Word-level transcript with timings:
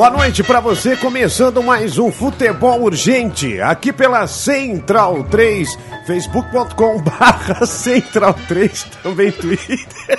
Boa 0.00 0.08
noite 0.08 0.42
para 0.42 0.60
você, 0.60 0.96
começando 0.96 1.62
mais 1.62 1.98
um 1.98 2.10
Futebol 2.10 2.84
Urgente, 2.84 3.60
aqui 3.60 3.92
pela 3.92 4.26
Central 4.26 5.24
3, 5.24 5.78
facebook.com 6.06 7.02
barra 7.04 7.66
Central 7.66 8.34
3, 8.48 8.84
também 9.02 9.30
Twitter. 9.30 10.18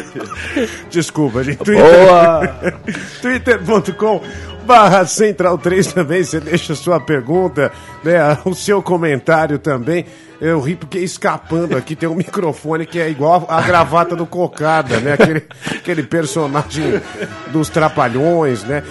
Desculpa, 0.88 1.44
gente. 1.44 1.58
Twitter. 1.58 2.78
Twitter.com 3.20 4.22
barra 4.64 5.04
Central 5.04 5.58
3 5.58 5.92
também, 5.92 6.24
você 6.24 6.40
deixa 6.40 6.74
sua 6.74 6.98
pergunta, 6.98 7.70
né, 8.02 8.38
o 8.46 8.54
seu 8.54 8.82
comentário 8.82 9.58
também. 9.58 10.06
Eu 10.40 10.60
ri 10.60 10.76
porque 10.76 10.98
escapando 10.98 11.76
aqui 11.76 11.96
tem 11.96 12.08
um 12.08 12.14
microfone 12.14 12.84
que 12.84 13.00
é 13.00 13.08
igual 13.08 13.46
a 13.48 13.60
gravata 13.62 14.14
do 14.14 14.26
Cocada, 14.26 15.00
né? 15.00 15.14
Aquele, 15.14 15.42
aquele 15.66 16.02
personagem 16.02 17.00
dos 17.48 17.68
Trapalhões, 17.68 18.62
né? 18.64 18.82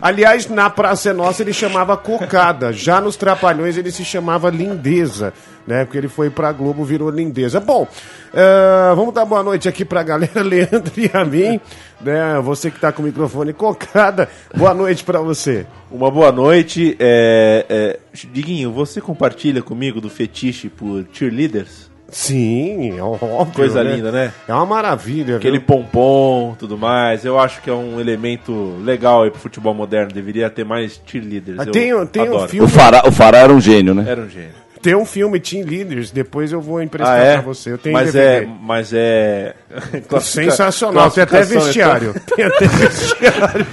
Aliás, 0.00 0.48
na 0.48 0.68
Praça 0.68 1.10
é 1.10 1.12
Nossa 1.12 1.42
ele 1.42 1.52
chamava 1.52 1.96
Cocada, 1.96 2.72
já 2.72 3.00
nos 3.00 3.16
Trapalhões 3.16 3.76
ele 3.76 3.92
se 3.92 4.04
chamava 4.04 4.50
Lindeza, 4.50 5.32
né? 5.66 5.84
Porque 5.84 5.98
ele 5.98 6.08
foi 6.08 6.30
pra 6.30 6.52
Globo, 6.52 6.84
virou 6.84 7.10
Lindeza. 7.10 7.60
Bom, 7.60 7.82
uh, 7.84 8.96
vamos 8.96 9.14
dar 9.14 9.24
boa 9.24 9.42
noite 9.42 9.68
aqui 9.68 9.84
pra 9.84 10.02
galera, 10.02 10.42
Leandro 10.44 10.92
e 10.96 11.10
a 11.12 11.24
mim, 11.24 11.60
né? 12.00 12.40
Você 12.42 12.70
que 12.70 12.80
tá 12.80 12.90
com 12.90 13.02
o 13.02 13.04
microfone 13.04 13.52
Cocada, 13.52 14.28
boa 14.54 14.74
noite 14.74 15.04
pra 15.04 15.20
você. 15.20 15.64
Uma 15.90 16.10
boa 16.10 16.32
noite. 16.32 16.96
É, 16.98 17.66
é, 17.68 17.98
Diguinho, 18.24 18.72
você 18.72 19.00
compartilha 19.00 19.62
comigo 19.62 20.00
do 20.00 20.08
fetiche 20.08 20.68
por 20.68 21.04
cheerleaders? 21.12 21.90
Sim, 22.08 22.96
é 22.96 23.02
óbvio. 23.02 23.52
Coisa 23.52 23.82
né? 23.82 23.96
linda, 23.96 24.12
né? 24.12 24.32
É 24.46 24.54
uma 24.54 24.64
maravilha. 24.64 25.36
Aquele 25.38 25.58
viu? 25.58 25.66
pompom, 25.66 26.54
tudo 26.56 26.78
mais. 26.78 27.24
Eu 27.24 27.36
acho 27.38 27.60
que 27.60 27.68
é 27.68 27.72
um 27.72 27.98
elemento 28.00 28.76
legal 28.82 29.24
aí 29.24 29.30
pro 29.30 29.40
futebol 29.40 29.74
moderno. 29.74 30.12
Deveria 30.12 30.48
ter 30.48 30.64
mais 30.64 31.00
cheerleaders. 31.04 31.58
Ah, 31.58 31.64
Eu 31.64 31.72
tem- 31.72 32.06
tem 32.06 32.30
um 32.30 32.46
filme- 32.48 32.64
O 32.64 32.68
Fará, 32.68 33.02
o 33.06 33.10
Fará 33.10 33.38
era 33.38 33.52
um 33.52 33.60
gênio, 33.60 33.92
né? 33.92 34.04
Era 34.06 34.20
um 34.20 34.28
gênio. 34.28 34.65
Tem 34.86 34.94
um 34.94 35.04
filme 35.04 35.40
Team 35.40 35.64
Leaders, 35.66 36.12
depois 36.12 36.52
eu 36.52 36.60
vou 36.60 36.80
emprestar 36.80 37.18
Ah, 37.18 37.24
é? 37.24 37.32
pra 37.32 37.40
você. 37.42 37.72
Eu 37.72 37.78
tenho 37.78 37.92
mas 37.92 38.12
DVD. 38.12 38.44
é, 38.44 38.48
mas 38.62 38.92
é 38.94 39.52
Sensacional, 40.22 41.10
tem 41.10 41.24
até 41.24 41.40
é 41.40 41.42
vestiário. 41.44 42.14
Tem 42.36 42.44
até 42.44 42.68
vestiário. 42.68 43.66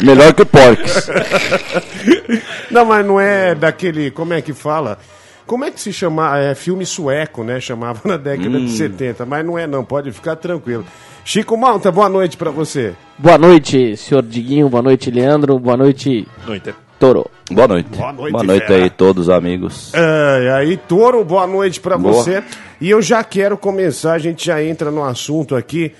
Melhor 0.00 0.32
que 0.32 0.42
o 0.42 0.46
Porks. 0.46 1.10
Não, 2.70 2.84
mas 2.84 3.04
não 3.04 3.20
é 3.20 3.52
daquele. 3.56 4.12
Como 4.12 4.32
é 4.32 4.40
que 4.40 4.52
fala? 4.52 4.96
Como 5.44 5.64
é 5.64 5.72
que 5.72 5.80
se 5.80 5.92
chama? 5.92 6.38
É 6.38 6.54
filme 6.54 6.86
sueco, 6.86 7.42
né? 7.42 7.58
Chamava 7.58 8.00
na 8.04 8.16
década 8.16 8.58
Hum. 8.58 8.64
de 8.66 8.76
70, 8.76 9.26
mas 9.26 9.44
não 9.44 9.58
é 9.58 9.66
não, 9.66 9.84
pode 9.84 10.12
ficar 10.12 10.36
tranquilo. 10.36 10.86
Chico 11.24 11.56
Malta, 11.56 11.90
boa 11.90 12.08
noite 12.08 12.36
pra 12.36 12.52
você. 12.52 12.94
Boa 13.18 13.36
noite, 13.38 13.96
senhor 13.96 14.22
Diguinho. 14.22 14.68
Boa 14.68 14.84
noite, 14.84 15.10
Leandro. 15.10 15.58
Boa 15.58 15.76
noite, 15.76 16.28
Noite. 16.46 16.72
Toro. 17.02 17.28
Boa 17.50 17.66
noite. 17.66 17.88
Boa 17.98 18.12
noite, 18.12 18.50
aí, 18.52 18.60
fera. 18.60 18.90
todos 18.90 19.28
amigos. 19.28 19.92
É, 19.92 20.52
aí, 20.56 20.76
Toro, 20.76 21.24
boa 21.24 21.48
noite 21.48 21.80
pra 21.80 21.98
Boa. 21.98 22.14
você. 22.14 22.44
E 22.80 22.88
eu 22.88 23.02
já 23.02 23.24
quero 23.24 23.58
começar, 23.58 24.12
a 24.12 24.18
gente 24.20 24.46
já 24.46 24.62
entra 24.62 24.88
no 24.88 25.02
assunto 25.02 25.56
aqui. 25.56 25.92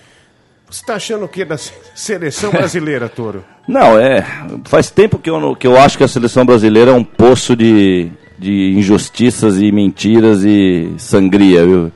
Você 0.70 0.86
tá 0.86 0.94
achando 0.94 1.24
o 1.24 1.28
que 1.28 1.44
da 1.44 1.58
se- 1.58 1.72
seleção 1.92 2.52
brasileira, 2.54 3.08
Toro? 3.08 3.42
Não, 3.66 3.98
é. 3.98 4.24
Faz 4.66 4.92
tempo 4.92 5.18
que 5.18 5.28
eu, 5.28 5.40
não- 5.40 5.56
que 5.56 5.66
eu 5.66 5.76
acho 5.76 5.98
que 5.98 6.04
a 6.04 6.08
seleção 6.08 6.46
brasileira 6.46 6.92
é 6.92 6.94
um 6.94 7.02
poço 7.02 7.56
de, 7.56 8.08
de 8.38 8.72
injustiças 8.76 9.60
e 9.60 9.72
mentiras 9.72 10.44
e 10.44 10.92
sangria, 10.98 11.66
viu? 11.66 11.90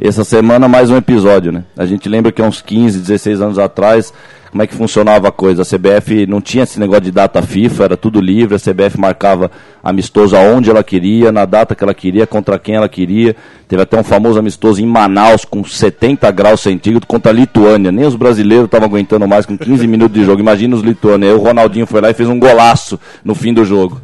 Essa 0.00 0.24
semana 0.24 0.66
mais 0.66 0.90
um 0.90 0.96
episódio, 0.96 1.52
né? 1.52 1.62
A 1.76 1.86
gente 1.86 2.08
lembra 2.08 2.32
que 2.32 2.42
há 2.42 2.44
uns 2.44 2.60
15, 2.60 2.98
16 2.98 3.40
anos 3.40 3.60
atrás, 3.60 4.12
como 4.50 4.60
é 4.60 4.66
que 4.66 4.74
funcionava 4.74 5.28
a 5.28 5.30
coisa? 5.32 5.62
A 5.62 5.64
CBF 5.64 6.26
não 6.26 6.40
tinha 6.40 6.64
esse 6.64 6.80
negócio 6.80 7.04
de 7.04 7.12
data 7.12 7.40
FIFA, 7.40 7.84
era 7.84 7.96
tudo 7.96 8.20
livre, 8.20 8.56
a 8.56 8.58
CBF 8.58 8.98
marcava 8.98 9.52
amistoso 9.84 10.36
aonde 10.36 10.68
ela 10.68 10.82
queria, 10.82 11.30
na 11.30 11.44
data 11.44 11.76
que 11.76 11.84
ela 11.84 11.94
queria, 11.94 12.26
contra 12.26 12.58
quem 12.58 12.74
ela 12.74 12.88
queria. 12.88 13.36
Teve 13.68 13.82
até 13.82 13.96
um 13.96 14.02
famoso 14.02 14.36
amistoso 14.36 14.82
em 14.82 14.86
Manaus 14.86 15.44
com 15.44 15.62
70 15.62 16.28
graus 16.32 16.60
centígrados 16.60 17.06
contra 17.06 17.30
a 17.30 17.34
Lituânia. 17.34 17.92
Nem 17.92 18.04
os 18.04 18.16
brasileiros 18.16 18.64
estavam 18.64 18.88
aguentando 18.88 19.28
mais 19.28 19.46
com 19.46 19.56
15 19.56 19.86
minutos 19.88 20.18
de 20.18 20.24
jogo. 20.24 20.40
Imagina 20.40 20.74
os 20.74 20.82
lituanos. 20.82 21.28
Aí 21.28 21.34
o 21.34 21.38
Ronaldinho 21.38 21.86
foi 21.86 22.00
lá 22.00 22.10
e 22.10 22.14
fez 22.14 22.28
um 22.28 22.38
golaço 22.38 22.98
no 23.24 23.32
fim 23.34 23.54
do 23.54 23.64
jogo. 23.64 24.00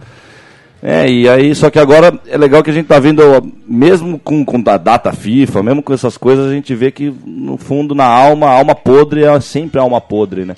É, 0.83 1.11
e 1.11 1.29
aí, 1.29 1.55
só 1.55 1.69
que 1.69 1.79
agora 1.79 2.19
é 2.27 2.39
legal 2.39 2.63
que 2.63 2.71
a 2.71 2.73
gente 2.73 2.87
tá 2.87 2.99
vendo, 2.99 3.23
mesmo 3.69 4.19
com, 4.19 4.43
com 4.45 4.63
a 4.71 4.77
data 4.79 5.13
FIFA, 5.13 5.63
mesmo 5.63 5.83
com 5.83 5.93
essas 5.93 6.17
coisas, 6.17 6.47
a 6.47 6.55
gente 6.55 6.75
vê 6.75 6.91
que 6.91 7.15
no 7.27 7.59
fundo, 7.59 7.95
na 7.95 8.07
alma, 8.07 8.47
a 8.47 8.53
alma 8.53 8.75
podre 8.75 9.25
é 9.25 9.41
sempre 9.41 9.79
a 9.79 9.83
alma 9.83 10.01
podre, 10.01 10.45
né? 10.47 10.57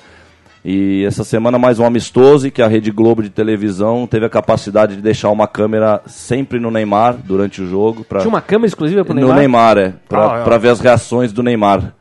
E 0.65 1.05
essa 1.05 1.25
semana 1.25 1.59
mais 1.59 1.81
um 1.81 1.85
amistoso 1.85 2.47
e 2.47 2.51
que 2.53 2.63
a 2.63 2.69
Rede 2.69 2.93
Globo 2.93 3.21
de 3.21 3.31
televisão 3.31 4.07
teve 4.07 4.25
a 4.25 4.31
capacidade 4.31 4.95
de 4.95 5.03
deixar 5.03 5.29
uma 5.31 5.49
câmera 5.49 6.01
sempre 6.07 6.61
no 6.61 6.71
Neymar 6.71 7.17
durante 7.25 7.61
o 7.61 7.67
jogo. 7.69 8.05
Pra, 8.05 8.21
Tinha 8.21 8.29
uma 8.29 8.41
câmera 8.41 8.69
exclusiva 8.69 9.05
pro 9.05 9.13
no 9.13 9.23
Neymar? 9.23 9.39
Neymar, 9.39 9.79
é. 9.79 9.93
Pra, 10.09 10.35
Ah, 10.37 10.39
é. 10.39 10.45
pra 10.45 10.59
ver 10.59 10.69
as 10.69 10.79
reações 10.79 11.33
do 11.33 11.43
Neymar. 11.43 11.93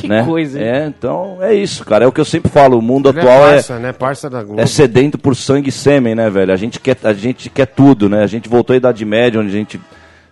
Que 0.00 0.08
né? 0.08 0.24
coisa, 0.24 0.58
hein? 0.58 0.66
É, 0.66 0.86
então 0.86 1.38
é 1.40 1.54
isso, 1.54 1.84
cara. 1.84 2.04
É 2.04 2.08
o 2.08 2.12
que 2.12 2.20
eu 2.20 2.24
sempre 2.24 2.50
falo. 2.50 2.78
O 2.78 2.82
mundo 2.82 3.08
Ele 3.08 3.20
atual 3.20 3.46
é 3.46 3.50
é, 3.50 3.52
parça, 3.54 3.78
né? 3.78 3.92
Parça 3.92 4.30
da 4.30 4.42
Globo. 4.42 4.60
é 4.60 4.66
sedento 4.66 5.18
por 5.18 5.34
sangue 5.34 5.68
e 5.68 5.72
sêmen, 5.72 6.14
né, 6.14 6.28
velho? 6.30 6.52
A 6.52 6.56
gente 6.56 6.80
quer, 6.80 6.96
a 7.02 7.12
gente 7.12 7.50
quer 7.50 7.66
tudo, 7.66 8.08
né? 8.08 8.22
A 8.22 8.26
gente 8.26 8.48
voltou 8.48 8.74
à 8.74 8.76
Idade 8.76 9.04
Média, 9.04 9.40
onde 9.40 9.48
a 9.48 9.52
gente 9.52 9.80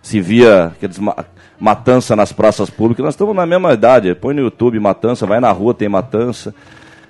se 0.01 0.21
via 0.21 0.65
aqueles 0.65 0.99
ma 0.99 1.25
matança 1.59 2.15
nas 2.15 2.31
praças 2.31 2.69
públicas. 2.69 3.03
Nós 3.03 3.15
estamos 3.15 3.35
na 3.35 3.45
mesma 3.45 3.73
idade. 3.73 4.13
Põe 4.13 4.35
no 4.35 4.41
YouTube 4.41 4.79
matança, 4.79 5.25
vai 5.25 5.39
na 5.39 5.51
rua, 5.51 5.73
tem 5.73 5.89
matança. 5.89 6.53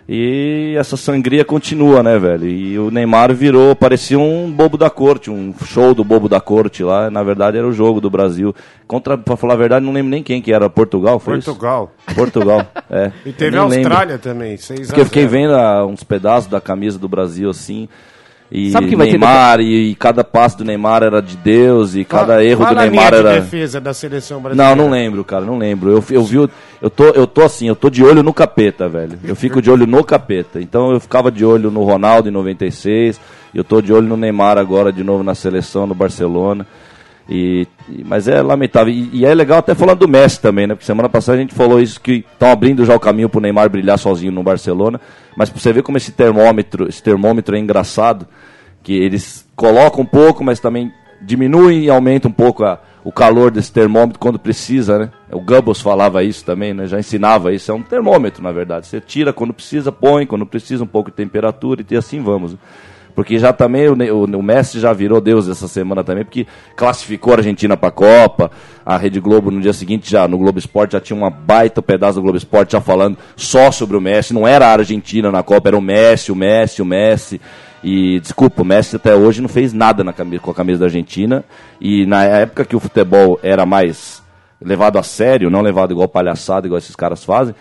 E 0.09 0.73
essa 0.77 0.95
sangria 0.95 1.43
continua, 1.43 2.01
né, 2.01 2.17
velho? 2.17 2.47
E 2.47 2.79
o 2.79 2.89
Neymar 2.89 3.33
virou, 3.33 3.75
parecia 3.75 4.17
um 4.17 4.49
bobo 4.49 4.77
da 4.77 4.89
corte, 4.89 5.29
um 5.29 5.53
show 5.65 5.93
do 5.93 6.01
bobo 6.01 6.29
da 6.29 6.39
corte 6.39 6.81
lá. 6.81 7.11
Na 7.11 7.23
verdade 7.23 7.57
era 7.57 7.67
o 7.67 7.73
jogo 7.73 7.99
do 7.99 8.09
Brasil. 8.09 8.55
Contra, 8.87 9.17
pra 9.17 9.35
falar 9.35 9.55
a 9.55 9.57
verdade, 9.57 9.85
não 9.85 9.91
lembro 9.91 10.09
nem 10.09 10.23
quem 10.23 10.41
que 10.41 10.53
era. 10.53 10.69
Portugal, 10.69 11.19
foi 11.19 11.39
isso? 11.39 11.51
Portugal. 11.51 11.91
Portugal, 12.15 12.65
é. 12.89 13.11
E 13.25 13.33
teve 13.33 13.57
a 13.57 13.61
nem 13.61 13.69
lembro. 13.69 13.91
Austrália 13.91 14.17
também, 14.17 14.55
6 14.55 14.87
Porque 14.87 15.01
eu 15.01 15.05
fiquei 15.05 15.27
vendo 15.27 15.53
ah, 15.53 15.85
uns 15.85 16.05
pedaços 16.05 16.49
da 16.49 16.61
camisa 16.61 16.97
do 16.97 17.09
Brasil 17.09 17.49
assim. 17.49 17.89
E 18.51 18.71
Sabe 18.71 18.87
que 18.87 18.95
vai 18.95 19.07
ter 19.07 19.17
Neymar, 19.17 19.59
e, 19.59 19.89
e 19.91 19.95
cada 19.95 20.23
passe 20.23 20.57
do 20.57 20.63
Neymar 20.63 21.03
era 21.03 21.21
de 21.21 21.35
Deus, 21.35 21.95
e 21.95 22.05
cada 22.05 22.41
erro 22.43 22.59
do 22.63 22.67
Fala 22.67 22.81
a 22.83 22.85
Neymar 22.85 23.09
linha 23.11 23.21
de 23.21 23.27
era. 23.27 23.41
defesa 23.41 23.81
da 23.81 23.93
seleção 23.93 24.41
brasileira. 24.41 24.75
Não, 24.75 24.83
não 24.85 24.89
lembro, 24.91 25.23
cara, 25.25 25.43
não 25.43 25.57
lembro. 25.57 25.91
Eu, 25.91 26.03
eu 26.09 26.23
vi, 26.23 26.37
eu 26.37 26.89
tô, 26.89 27.05
eu 27.09 27.27
tô 27.27 27.41
assim, 27.43 27.67
eu 27.67 27.75
tô 27.75 27.89
de 27.89 28.03
olho 28.03 28.23
no 28.23 28.33
capeta, 28.33 28.87
velho. 28.87 29.19
Eu 29.23 29.35
fico 29.35 29.61
de 29.61 29.69
olho 29.69 29.85
no 29.85 30.01
capeta. 30.03 30.61
Então 30.61 30.91
eu 30.91 30.99
ficava 30.99 31.29
de 31.29 31.43
olho 31.43 31.69
no 31.69 31.83
Ronaldo 31.83 32.29
em 32.29 32.31
96, 32.31 33.19
eu 33.53 33.63
tô 33.65 33.81
de 33.81 33.91
olho 33.91 34.07
no 34.07 34.15
Neymar 34.15 34.57
agora 34.57 34.93
de 34.93 35.03
novo 35.03 35.23
na 35.23 35.35
seleção, 35.35 35.85
no 35.85 35.93
Barcelona. 35.93 36.65
E, 37.29 37.67
mas 38.05 38.27
é 38.27 38.41
lamentável. 38.41 38.93
E, 38.93 39.09
e 39.11 39.25
é 39.25 39.33
legal 39.33 39.59
até 39.59 39.75
falando 39.75 39.99
do 39.99 40.07
Messi 40.07 40.39
também, 40.41 40.65
né? 40.67 40.75
Porque 40.75 40.85
semana 40.85 41.09
passada 41.09 41.37
a 41.37 41.41
gente 41.41 41.53
falou 41.53 41.79
isso 41.81 41.99
que 41.99 42.25
estão 42.31 42.49
abrindo 42.51 42.85
já 42.85 42.95
o 42.95 42.99
caminho 42.99 43.27
pro 43.29 43.41
Neymar 43.41 43.69
brilhar 43.69 43.97
sozinho 43.99 44.31
no 44.31 44.43
Barcelona. 44.43 44.99
Mas 45.35 45.49
pra 45.49 45.59
você 45.59 45.73
ver 45.73 45.83
como 45.83 45.97
esse 45.97 46.11
termômetro, 46.11 46.87
esse 46.87 47.03
termômetro 47.03 47.55
é 47.55 47.59
engraçado, 47.59 48.25
que 48.81 48.93
eles 48.93 49.45
colocam 49.55 50.01
um 50.01 50.05
pouco, 50.05 50.43
mas 50.43 50.59
também 50.59 50.91
diminuem 51.21 51.83
e 51.83 51.89
aumentam 51.89 52.29
um 52.29 52.33
pouco 52.33 52.63
a- 52.63 52.79
o 53.03 53.11
calor 53.11 53.51
desse 53.51 53.71
termômetro 53.71 54.19
quando 54.19 54.37
precisa, 54.39 54.97
né? 54.99 55.09
O 55.31 55.39
Goebbels 55.41 55.81
falava 55.81 56.23
isso 56.23 56.43
também, 56.45 56.73
né? 56.73 56.87
Já 56.87 56.99
ensinava 56.99 57.53
isso. 57.53 57.71
É 57.71 57.73
um 57.73 57.81
termômetro, 57.81 58.41
na 58.43 58.51
verdade. 58.51 58.87
Você 58.87 58.99
tira 59.01 59.31
quando 59.33 59.53
precisa, 59.53 59.91
põe 59.91 60.25
quando 60.25 60.45
precisa 60.45 60.83
um 60.83 60.87
pouco 60.87 61.09
de 61.09 61.15
temperatura 61.17 61.83
e 61.89 61.95
assim 61.97 62.21
vamos. 62.21 62.55
Porque 63.17 63.39
já 63.39 63.51
também 63.51 63.87
o, 63.87 63.95
o, 63.95 64.25
o 64.25 64.43
Messi 64.43 64.79
já 64.79 64.93
virou 64.93 65.19
Deus 65.19 65.49
essa 65.49 65.67
semana 65.67 66.03
também, 66.03 66.23
porque 66.23 66.45
classificou 66.75 67.33
a 67.33 67.37
Argentina 67.37 67.75
para 67.75 67.89
a 67.89 67.91
Copa. 67.91 68.51
A 68.85 68.95
Rede 68.95 69.19
Globo 69.19 69.49
no 69.49 69.59
dia 69.59 69.73
seguinte, 69.73 70.11
já 70.11 70.27
no 70.27 70.37
Globo 70.37 70.59
Esporte, 70.59 70.91
já 70.91 71.01
tinha 71.01 71.17
uma 71.17 71.31
baita 71.31 71.81
pedaço 71.81 72.19
do 72.19 72.21
Globo 72.21 72.37
Esporte 72.37 72.73
já 72.73 72.79
falando 72.79 73.17
só 73.35 73.71
sobre 73.71 73.97
o 73.97 73.99
Messi. 73.99 74.35
Não 74.35 74.47
era 74.47 74.67
a 74.67 74.73
Argentina 74.73 75.31
na 75.31 75.41
Copa, 75.41 75.67
era 75.67 75.75
o 75.75 75.81
Messi, 75.81 76.31
o 76.31 76.35
Messi, 76.35 76.79
o 76.79 76.85
Messi. 76.85 77.41
E 77.83 78.19
desculpa, 78.19 78.61
o 78.61 78.65
Messi 78.65 78.97
até 78.97 79.15
hoje 79.15 79.41
não 79.41 79.49
fez 79.49 79.73
nada 79.73 80.03
na 80.03 80.13
camisa, 80.13 80.43
com 80.43 80.51
a 80.51 80.53
camisa 80.53 80.81
da 80.81 80.85
Argentina. 80.85 81.43
E 81.81 82.05
na 82.05 82.23
época 82.23 82.65
que 82.65 82.75
o 82.75 82.79
futebol 82.79 83.39
era 83.41 83.65
mais 83.65 84.21
levado 84.61 84.99
a 84.99 85.03
sério, 85.03 85.49
não 85.49 85.61
levado 85.61 85.91
igual 85.91 86.07
palhaçada, 86.07 86.67
igual 86.67 86.77
esses 86.77 86.95
caras 86.95 87.23
fazem, 87.23 87.55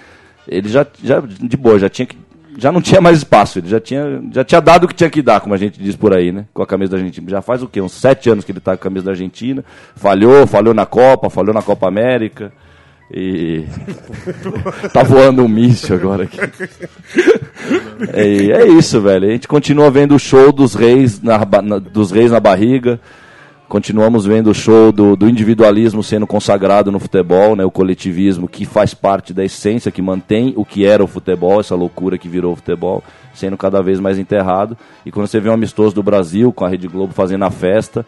ele 0.47 0.69
já, 0.69 0.87
já 1.03 1.19
de 1.21 1.57
boa, 1.57 1.79
já 1.79 1.89
tinha 1.89 2.05
que 2.05 2.26
já 2.59 2.73
não 2.73 2.81
tinha 2.81 3.01
mais 3.01 3.19
espaço, 3.19 3.59
ele 3.59 3.69
já 3.69 3.79
tinha, 3.81 4.23
já 4.33 4.45
tinha 4.45 4.61
dado 4.61 4.85
o 4.85 4.89
que 4.89 4.95
tinha 4.95 5.11
que 5.11 5.21
dar, 5.23 5.41
como 5.41 5.55
a 5.55 5.59
gente 5.59 5.81
diz 5.83 5.95
por 5.97 6.15
aí, 6.15 6.33
né? 6.33 6.47
Com 6.55 6.63
a 6.63 6.67
camisa 6.67 6.93
da 6.93 6.99
Argentina. 6.99 7.29
Já 7.29 7.43
faz 7.43 7.63
o 7.63 7.69
quê? 7.69 7.81
Uns 7.81 7.93
sete 7.93 8.31
anos 8.31 8.45
que 8.45 8.53
ele 8.53 8.61
tá 8.61 8.73
com 8.73 8.81
a 8.81 8.85
camisa 8.85 9.05
da 9.07 9.11
Argentina. 9.13 9.65
Falhou, 9.95 10.47
falhou 10.47 10.73
na 10.75 10.87
Copa, 10.87 11.29
falhou 11.31 11.53
na 11.55 11.63
Copa 11.63 11.87
América. 11.87 12.53
E. 13.13 13.65
tá 14.93 15.03
voando 15.03 15.45
um 15.45 15.49
míssil 15.49 15.95
agora 15.97 16.25
aqui. 16.25 16.39
É, 18.13 18.27
é 18.63 18.67
isso, 18.69 19.01
velho. 19.01 19.29
A 19.29 19.31
gente 19.33 19.47
continua 19.49 19.91
vendo 19.91 20.15
o 20.15 20.19
show 20.19 20.53
dos 20.53 20.75
reis 20.75 21.21
na, 21.23 21.39
na- 21.63 21.79
dos 21.79 22.11
reis 22.11 22.31
na 22.31 22.41
barriga. 22.41 23.01
Continuamos 23.69 24.25
vendo 24.25 24.51
o 24.51 24.55
show 24.55 24.93
do, 24.93 25.17
do 25.17 25.29
individualismo 25.29 26.01
sendo 26.01 26.25
consagrado 26.25 26.93
no 26.93 27.01
futebol, 27.01 27.57
né? 27.57 27.65
o 27.65 27.71
coletivismo 27.71 28.47
que 28.47 28.65
faz 28.65 28.95
parte 28.95 29.35
da 29.35 29.45
essência, 29.45 29.91
que 29.91 30.01
mantém 30.01 30.55
o 30.57 30.65
que 30.65 30.87
era 30.87 31.03
o 31.03 31.09
futebol, 31.09 31.59
essa 31.59 31.75
loucura 31.75 32.17
que 32.17 32.29
virou 32.29 32.53
o 32.53 32.57
futebol, 32.57 33.03
sendo 33.35 33.57
cada 33.57 33.83
vez 33.83 33.99
mais 33.99 34.21
enterrado. 34.21 34.77
E 35.05 35.11
quando 35.11 35.27
você 35.27 35.41
vê 35.41 35.51
um 35.51 35.55
amistoso 35.55 35.97
do 35.97 36.03
Brasil 36.03 36.53
com 36.53 36.65
a 36.65 36.69
Rede 36.69 36.87
Globo 36.87 37.13
fazendo 37.13 37.45
a 37.45 37.51
festa, 37.51 38.07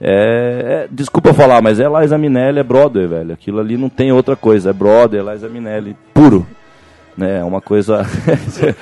é, 0.00 0.08
é, 0.10 0.88
desculpa 0.90 1.32
falar, 1.32 1.62
mas 1.62 1.78
é 1.78 1.86
Liza 1.88 2.18
Minelli, 2.18 2.58
é 2.58 2.64
brother, 2.64 3.08
velho. 3.08 3.32
Aquilo 3.32 3.60
ali 3.60 3.76
não 3.76 3.88
tem 3.88 4.10
outra 4.10 4.34
coisa, 4.34 4.70
é 4.70 4.72
brother, 4.72 5.24
é 5.24 5.32
Liza 5.32 5.48
Minelli, 5.48 5.96
puro. 6.12 6.44
Né, 7.16 7.38
é 7.38 7.44
uma 7.44 7.62
coisa. 7.62 8.06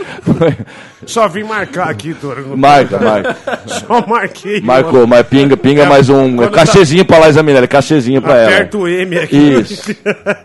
Só 1.07 1.29
vim 1.29 1.45
marcar 1.45 1.89
aqui, 1.89 2.15
Toro. 2.15 2.57
marca, 2.57 2.99
marca. 2.99 3.37
Só 3.69 4.05
marquei. 4.07 4.61
Marcou, 4.61 5.07
mas 5.07 5.25
pinga, 5.27 5.57
pinga 5.57 5.87
mais 5.87 6.09
um. 6.09 6.37
Quando 6.37 6.51
Cachezinho 6.51 7.05
pra 7.05 7.27
Liza 7.27 7.43
Minelli, 7.43 7.69
cachezinho 7.69 8.21
pra 8.21 8.37
ela. 8.37 8.49
Aperta 8.49 8.79
o 8.79 8.89
M 8.89 9.19
aqui. 9.19 9.37
Isso. 9.37 9.97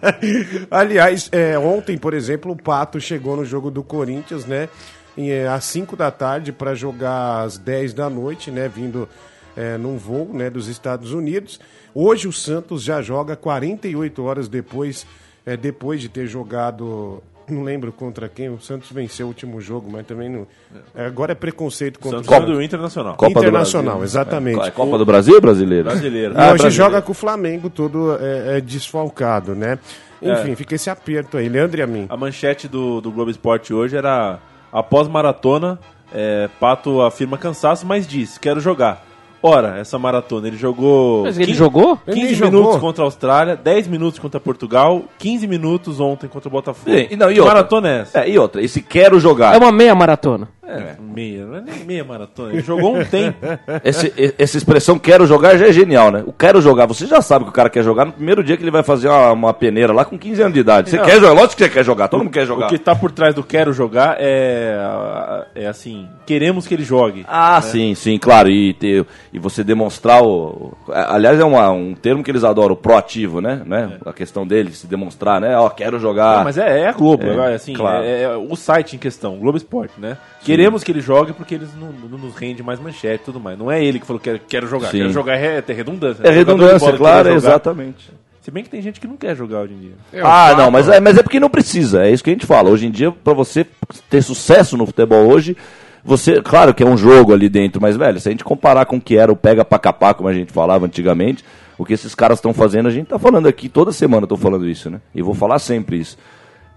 Aliás, 0.70 1.30
é, 1.32 1.58
ontem, 1.58 1.98
por 1.98 2.14
exemplo, 2.14 2.52
o 2.52 2.56
Pato 2.56 3.02
chegou 3.02 3.36
no 3.36 3.44
jogo 3.44 3.72
do 3.72 3.82
Corinthians, 3.82 4.46
né? 4.46 4.70
é, 5.18 5.48
às 5.48 5.64
5 5.66 5.96
da 5.96 6.12
tarde 6.12 6.52
para 6.54 6.76
jogar 6.76 7.42
às 7.42 7.58
10 7.58 7.94
da 7.94 8.10
noite, 8.10 8.52
né? 8.52 8.70
Vindo 8.70 9.10
é, 9.58 9.78
num 9.78 9.98
voo 9.98 10.30
né, 10.32 10.50
dos 10.50 10.68
Estados 10.68 11.12
Unidos. 11.12 11.60
Hoje 11.94 12.28
o 12.28 12.32
Santos 12.32 12.84
já 12.84 13.02
joga 13.02 13.36
48 13.36 14.24
horas 14.24 14.48
depois, 14.48 15.08
é, 15.46 15.58
depois 15.58 16.00
de 16.00 16.08
ter 16.08 16.28
jogado. 16.28 17.22
Não 17.50 17.64
lembro 17.64 17.92
contra 17.92 18.28
quem. 18.30 18.50
O 18.50 18.60
Santos 18.60 18.92
venceu 18.92 19.26
o 19.26 19.30
último 19.30 19.60
jogo, 19.60 19.90
mas 19.92 20.06
também 20.06 20.30
não. 20.30 20.48
é, 20.96 21.06
agora 21.06 21.32
é 21.32 21.36
preconceito 21.36 22.00
contra 22.00 22.20
Santos 22.20 22.28
o 22.28 22.40
ganhou 22.42 22.56
do 22.58 22.62
Internacional. 22.64 23.16
Copa 23.16 23.34
do 23.34 23.40
Internacional, 23.40 23.98
Brasil. 23.98 24.04
exatamente. 24.06 24.68
É 24.68 24.72
Copa 24.72 24.98
do 24.98 25.06
Brasil 25.06 25.36
ou 25.36 25.42
brasileiro? 25.42 25.86
Brasileiro. 25.86 26.34
E 26.34 26.38
Ah, 26.38 26.40
hoje 26.54 26.62
brasileiro. 26.62 26.72
joga 26.76 27.02
com 27.02 27.12
o 27.12 27.16
Flamengo 27.16 27.70
todo 27.70 28.18
é, 28.20 28.58
é, 28.58 28.62
desfalcado, 28.62 29.56
né? 29.56 29.80
Enfim, 30.22 30.54
fica 30.56 30.76
esse 30.76 30.90
aperto 30.90 31.38
aí. 31.38 31.48
Leandro 31.48 31.80
e 31.80 31.84
a 31.84 31.88
mim. 31.88 32.06
A 32.10 32.18
manchete 32.18 32.68
do, 32.68 33.00
do 33.00 33.10
Globo 33.12 33.32
Esporte 33.32 33.74
hoje 33.74 33.96
era: 33.96 34.40
após 34.72 35.08
maratona, 35.08 35.80
é, 36.14 36.50
Pato 36.60 37.02
afirma 37.02 37.38
cansaço, 37.38 37.86
mas 37.86 38.06
diz: 38.06 38.38
quero 38.38 38.60
jogar. 38.60 39.06
Ora, 39.42 39.78
essa 39.78 39.98
maratona, 39.98 40.48
ele 40.48 40.58
jogou. 40.58 41.24
Mas 41.24 41.38
ele 41.38 41.46
15 41.48 41.58
jogou? 41.58 41.98
15 42.06 42.20
Ele 42.20 42.28
minutos 42.36 42.52
jogou. 42.74 42.80
contra 42.80 43.04
a 43.04 43.06
Austrália, 43.06 43.56
10 43.56 43.88
minutos 43.88 44.20
contra 44.20 44.40
Portugal, 44.40 45.04
15 45.18 45.48
minutos 45.48 46.00
ontem 46.00 46.28
contra 46.28 46.50
o 46.50 46.52
Botafogo. 46.52 46.90
E, 46.96 47.16
não, 47.16 47.32
e 47.32 47.36
que 47.36 47.40
outra? 47.40 47.56
maratona 47.56 47.90
é 47.90 48.00
essa? 48.02 48.20
É, 48.20 48.30
e 48.30 48.38
outra, 48.38 48.62
esse 48.62 48.82
quero 48.82 49.20
jogar. 49.20 49.56
É 49.56 49.58
uma 49.58 49.72
meia 49.72 49.96
maratona. 49.96 50.50
É, 50.70 50.96
meia, 51.00 51.46
não 51.46 51.56
é 51.58 51.62
nem 51.62 51.84
meia 51.86 52.04
maratona. 52.04 52.54
Ele 52.54 52.62
jogou 52.62 52.96
um 52.98 53.04
tempo. 53.06 53.38
Esse- 53.84 54.14
essa 54.38 54.58
expressão 54.58 54.98
quero 55.00 55.26
jogar 55.26 55.58
já 55.58 55.68
é 55.68 55.72
genial, 55.74 56.12
né? 56.12 56.24
O 56.26 56.32
quero 56.34 56.62
jogar, 56.62 56.86
você 56.86 57.06
já 57.06 57.22
sabe 57.22 57.46
que 57.46 57.50
o 57.50 57.54
cara 57.54 57.70
quer 57.70 57.84
jogar 57.84 58.06
no 58.06 58.12
primeiro 58.14 58.44
dia 58.44 58.56
que 58.58 58.64
ele 58.64 58.72
vai 58.72 58.84
fazer 58.84 59.08
uma, 59.08 59.32
uma 59.32 59.54
peneira 59.54 59.92
lá 59.94 60.06
com 60.06 60.18
15 60.18 60.42
anos 60.42 60.54
de 60.54 60.60
idade. 60.60 60.90
Você 60.90 60.98
Não. 60.98 61.06
quer 61.06 61.16
jogar? 61.20 61.34
Lógico 61.34 61.56
que 61.58 61.64
você 61.64 61.70
quer 61.70 61.84
jogar, 61.84 62.08
todo 62.08 62.20
mundo 62.24 62.32
quer 62.34 62.46
jogar. 62.46 62.68
O 62.68 62.70
que 62.70 62.78
tá 62.78 62.96
por 62.96 63.12
trás 63.12 63.34
do 63.34 63.44
quero 63.44 63.74
jogar 63.74 64.18
é, 64.20 65.46
é 65.56 65.68
assim, 65.68 66.08
queremos 66.26 66.68
que 66.68 66.74
ele 66.74 66.84
jogue. 66.84 67.26
Ah, 67.28 67.62
sim, 67.62 67.96
sim, 67.96 68.18
claro. 68.18 68.50
E, 68.50 68.74
ter, 68.74 69.06
e 69.34 69.40
você 69.40 69.64
demonstrar 69.64 70.22
o. 70.24 70.76
o- 70.88 70.92
Aliás, 70.94 71.40
é 71.40 71.44
uma- 71.44 71.70
um 71.72 71.94
termo 71.94 72.24
que 72.24 72.32
eles 72.32 72.44
adoram, 72.44 72.74
o 72.74 72.78
proativo, 72.78 73.42
né? 73.42 73.62
né? 73.66 73.98
A 74.06 74.14
questão 74.14 74.46
dele, 74.46 74.72
se 74.72 74.88
demonstrar, 74.88 75.40
né? 75.42 75.58
Ó, 75.58 75.70
quero 75.70 76.00
jogar. 76.00 76.38
Não, 76.38 76.44
mas 76.44 76.58
é, 76.58 76.82
é 76.82 76.88
a 76.88 76.92
Globo, 76.92 77.24
É, 77.26 77.52
é, 77.52 77.56
assim, 77.56 77.74
claro. 77.74 78.04
é, 78.04 78.24
é 78.24 78.36
o 78.38 78.56
site 78.56 78.96
em 78.96 79.00
questão, 79.00 79.36
o 79.36 79.40
Globo 79.40 79.58
Esporte, 79.58 79.94
né? 79.98 80.18
Queremos 80.60 80.84
que 80.84 80.92
ele 80.92 81.00
jogue 81.00 81.32
porque 81.32 81.56
eles 81.56 81.70
não, 81.74 81.90
não 81.92 82.18
nos 82.18 82.36
rende 82.36 82.62
mais 82.62 82.82
manchete 82.82 83.22
e 83.22 83.26
tudo 83.26 83.40
mais. 83.40 83.58
Não 83.58 83.72
é 83.72 83.82
ele 83.82 83.98
que 83.98 84.06
falou 84.06 84.20
que 84.20 84.30
quero, 84.30 84.42
quero 84.46 84.68
jogar. 84.68 84.90
Sim. 84.90 84.98
Quero 84.98 85.14
jogar 85.14 85.38
é, 85.38 85.64
é 85.66 85.74
redundância. 85.74 86.22
É 86.22 86.26
né? 86.26 86.32
De 86.32 86.38
redundância, 86.38 86.92
claro, 86.98 87.30
exatamente. 87.30 88.12
Se 88.42 88.52
bem 88.52 88.62
que 88.62 88.70
tem 88.70 88.82
gente 88.82 89.00
que 89.00 89.08
não 89.08 89.16
quer 89.16 89.38
jogar 89.38 89.62
hoje 89.62 89.74
em 89.74 89.80
dia. 89.80 89.92
É, 90.12 90.22
o 90.22 90.28
ah, 90.28 90.56
não, 90.58 90.70
mas 90.70 90.90
é, 90.90 91.00
mas 91.00 91.18
é 91.18 91.24
porque 91.24 91.40
não 91.40 91.50
precisa. 91.50 92.04
É 92.04 92.12
isso 92.12 92.22
que 92.22 92.30
a 92.30 92.34
gente 92.34 92.46
fala. 92.46 92.70
Hoje 92.70 92.88
em 92.88 92.92
dia, 92.92 93.10
pra 93.10 93.34
você 93.34 93.66
ter 94.10 94.22
sucesso 94.22 94.76
no 94.76 94.86
futebol 94.86 95.30
hoje, 95.30 95.56
você, 96.04 96.42
claro 96.42 96.74
que 96.74 96.84
é 96.84 96.86
um 96.86 96.98
jogo 96.98 97.32
ali 97.32 97.48
dentro, 97.48 97.82
mas 97.82 97.96
velho, 97.96 98.20
se 98.20 98.28
a 98.28 98.32
gente 98.32 98.44
comparar 98.44 98.86
com 98.86 98.98
o 98.98 99.02
que 99.02 99.18
era 99.18 99.32
o 99.32 99.38
pega 99.38 99.64
pra 99.64 99.80
capar, 99.80 100.14
como 100.14 100.28
a 100.28 100.34
gente 100.34 100.52
falava 100.52 100.86
antigamente, 100.86 101.42
o 101.78 101.86
que 101.86 101.94
esses 101.94 102.14
caras 102.14 102.40
estão 102.40 102.54
fazendo, 102.54 102.88
a 102.88 102.92
gente 102.92 103.08
tá 103.08 103.18
falando 103.18 103.48
aqui 103.48 103.70
toda 103.70 103.94
semana, 103.94 104.24
eu 104.24 104.28
tô 104.28 104.36
falando 104.36 104.68
isso, 104.68 104.90
né? 104.90 105.00
E 105.16 105.22
vou 105.22 105.34
falar 105.34 105.60
sempre 105.60 105.98
isso. 105.98 106.18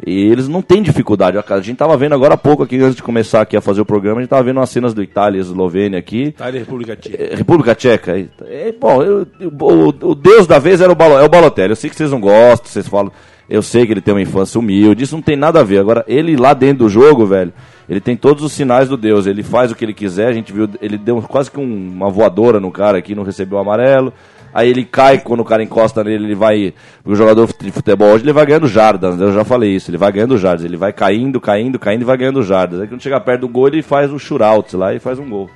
E 0.04 0.24
eles 0.24 0.48
não 0.48 0.60
têm 0.60 0.82
dificuldade. 0.82 1.38
A 1.38 1.60
gente 1.60 1.76
tava 1.76 1.96
vendo 1.96 2.14
agora 2.14 2.34
há 2.34 2.36
pouco 2.36 2.62
aqui, 2.62 2.76
antes 2.80 2.96
de 2.96 3.02
começar 3.02 3.40
aqui 3.40 3.56
a 3.56 3.60
fazer 3.60 3.80
o 3.80 3.84
programa, 3.84 4.18
a 4.18 4.22
gente 4.22 4.30
tava 4.30 4.42
vendo 4.42 4.56
umas 4.56 4.70
cenas 4.70 4.92
do 4.92 5.02
Itália 5.02 5.38
e 5.38 5.40
Eslovênia 5.40 5.98
aqui. 5.98 6.24
Itália 6.24 6.58
e 6.58 6.60
República 6.60 6.96
Tcheca. 6.96 7.22
É, 7.22 7.34
República 7.36 7.74
Tcheca. 7.74 8.18
É, 8.18 8.26
é, 8.68 8.72
bom, 8.72 9.02
eu- 9.02 9.26
eu- 9.38 9.52
o, 9.60 9.88
o 10.10 10.14
deus 10.14 10.46
da 10.46 10.58
vez 10.58 10.80
era 10.80 10.90
o, 10.90 10.94
Balo, 10.96 11.18
é 11.18 11.22
o 11.24 11.28
Balotelli. 11.28 11.70
Eu 11.70 11.76
sei 11.76 11.88
que 11.88 11.94
vocês 11.96 12.10
não 12.10 12.20
gostam, 12.20 12.68
vocês 12.70 12.88
falam. 12.88 13.12
Eu 13.48 13.60
sei 13.62 13.84
que 13.86 13.92
ele 13.92 14.00
tem 14.00 14.14
uma 14.14 14.22
infância 14.22 14.58
humilde, 14.58 15.04
isso 15.04 15.14
não 15.14 15.22
tem 15.22 15.36
nada 15.36 15.60
a 15.60 15.64
ver. 15.64 15.78
Agora, 15.78 16.04
ele 16.08 16.36
lá 16.36 16.54
dentro 16.54 16.78
do 16.84 16.88
jogo, 16.88 17.26
velho, 17.26 17.52
ele 17.88 18.00
tem 18.00 18.16
todos 18.16 18.42
os 18.42 18.52
sinais 18.52 18.88
do 18.88 18.96
Deus. 18.96 19.26
Ele 19.26 19.42
faz 19.42 19.70
o 19.70 19.74
que 19.74 19.84
ele 19.84 19.92
quiser. 19.92 20.28
A 20.28 20.32
gente 20.32 20.52
viu, 20.52 20.68
ele 20.80 20.96
deu 20.96 21.20
quase 21.22 21.50
que 21.50 21.60
um- 21.60 21.90
uma 21.94 22.08
voadora 22.08 22.58
no 22.58 22.70
cara 22.70 22.98
aqui, 22.98 23.14
não 23.14 23.22
recebeu 23.24 23.58
o 23.58 23.60
amarelo. 23.60 24.12
Aí 24.54 24.68
ele 24.68 24.84
cai, 24.84 25.18
quando 25.18 25.40
o 25.40 25.44
cara 25.44 25.62
encosta 25.62 26.04
nele, 26.04 26.24
ele 26.24 26.34
vai. 26.34 26.74
O 27.04 27.14
jogador 27.14 27.48
de 27.60 27.72
futebol 27.72 28.08
hoje 28.08 28.24
ele 28.24 28.32
vai 28.32 28.44
ganhando 28.46 28.68
jardas, 28.68 29.18
eu 29.20 29.32
já 29.32 29.44
falei 29.44 29.74
isso, 29.74 29.90
ele 29.90 29.98
vai 29.98 30.12
ganhando 30.12 30.36
jardas, 30.36 30.64
ele 30.64 30.76
vai 30.76 30.92
caindo, 30.92 31.40
caindo, 31.40 31.78
caindo 31.78 32.02
e 32.02 32.04
vai 32.04 32.16
ganhando 32.16 32.42
jardas. 32.42 32.80
Aí 32.80 32.86
quando 32.88 33.02
chega 33.02 33.20
perto 33.20 33.42
do 33.42 33.48
gol, 33.48 33.68
ele 33.68 33.82
faz 33.82 34.12
o 34.12 34.18
shootout 34.18 34.76
lá 34.76 34.94
e 34.94 34.98
faz 34.98 35.18
um 35.18 35.28
gol. 35.28 35.48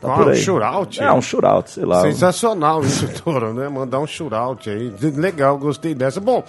Tá 0.00 0.08
Ah, 0.14 0.26
um 0.26 0.34
shootout? 0.34 1.02
É, 1.02 1.12
um 1.12 1.20
shootout, 1.20 1.70
sei 1.70 1.84
lá. 1.84 2.00
Sensacional 2.02 2.80
isso, 2.82 3.06
Toro, 3.22 3.52
né? 3.52 3.68
Mandar 3.68 3.98
um 3.98 4.06
shootout 4.06 4.70
aí. 4.70 4.92
Legal, 5.16 5.58
gostei 5.58 5.94
dessa. 5.94 6.20
Bom, 6.20 6.44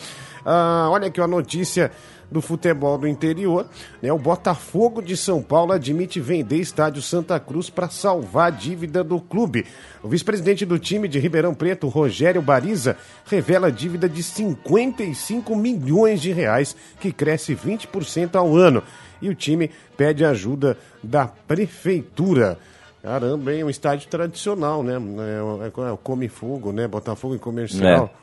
ah, 0.45 0.87
olha 0.91 1.07
aqui 1.07 1.19
uma 1.19 1.27
notícia 1.27 1.91
do 2.31 2.41
futebol 2.41 2.97
do 2.97 3.07
interior. 3.07 3.67
Né? 4.01 4.11
O 4.13 4.17
Botafogo 4.17 5.01
de 5.01 5.17
São 5.17 5.41
Paulo 5.41 5.73
admite 5.73 6.19
vender 6.21 6.57
estádio 6.57 7.01
Santa 7.01 7.37
Cruz 7.39 7.69
para 7.69 7.89
salvar 7.89 8.47
a 8.47 8.49
dívida 8.55 9.03
do 9.03 9.19
clube. 9.19 9.65
O 10.01 10.07
vice-presidente 10.07 10.65
do 10.65 10.79
time 10.79 11.07
de 11.09 11.19
Ribeirão 11.19 11.53
Preto, 11.53 11.87
Rogério 11.89 12.41
Bariza, 12.41 12.95
revela 13.25 13.67
a 13.67 13.71
dívida 13.71 14.07
de 14.07 14.23
55 14.23 15.55
milhões 15.55 16.21
de 16.21 16.31
reais, 16.31 16.75
que 16.99 17.11
cresce 17.11 17.53
20% 17.53 18.35
ao 18.35 18.55
ano. 18.55 18.81
E 19.21 19.29
o 19.29 19.35
time 19.35 19.69
pede 19.97 20.23
ajuda 20.25 20.77
da 21.03 21.27
prefeitura. 21.27 22.57
Caramba, 23.03 23.53
hein? 23.53 23.63
Um 23.63 23.69
estádio 23.69 24.07
tradicional, 24.09 24.83
né? 24.83 24.93
É, 24.93 25.41
o- 25.41 25.83
é, 25.87 25.91
o 25.91 25.97
Come 25.97 26.27
Fogo, 26.27 26.71
né? 26.71 26.87
Botafogo 26.87 27.35
e 27.35 27.39
Comercial. 27.39 28.13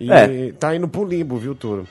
E 0.00 0.10
É. 0.10 0.52
tá 0.52 0.74
indo 0.74 0.88
pro 0.88 1.04
limbo, 1.04 1.36
viu, 1.36 1.54
Toro? 1.54 1.86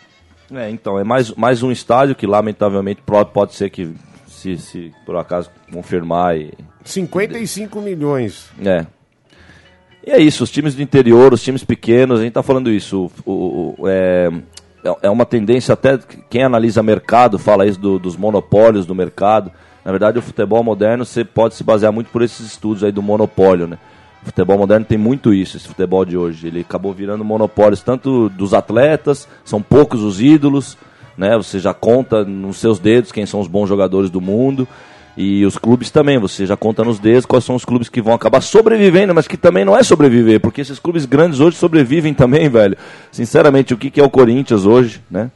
É, 0.52 0.70
então, 0.70 0.98
é 1.00 1.04
mais, 1.04 1.32
mais 1.36 1.64
um 1.64 1.72
estádio 1.72 2.16
que 2.16 2.28
lamentavelmente 2.28 3.02
pode 3.34 3.54
ser 3.56 3.70
que, 3.70 3.94
se, 4.28 4.58
se 4.58 4.92
por 5.06 5.16
acaso 5.16 5.50
confirmar 5.72 6.38
e 6.38 6.52
55 6.84 7.82
milhões. 7.82 8.50
É. 8.64 8.86
E 10.06 10.12
é 10.12 10.20
isso, 10.22 10.44
os 10.44 10.52
times 10.52 10.76
do 10.76 10.82
interior, 10.82 11.34
os 11.34 11.42
times 11.42 11.64
pequenos, 11.64 12.20
a 12.20 12.24
gente 12.24 12.34
tá 12.34 12.44
falando 12.44 12.70
isso. 12.70 13.10
O, 13.26 13.32
o- 13.32 13.76
o- 13.80 13.88
é, 13.88 14.30
é 15.02 15.10
uma 15.10 15.26
tendência, 15.26 15.74
até 15.74 15.98
quem 16.30 16.44
analisa 16.44 16.84
mercado 16.84 17.40
fala 17.40 17.66
isso 17.66 17.80
do- 17.80 17.98
dos 17.98 18.18
monopólios 18.18 18.86
do 18.86 18.94
mercado. 18.94 19.50
Na 19.84 19.92
verdade, 19.92 20.20
o 20.20 20.22
futebol 20.22 20.62
moderno 20.64 21.06
você 21.06 21.24
pode 21.24 21.56
se 21.56 21.64
basear 21.64 21.92
muito 21.94 22.10
por 22.10 22.22
esses 22.22 22.46
estudos 22.46 22.84
aí 22.84 22.92
do 22.92 23.02
monopólio, 23.02 23.66
né? 23.68 23.78
O 24.24 24.26
futebol 24.28 24.58
moderno 24.58 24.86
tem 24.86 24.98
muito 24.98 25.34
isso, 25.34 25.58
esse 25.58 25.68
futebol 25.68 26.06
de 26.06 26.18
hoje. 26.18 26.48
Ele 26.48 26.62
acabou 26.62 26.94
virando 26.94 27.26
monopólios 27.26 27.82
tanto 27.82 28.30
dos 28.30 28.54
atletas, 28.54 29.28
são 29.44 29.62
poucos 29.62 30.02
os 30.02 30.22
ídolos, 30.22 30.78
né? 31.18 31.36
Você 31.36 31.60
já 31.60 31.74
conta 31.74 32.24
nos 32.24 32.58
seus 32.58 32.80
dedos 32.80 33.12
quem 33.12 33.26
são 33.26 33.42
os 33.42 33.48
bons 33.48 33.68
jogadores 33.68 34.10
do 34.10 34.22
mundo. 34.22 34.68
E 35.16 35.46
os 35.46 35.58
clubes 35.58 35.92
também, 35.92 36.18
você 36.18 36.46
já 36.46 36.58
conta 36.58 36.84
nos 36.84 36.98
dedos 37.00 37.26
quais 37.26 37.44
são 37.44 37.56
os 37.56 37.64
clubes 37.64 37.88
que 37.88 38.02
vão 38.02 38.14
acabar 38.14 38.42
sobrevivendo, 38.42 39.14
mas 39.14 39.28
que 39.28 39.38
também 39.38 39.64
não 39.64 39.78
é 39.78 39.84
sobreviver, 39.84 40.40
porque 40.40 40.62
esses 40.62 40.80
clubes 40.80 41.06
grandes 41.06 41.40
hoje 41.40 41.56
sobrevivem 41.56 42.16
também, 42.16 42.50
velho. 42.50 42.76
Sinceramente, 43.12 43.74
o 43.74 43.78
que, 43.78 43.92
que 43.92 44.00
é 44.00 44.04
o 44.04 44.10
Corinthians 44.10 44.66
hoje, 44.66 45.02
né? 45.12 45.30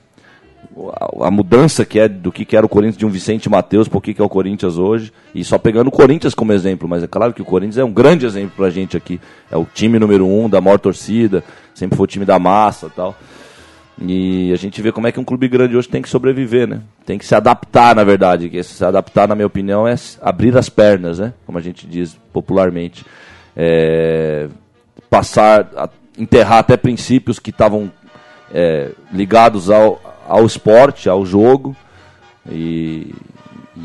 A, 0.94 1.28
a 1.28 1.32
mudança 1.32 1.86
que 1.86 2.00
é 2.00 2.08
do 2.08 2.32
que, 2.32 2.56
era 2.56 2.66
o 2.66 2.70
Corinthians 2.70 2.98
de 2.98 3.06
um 3.06 3.10
Vicente 3.10 3.50
Matheus 3.50 3.88
para 3.88 3.98
o 3.98 4.02
que, 4.02 4.22
é 4.22 4.24
o 4.24 4.30
Corinthians 4.30 4.78
hoje. 4.78 5.12
E 5.34 5.44
só 5.44 5.58
pegando 5.58 5.88
o 5.88 5.92
Corinthians 5.92 6.34
como 6.34 6.54
exemplo, 6.54 6.88
mas 6.88 7.04
é 7.04 7.08
claro 7.08 7.34
que 7.34 7.42
o 7.42 7.46
Corinthians 7.46 7.78
é 7.78 7.84
um 7.84 7.92
grande 7.92 8.26
exemplo 8.26 8.52
pra 8.56 8.70
gente 8.70 8.96
aqui. 8.96 9.20
É 9.50 9.58
o 9.58 9.66
time 9.66 9.98
número 10.00 10.28
um 10.28 10.50
da 10.50 10.62
maior 10.62 10.80
torcida, 10.80 11.44
sempre 11.74 11.98
foi 11.98 12.04
o 12.04 12.08
time 12.08 12.26
da 12.26 12.38
massa 12.38 12.92
tal. 12.96 13.16
E 14.00 14.54
a 14.54 14.56
gente 14.56 14.80
vê 14.82 14.92
como 14.92 15.08
é 15.08 15.12
que 15.12 15.20
um 15.20 15.24
clube 15.24 15.48
grande 15.48 15.76
hoje 15.76 15.90
tem 15.90 16.04
que 16.04 16.10
sobreviver, 16.10 16.68
né? 16.68 16.82
Tem 17.04 17.18
que 17.18 17.26
se 17.26 17.34
adaptar, 17.34 17.96
na 17.96 18.04
verdade. 18.04 18.48
Que 18.48 18.62
se 18.62 18.86
adaptar, 18.86 19.28
na 19.28 19.34
minha 19.34 19.48
opinião, 19.48 19.88
é 19.88 19.96
abrir 20.22 20.56
as 20.56 20.70
pernas, 20.70 21.18
né? 21.18 21.34
Como 21.46 21.58
a 21.58 21.62
gente 21.62 21.88
diz 21.88 22.16
popularmente. 22.32 23.04
É, 23.56 24.48
Passar, 25.10 25.72
a, 25.76 25.90
enterrar 26.18 26.60
até 26.60 26.78
princípios 26.78 27.40
que 27.40 27.50
estavam 27.50 27.92
é, 28.54 28.92
ligados 29.12 29.70
ao, 29.70 30.00
ao 30.28 30.46
esporte, 30.46 31.10
ao 31.10 31.26
jogo. 31.26 31.76
E, 32.50 33.14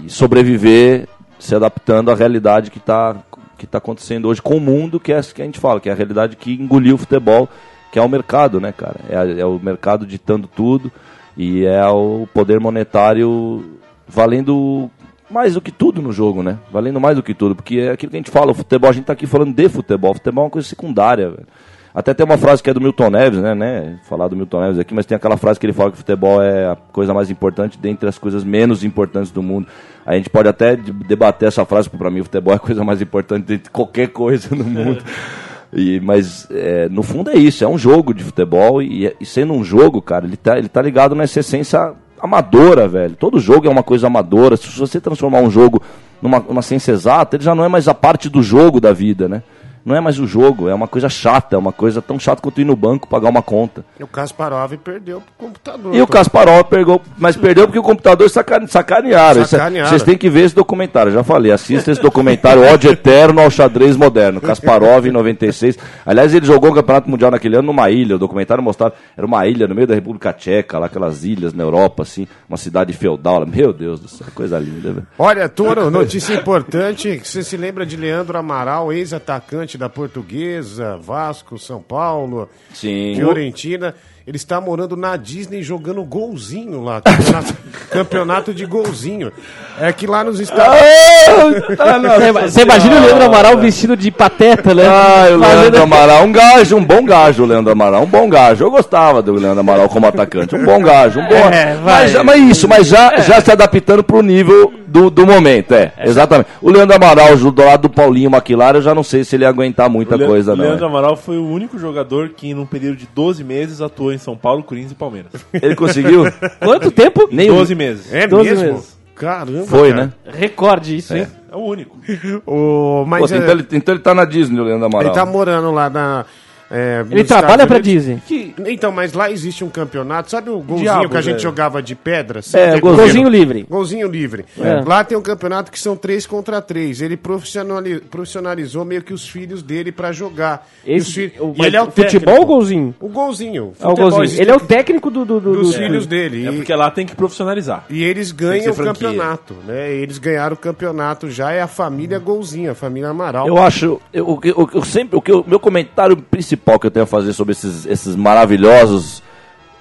e 0.05 0.11
sobreviver 0.11 1.09
se 1.39 1.55
adaptando 1.55 2.11
à 2.11 2.15
realidade 2.15 2.71
que 2.71 2.79
está 2.79 3.17
que 3.59 3.67
está 3.67 3.79
acontecendo 3.79 4.27
hoje 4.27 4.43
com 4.43 4.57
o 4.57 4.61
mundo, 4.61 4.99
que 4.99 5.13
é 5.13 5.17
essa 5.17 5.33
que 5.33 5.41
a 5.41 5.45
gente 5.45 5.61
fala, 5.61 5.81
que 5.81 5.89
é 5.89 5.93
a 5.93 5.95
realidade 5.95 6.35
que 6.35 6.53
engoliu 6.53 6.97
o 6.97 6.99
futebol, 6.99 7.49
que 7.93 7.99
é 7.99 8.03
o 8.03 8.09
mercado, 8.09 8.61
né, 8.61 8.73
cara? 8.73 8.97
É, 9.09 9.41
é 9.41 9.47
o 9.47 9.61
mercado 9.63 10.05
ditando 10.05 10.49
tudo 10.49 10.91
e 11.37 11.65
é 11.65 11.87
o 11.87 12.27
poder 12.35 12.59
monetário 12.59 13.79
valendo 14.09 14.91
mais 15.31 15.55
do 15.55 15.61
que 15.61 15.71
tudo 15.71 16.03
no 16.03 16.13
jogo, 16.13 16.43
né? 16.43 16.59
Valendo 16.73 17.01
mais 17.01 17.15
do 17.15 17.23
que 17.23 17.35
tudo, 17.35 17.55
porque 17.55 17.79
é 17.79 17.93
aquilo 17.93 18.11
que 18.11 18.17
a 18.17 18.19
gente 18.21 18.33
fala, 18.33 18.51
o 18.51 18.55
futebol, 18.55 18.91
a 18.91 18.93
gente 18.93 19.05
tá 19.05 19.13
aqui 19.13 19.27
falando 19.27 19.55
de 19.55 19.69
futebol, 19.69 20.13
futebol 20.13 20.43
é 20.43 20.47
uma 20.47 20.51
coisa 20.51 20.69
secundária, 20.69 21.31
velho. 21.31 21.47
Até 21.95 22.15
tem 22.15 22.25
uma 22.25 22.39
frase 22.39 22.63
que 22.63 22.71
é 22.71 22.75
do 22.75 22.81
Milton 22.81 23.11
Neves, 23.11 23.41
né, 23.41 23.55
né? 23.55 23.99
Falar 24.09 24.29
do 24.29 24.35
Milton 24.35 24.61
Neves 24.63 24.79
aqui, 24.79 24.95
mas 24.95 25.05
tem 25.05 25.15
aquela 25.15 25.37
frase 25.37 25.61
que 25.61 25.67
ele 25.67 25.75
fala 25.75 25.91
que 25.91 25.97
o 25.97 25.99
futebol 25.99 26.43
é 26.43 26.71
a 26.71 26.77
coisa 26.77 27.13
mais 27.13 27.31
importante 27.31 27.79
dentre 27.79 28.09
as 28.09 28.17
coisas 28.19 28.43
menos 28.45 28.83
importantes 28.83 29.31
do 29.31 29.43
mundo. 29.43 29.67
A 30.07 30.15
gente 30.15 30.31
pode 30.31 30.49
até 30.49 30.75
de- 30.75 30.91
debater 30.91 31.49
essa 31.49 31.65
frase, 31.67 31.91
porque 31.91 32.03
pra 32.03 32.11
mim 32.11 32.21
o 32.21 32.25
futebol 32.25 32.55
é 32.55 32.57
a 32.57 32.61
coisa 32.61 32.83
mais 32.83 33.03
importante 33.03 33.45
dentre 33.45 33.71
qualquer 33.71 34.09
coisa 34.09 34.55
no 34.55 34.65
mundo. 34.65 35.03
E, 35.75 36.01
mas 36.01 36.47
é, 36.51 36.87
no 36.91 37.03
fundo 37.03 37.31
é 37.31 37.35
isso, 37.35 37.65
é 37.65 37.67
um 37.67 37.79
jogo 37.79 38.13
de 38.13 38.23
futebol 38.23 38.83
e, 38.83 39.11
e 39.19 39.25
sendo 39.25 39.55
um 39.55 39.65
jogo, 39.65 40.03
cara, 40.03 40.27
ele 40.27 40.37
tá, 40.37 40.59
ele 40.59 40.69
tá 40.69 40.83
ligado 40.83 41.15
nessa 41.15 41.41
essência 41.41 41.95
amadora, 42.21 42.87
velho. 42.87 43.17
Todo 43.17 43.41
jogo 43.41 43.67
é 43.67 43.71
uma 43.71 43.83
coisa 43.83 44.07
amadora. 44.07 44.55
Se 44.59 44.69
você 44.79 45.01
transformar 45.01 45.41
um 45.41 45.51
jogo 45.51 45.83
numa, 46.21 46.41
numa 46.41 46.61
ciência 46.61 46.93
exata, 46.93 47.37
ele 47.37 47.45
já 47.45 47.55
não 47.55 47.65
é 47.65 47.69
mais 47.69 47.89
a 47.89 47.95
parte 47.95 48.29
do 48.29 48.43
jogo 48.43 48.83
da 48.83 48.93
vida, 48.93 49.31
né? 49.31 49.43
Não 49.85 49.97
é 49.97 50.01
mais 50.01 50.19
o 50.19 50.27
jogo, 50.27 50.69
é 50.69 50.75
uma 50.75 50.87
coisa 50.87 51.09
chata, 51.09 51.57
é 51.57 51.59
uma 51.59 51.73
coisa 51.73 52.01
tão 52.01 52.19
chata 52.19 52.41
quanto 52.41 52.61
ir 52.61 52.65
no 52.65 52.77
banco 52.77 53.09
pagar 53.09 53.29
uma 53.29 53.43
conta. 53.43 53.85
E 53.99 54.03
o 54.05 54.07
Kasparov 54.07 54.73
perdeu 54.77 55.21
pro 55.21 55.47
computador. 55.49 55.95
E 55.95 56.01
o 56.01 56.07
Kasparov 56.07 56.65
pegou, 56.69 57.01
mas 57.19 57.37
perdeu 57.37 57.67
porque 57.67 57.79
o 57.79 57.83
computador 57.83 58.31
saca- 58.31 58.67
sacanearam. 58.69 59.43
É- 59.43 59.45
Sacanearam. 59.45 59.89
Vocês 59.91 60.03
têm 60.03 60.17
que 60.17 60.31
ver 60.31 60.45
esse 60.45 60.55
documentário, 60.55 61.11
já 61.13 61.25
falei. 61.25 61.51
Assista 61.53 61.91
esse 61.91 62.01
documentário 62.01 62.63
Ódio 62.63 62.91
Eterno 62.93 63.41
ao 63.41 63.51
Xadrez 63.51 63.97
Moderno. 63.97 64.41
Kasparov 64.41 65.07
em 65.07 65.11
96. 65.11 65.77
Aliás, 66.07 66.33
ele 66.35 66.47
jogou 66.47 66.71
o 66.71 66.75
Campeonato 66.75 67.11
Mundial 67.11 67.31
naquele 67.31 67.57
ano 67.57 67.67
numa 67.67 67.91
ilha. 67.91 68.17
O 68.17 68.19
documentário 68.19 68.63
mostrava. 68.63 68.95
Era 69.17 69.27
uma 69.27 69.47
ilha 69.47 69.67
no 69.67 69.75
meio 69.75 69.87
da 69.87 69.95
República 69.95 70.33
Tcheca, 70.33 70.79
lá 70.79 70.87
aquelas 70.87 71.25
ilhas 71.25 71.53
na 71.53 71.63
Europa, 71.65 72.03
assim. 72.05 72.27
Uma 72.49 72.57
cidade 72.57 72.93
feudal. 72.93 73.45
Meu 73.47 73.73
Deus 73.73 73.99
do 74.01 74.09
céu, 74.09 74.27
coisa 74.35 74.59
linda, 74.59 74.93
velho. 74.93 75.07
Olha, 75.19 75.49
Toro, 75.49 75.91
notícia 75.91 76.35
importante. 76.35 77.21
Você 77.25 77.43
se 77.43 77.57
lembra 77.57 77.85
de 77.85 77.97
Leandro 77.97 78.39
Amaral, 78.39 78.93
ex-atacante 78.93 79.72
da 79.77 79.89
Portuguesa, 79.89 80.97
Vasco, 80.97 81.59
São 81.59 81.83
Paulo, 81.83 82.49
Sim. 82.73 83.15
Fiorentina. 83.17 83.95
Ele 84.27 84.37
está 84.37 84.61
morando 84.61 84.97
na 84.97 85.17
Disney 85.17 85.63
jogando 85.63 86.03
golzinho 86.05 86.83
lá. 86.83 87.01
Campeonato, 87.01 87.55
campeonato 87.91 88.55
de 88.55 88.65
golzinho. 88.65 89.33
É 89.81 89.93
que 89.93 90.07
lá 90.07 90.23
nos 90.23 90.39
Estados 90.39 90.77
Você 90.79 92.33
você 92.33 92.63
imagina 92.63 92.97
o 92.97 93.01
Leandro 93.01 93.25
Amaral 93.25 93.57
vestido 93.59 93.97
de 93.97 94.11
pateta, 94.11 94.75
né? 94.75 94.85
Ah, 94.87 95.25
o 95.33 95.37
Leandro 95.39 95.83
Amaral, 95.83 96.25
um 96.25 96.33
gajo, 96.33 96.77
um 96.77 96.85
bom 96.85 97.05
gajo, 97.05 97.43
o 97.43 97.47
Leandro 97.47 97.73
Amaral, 97.73 98.03
um 98.03 98.07
bom 98.07 98.29
gajo. 98.29 98.65
Eu 98.65 98.71
gostava 98.71 99.21
do 99.23 99.33
Leandro 99.35 99.61
Amaral 99.61 99.89
como 99.89 100.07
atacante, 100.07 100.55
um 100.55 100.65
bom 100.65 100.81
gajo, 100.83 101.21
um 101.21 101.27
bom. 101.29 101.35
É, 101.35 101.75
vai. 101.75 102.03
mas, 102.03 102.11
já- 102.13 102.23
mas 102.25 102.41
isso, 102.43 102.69
mas 102.69 102.87
já, 102.87 103.17
já 103.21 103.41
se 103.41 103.51
adaptando 103.51 104.05
pro 104.05 104.23
nível 104.23 104.73
do, 104.87 105.09
do 105.11 105.27
momento, 105.27 105.73
é, 105.75 105.93
exatamente. 106.05 106.49
O 106.61 106.71
Leandro 106.71 106.95
Amaral, 106.95 107.35
do 107.37 107.65
lado 107.65 107.83
do 107.83 107.91
Paulinho 107.91 108.31
Maquilar, 108.31 108.75
eu 108.77 108.83
já 108.83 108.95
não 108.95 109.03
sei 109.03 109.25
se 109.25 109.35
ele 109.37 109.45
ia 109.45 109.49
aguentar 109.49 109.89
muita 109.89 110.17
O 110.17 110.27
coisa, 110.27 110.53
o 110.53 110.57
não. 110.57 110.65
Leandro 110.67 110.85
é. 110.85 110.89
Amaral 110.89 111.17
foi 111.17 111.39
o 111.39 111.49
único 111.49 111.79
jogador 111.79 112.29
que, 112.37 112.53
num 112.55 112.67
período 112.67 112.97
de 112.99 113.09
12 113.15 113.43
meses, 113.43 113.81
atuou 113.81 114.12
em 114.15 114.19
São 114.19 114.37
Paulo, 114.37 114.63
Corinthians 114.63 114.93
e 114.93 114.97
Palmeiras. 114.97 115.33
Ele 115.53 115.75
conseguiu? 115.75 116.25
Quanto 116.61 116.91
tempo? 116.91 117.29
Nem 117.31 117.51
o- 117.51 117.55
12 117.55 117.75
meses. 117.75 118.13
É 118.13 118.27
12 118.27 118.51
mesmo? 118.51 118.73
meses. 118.75 118.99
Caramba. 119.15 119.67
Foi, 119.67 119.91
cara. 119.91 120.07
né? 120.07 120.13
Recorde 120.33 120.97
isso, 120.97 121.15
hein? 121.17 121.27
É 121.51 121.57
o 121.57 121.61
único. 121.61 121.97
O, 122.47 123.05
mas 123.07 123.31
Pô, 123.31 123.35
é, 123.37 123.39
então, 123.39 123.51
ele, 123.51 123.67
então 123.73 123.95
ele 123.95 124.03
tá 124.03 124.15
na 124.15 124.25
Disney, 124.25 124.59
o 124.59 124.65
Leandro 124.65 124.87
Amaral. 124.87 125.07
ele 125.13 125.15
tá 125.15 125.25
morando 125.27 125.71
lá 125.71 125.89
na. 125.91 126.25
É, 126.73 127.05
Ele 127.11 127.25
trabalha 127.25 127.65
Unidos. 127.65 127.83
Disney. 127.83 128.23
Que- 128.27 128.55
então, 128.67 128.91
mas 128.91 129.13
lá 129.13 129.31
existe 129.31 129.63
um 129.63 129.69
campeonato. 129.69 130.31
Sabe 130.31 130.49
o 130.51 130.59
golzinho 130.61 130.91
Diabo, 130.91 131.09
que 131.11 131.17
a 131.17 131.21
gente 131.21 131.33
velho. 131.35 131.43
jogava 131.43 131.83
de 131.83 131.95
pedra? 131.95 132.41
É, 132.55 132.81
golzinho. 132.81 132.97
Golzinho 133.05 133.29
livre. 133.29 133.67
Golzinho 133.69 134.09
livre. 134.09 134.45
É. 134.59 134.81
Lá 134.87 135.05
tem 135.05 135.17
um 135.19 135.23
campeonato 135.23 135.71
que 135.71 135.79
são 135.79 135.95
três 135.97 136.27
contra 136.27 136.61
três. 136.63 137.01
Ele 137.03 137.17
profissionali- 137.17 138.01
profissionalizou 138.01 138.85
meio 138.85 139.03
que 139.03 139.13
os 139.13 139.29
filhos 139.29 139.63
dele 139.63 139.93
pra 139.93 140.13
jogar. 140.13 140.67
Os 140.83 140.89
Esse, 140.89 141.13
fi- 141.29 141.33
o, 141.41 141.55
e 141.57 141.67
ele 141.67 141.77
é 141.77 141.83
o 141.83 141.91
futebol 141.91 142.39
ou 142.41 142.47
golzinho? 142.47 142.95
O 143.01 143.09
golzinho. 143.09 143.73
É 143.81 143.87
o 143.87 143.95
golzinho. 143.95 144.41
Ele 144.41 144.51
é 144.51 144.55
o 144.57 144.61
técnico 144.61 145.11
do, 145.11 145.25
do, 145.25 145.41
do- 145.41 145.53
dos 145.53 145.73
do- 145.73 145.79
filhos 145.79 146.07
dele. 146.07 146.47
É 146.47 146.53
porque 146.53 146.75
lá 146.75 146.91
tem 146.91 147.05
que 147.05 147.15
profissionalizar. 147.15 147.85
e 147.91 148.03
eles 148.03 148.33
ganham 148.33 148.73
o 148.73 148.77
campeonato. 148.77 149.55
Né? 149.67 149.93
Eles 149.93 150.17
ganharam 150.19 150.55
o 150.55 150.59
campeonato 150.59 151.31
já. 151.31 151.53
É 151.53 151.61
a 151.61 151.67
família 151.69 152.19
Golzinho, 152.19 152.71
a 152.71 152.75
família 152.75 153.11
Amaral. 153.11 153.47
Eu 153.47 153.59
acho, 153.59 154.01
eu, 154.13 154.37
que 154.39 154.49
eu 154.51 154.83
sempre, 154.85 155.17
o 155.17 155.21
que 155.21 155.33
o 155.33 155.45
meu 155.47 155.61
comentário 155.61 156.17
principal 156.17 156.62
que 156.79 156.87
eu 156.87 156.91
tenho 156.91 157.05
a 157.05 157.07
fazer 157.07 157.33
sobre 157.33 157.53
esses, 157.53 157.87
esses 157.87 158.17
maravilhosos, 158.17 159.23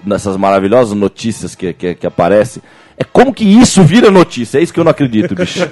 nessas 0.03 0.35
maravilhosas 0.37 0.95
notícias 0.97 1.55
que, 1.55 1.73
que, 1.73 1.95
que 1.95 2.07
aparecem, 2.07 2.61
é 2.97 3.03
como 3.03 3.33
que 3.33 3.43
isso 3.43 3.83
vira 3.83 4.09
notícia. 4.11 4.57
É 4.59 4.61
isso 4.61 4.73
que 4.73 4.79
eu 4.79 4.83
não 4.83 4.91
acredito, 4.91 5.35
bicho. 5.35 5.59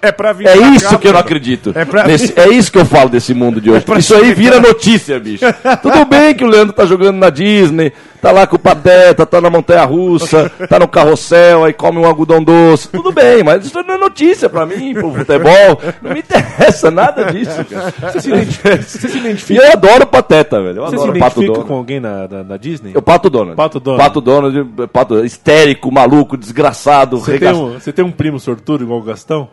É 0.00 0.10
pra 0.10 0.32
vir 0.32 0.48
É 0.48 0.56
pra 0.56 0.68
isso 0.70 0.88
cá, 0.90 0.98
que 0.98 1.08
eu 1.08 1.12
não 1.12 1.20
acredito. 1.20 1.72
É 1.74 1.84
pra- 1.84 2.04
Nesse- 2.04 2.32
é 2.38 2.48
isso 2.48 2.70
que 2.72 2.78
eu 2.78 2.84
falo 2.84 3.08
desse 3.08 3.32
mundo 3.34 3.60
de 3.60 3.70
hoje. 3.70 3.84
pra 3.84 3.98
isso 3.98 4.14
aí 4.14 4.34
vira 4.34 4.58
notícia, 4.60 5.18
bicho. 5.20 5.44
Tudo 5.80 6.04
bem 6.04 6.34
que 6.34 6.44
o 6.44 6.46
Leandro 6.48 6.72
tá 6.72 6.84
jogando 6.84 7.16
na 7.18 7.30
Disney, 7.30 7.92
tá 8.20 8.30
lá 8.32 8.46
com 8.46 8.56
o 8.56 8.58
Pateta, 8.58 9.24
tá 9.24 9.40
na 9.40 9.48
Montanha 9.48 9.84
Russa, 9.84 10.50
tá 10.68 10.78
no 10.78 10.88
carrossel, 10.88 11.64
aí 11.64 11.72
come 11.72 11.98
um 11.98 12.04
algodão 12.04 12.42
doce. 12.42 12.88
Tudo 12.88 13.12
bem, 13.12 13.42
mas 13.44 13.64
isso 13.66 13.80
não 13.86 13.94
é 13.94 13.98
notícia 13.98 14.48
pra 14.48 14.66
mim, 14.66 14.92
pro 14.94 15.12
futebol. 15.14 15.80
Não 16.02 16.12
me 16.12 16.20
interessa 16.20 16.90
nada 16.90 17.24
disso, 17.32 17.64
cara. 17.64 17.92
Você 18.12 18.20
se 18.20 18.28
identifica, 18.30 18.82
você 18.82 19.08
se 19.08 19.16
E 19.16 19.20
identifica, 19.20 19.62
eu 19.64 19.72
adoro 19.72 20.02
o 20.04 20.06
Pateta, 20.06 20.60
velho. 20.62 20.78
Eu 20.78 20.84
você 20.86 20.96
se 20.96 21.02
adoro 21.02 21.18
Pato 21.18 21.40
identifica 21.40 21.46
Donald. 21.52 21.68
com 21.68 21.74
alguém 21.74 22.00
na, 22.00 22.28
na, 22.28 22.42
na 22.44 22.56
Disney? 22.56 22.92
O 22.96 23.02
Pato 23.02 23.30
Donald. 23.30 23.56
Pato 23.56 23.78
Donald. 23.80 24.02
Pato 24.04 24.20
Donald, 24.20 24.64
Pato, 24.92 25.24
histérico, 25.24 25.90
maluco, 25.92 26.36
desgraçado. 26.52 27.18
Você 27.18 27.38
tem, 27.38 27.52
um, 27.52 27.72
você 27.72 27.92
tem 27.92 28.04
um 28.04 28.12
primo 28.12 28.38
sortudo 28.38 28.84
igual 28.84 29.00
o 29.00 29.02
Gastão? 29.02 29.48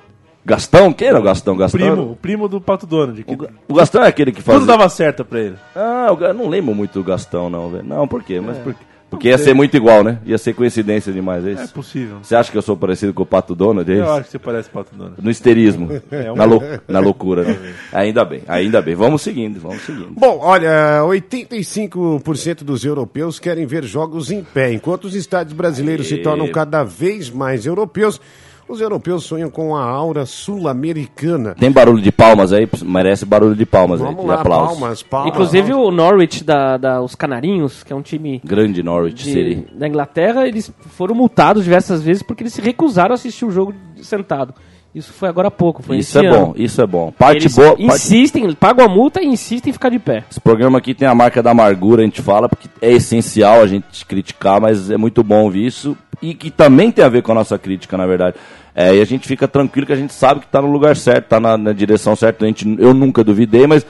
Gastão? 0.46 0.92
Quem 0.94 1.08
era 1.08 1.20
o 1.20 1.24
Gastão? 1.24 1.56
Gastão? 1.56 1.80
Primo, 1.80 2.12
o 2.12 2.16
primo 2.16 2.48
do 2.48 2.62
Pato 2.62 2.86
Donald. 2.86 3.24
Que 3.24 3.38
O 3.68 3.74
Gastão 3.74 4.04
é 4.04 4.08
aquele 4.08 4.32
que 4.32 4.42
faz. 4.42 4.58
tudo 4.60 4.68
dava 4.68 4.88
certo 4.90 5.24
pra 5.26 5.40
ele. 5.40 5.56
Ah, 5.76 6.08
eu 6.10 6.34
não 6.34 6.48
lembro 6.48 6.74
muito 6.74 6.94
do 6.94 7.04
Gastão, 7.04 7.50
não, 7.50 7.70
velho. 7.70 7.84
Não, 7.84 8.08
por 8.08 8.24
quê? 8.24 8.40
Mas 8.40 8.58
por 8.58 8.74
quê? 8.74 8.84
Porque 9.10 9.30
ia 9.30 9.38
ser 9.40 9.54
muito 9.56 9.76
igual, 9.76 10.04
né? 10.04 10.20
Ia 10.26 10.38
ser 10.38 10.54
coincidência 10.54 11.12
demais, 11.12 11.44
é 11.46 11.50
É 11.50 11.54
isso? 11.54 11.74
possível. 11.74 12.18
Você 12.22 12.36
acha 12.36 12.52
que 12.52 12.58
eu 12.58 12.62
sou 12.62 12.78
parecido 12.78 13.14
com 13.14 13.24
o 13.24 13.26
Pato 13.26 13.56
Donald? 13.56 13.92
É 13.92 13.96
Eu 14.00 14.14
acho 14.14 14.26
que 14.26 14.32
você 14.32 14.40
parece 14.40 14.70
Pato 14.70 14.96
Donald. 14.96 15.16
No 15.22 15.32
histerismo. 15.32 15.90
É, 16.12 16.32
um 16.32 16.36
na, 16.36 16.44
lou- 16.46 16.62
na 16.88 17.00
loucura, 17.00 17.44
né? 17.44 17.58
Ainda 17.92 18.24
bem, 18.24 18.44
ainda 18.48 18.82
bem. 18.82 18.94
Vamos 18.94 19.22
seguindo, 19.24 19.60
vamos 19.60 19.82
seguindo. 19.82 20.10
Bom, 20.12 20.40
olha, 20.42 21.02
85% 21.04 22.64
dos 22.64 22.86
europeus 22.86 23.40
querem 23.40 23.66
ver 23.66 23.84
jogos 23.84 24.32
em 24.32 24.44
pé. 24.44 24.72
Enquanto 24.72 25.06
os 25.06 25.16
estádios 25.16 25.54
brasileiros 25.56 26.08
se 26.08 26.18
tornam 26.18 26.48
cada 26.52 26.84
vez 26.84 27.30
mais 27.30 27.66
europeus, 27.66 28.22
os 28.70 28.80
europeus 28.82 29.24
sonham 29.24 29.50
com 29.50 29.76
a 29.76 29.84
aura 29.84 30.26
sul-americana. 30.26 31.56
Tem 31.60 31.72
barulho 31.72 32.02
de 32.02 32.12
palmas 32.12 32.54
aí? 32.54 32.68
Merece 32.84 33.26
barulho 33.26 33.56
de 33.56 33.66
palmas 33.66 34.00
Vamos 34.00 34.20
aí. 34.22 34.26
lá, 34.28 34.36
de 34.36 34.42
aplausos. 34.42 34.80
palmas, 34.80 35.04
palmas. 35.04 35.30
Inclusive 35.34 35.74
o 35.74 35.92
Norwich, 35.92 36.44
da, 36.44 36.78
da, 36.78 37.02
os 37.02 37.16
Canarinhos, 37.16 37.84
que 37.84 37.92
é 37.92 37.96
um 37.96 38.02
time 38.02 38.42
Grande 38.44 38.82
Norwich 38.84 39.24
de- 39.24 39.32
City. 39.32 39.68
da 39.76 39.88
Inglaterra, 39.88 40.48
eles 40.48 40.72
foram 40.92 41.16
multados 41.16 41.64
diversas 41.64 42.02
vezes 42.02 42.24
porque 42.24 42.44
eles 42.44 42.54
se 42.54 42.62
recusaram 42.62 43.12
a 43.12 43.16
assistir 43.16 43.46
o 43.46 43.52
jogo 43.52 43.74
sentado. 44.02 44.54
Isso 44.94 45.14
foi 45.14 45.30
agora 45.30 45.50
há 45.50 45.52
pouco, 45.52 45.84
foi 45.84 45.98
Isso 45.98 46.18
é 46.18 46.26
ano. 46.26 46.48
bom, 46.48 46.54
isso 46.58 46.82
é 46.82 46.88
bom. 46.88 47.12
Parte 47.12 47.44
Eles 47.44 47.56
boa. 47.56 47.68
parte- 47.70 47.84
insistem, 47.84 48.52
pagam 48.54 48.84
a 48.86 48.90
multa 48.90 49.22
e 49.22 49.28
insistem 49.28 49.70
em 49.70 49.74
ficar 49.74 49.90
de 49.90 50.00
pé. 50.00 50.24
Esse 50.32 50.40
programa 50.42 50.80
aqui 50.80 50.96
tem 50.96 51.08
a 51.08 51.14
marca 51.14 51.44
da 51.44 51.52
amargura, 51.52 52.02
a 52.02 52.06
gente 52.06 52.24
fala, 52.24 52.50
porque 52.50 52.68
é 52.82 52.92
essencial 52.92 53.62
a 53.62 53.68
gente 53.68 54.04
criticar, 54.08 54.60
mas 54.60 54.90
é 54.90 54.98
muito 54.98 55.24
bom 55.24 55.44
ouvir 55.44 55.68
isso. 55.68 55.96
E 56.22 56.34
que 56.34 56.50
também 56.50 56.92
tem 56.92 57.06
a 57.06 57.08
ver 57.08 57.22
com 57.22 57.32
a 57.32 57.36
nossa 57.36 57.58
crítica, 57.58 57.96
na 57.96 58.08
verdade. 58.08 58.36
É, 58.82 58.96
e 58.96 59.02
a 59.02 59.06
gente 59.06 59.28
fica 59.28 59.46
tranquilo 59.46 59.86
que 59.86 59.92
a 59.92 59.98
gente 59.98 60.14
sabe 60.14 60.40
que 60.40 60.46
está 60.46 60.62
no 60.62 60.72
lugar 60.72 60.96
certo, 60.96 61.26
está 61.26 61.38
na, 61.38 61.58
na 61.58 61.74
direção 61.74 62.16
certa. 62.16 62.46
A 62.46 62.48
gente, 62.48 62.66
eu 62.80 62.94
nunca 62.94 63.26
duvidei, 63.26 63.68
mas 63.68 63.86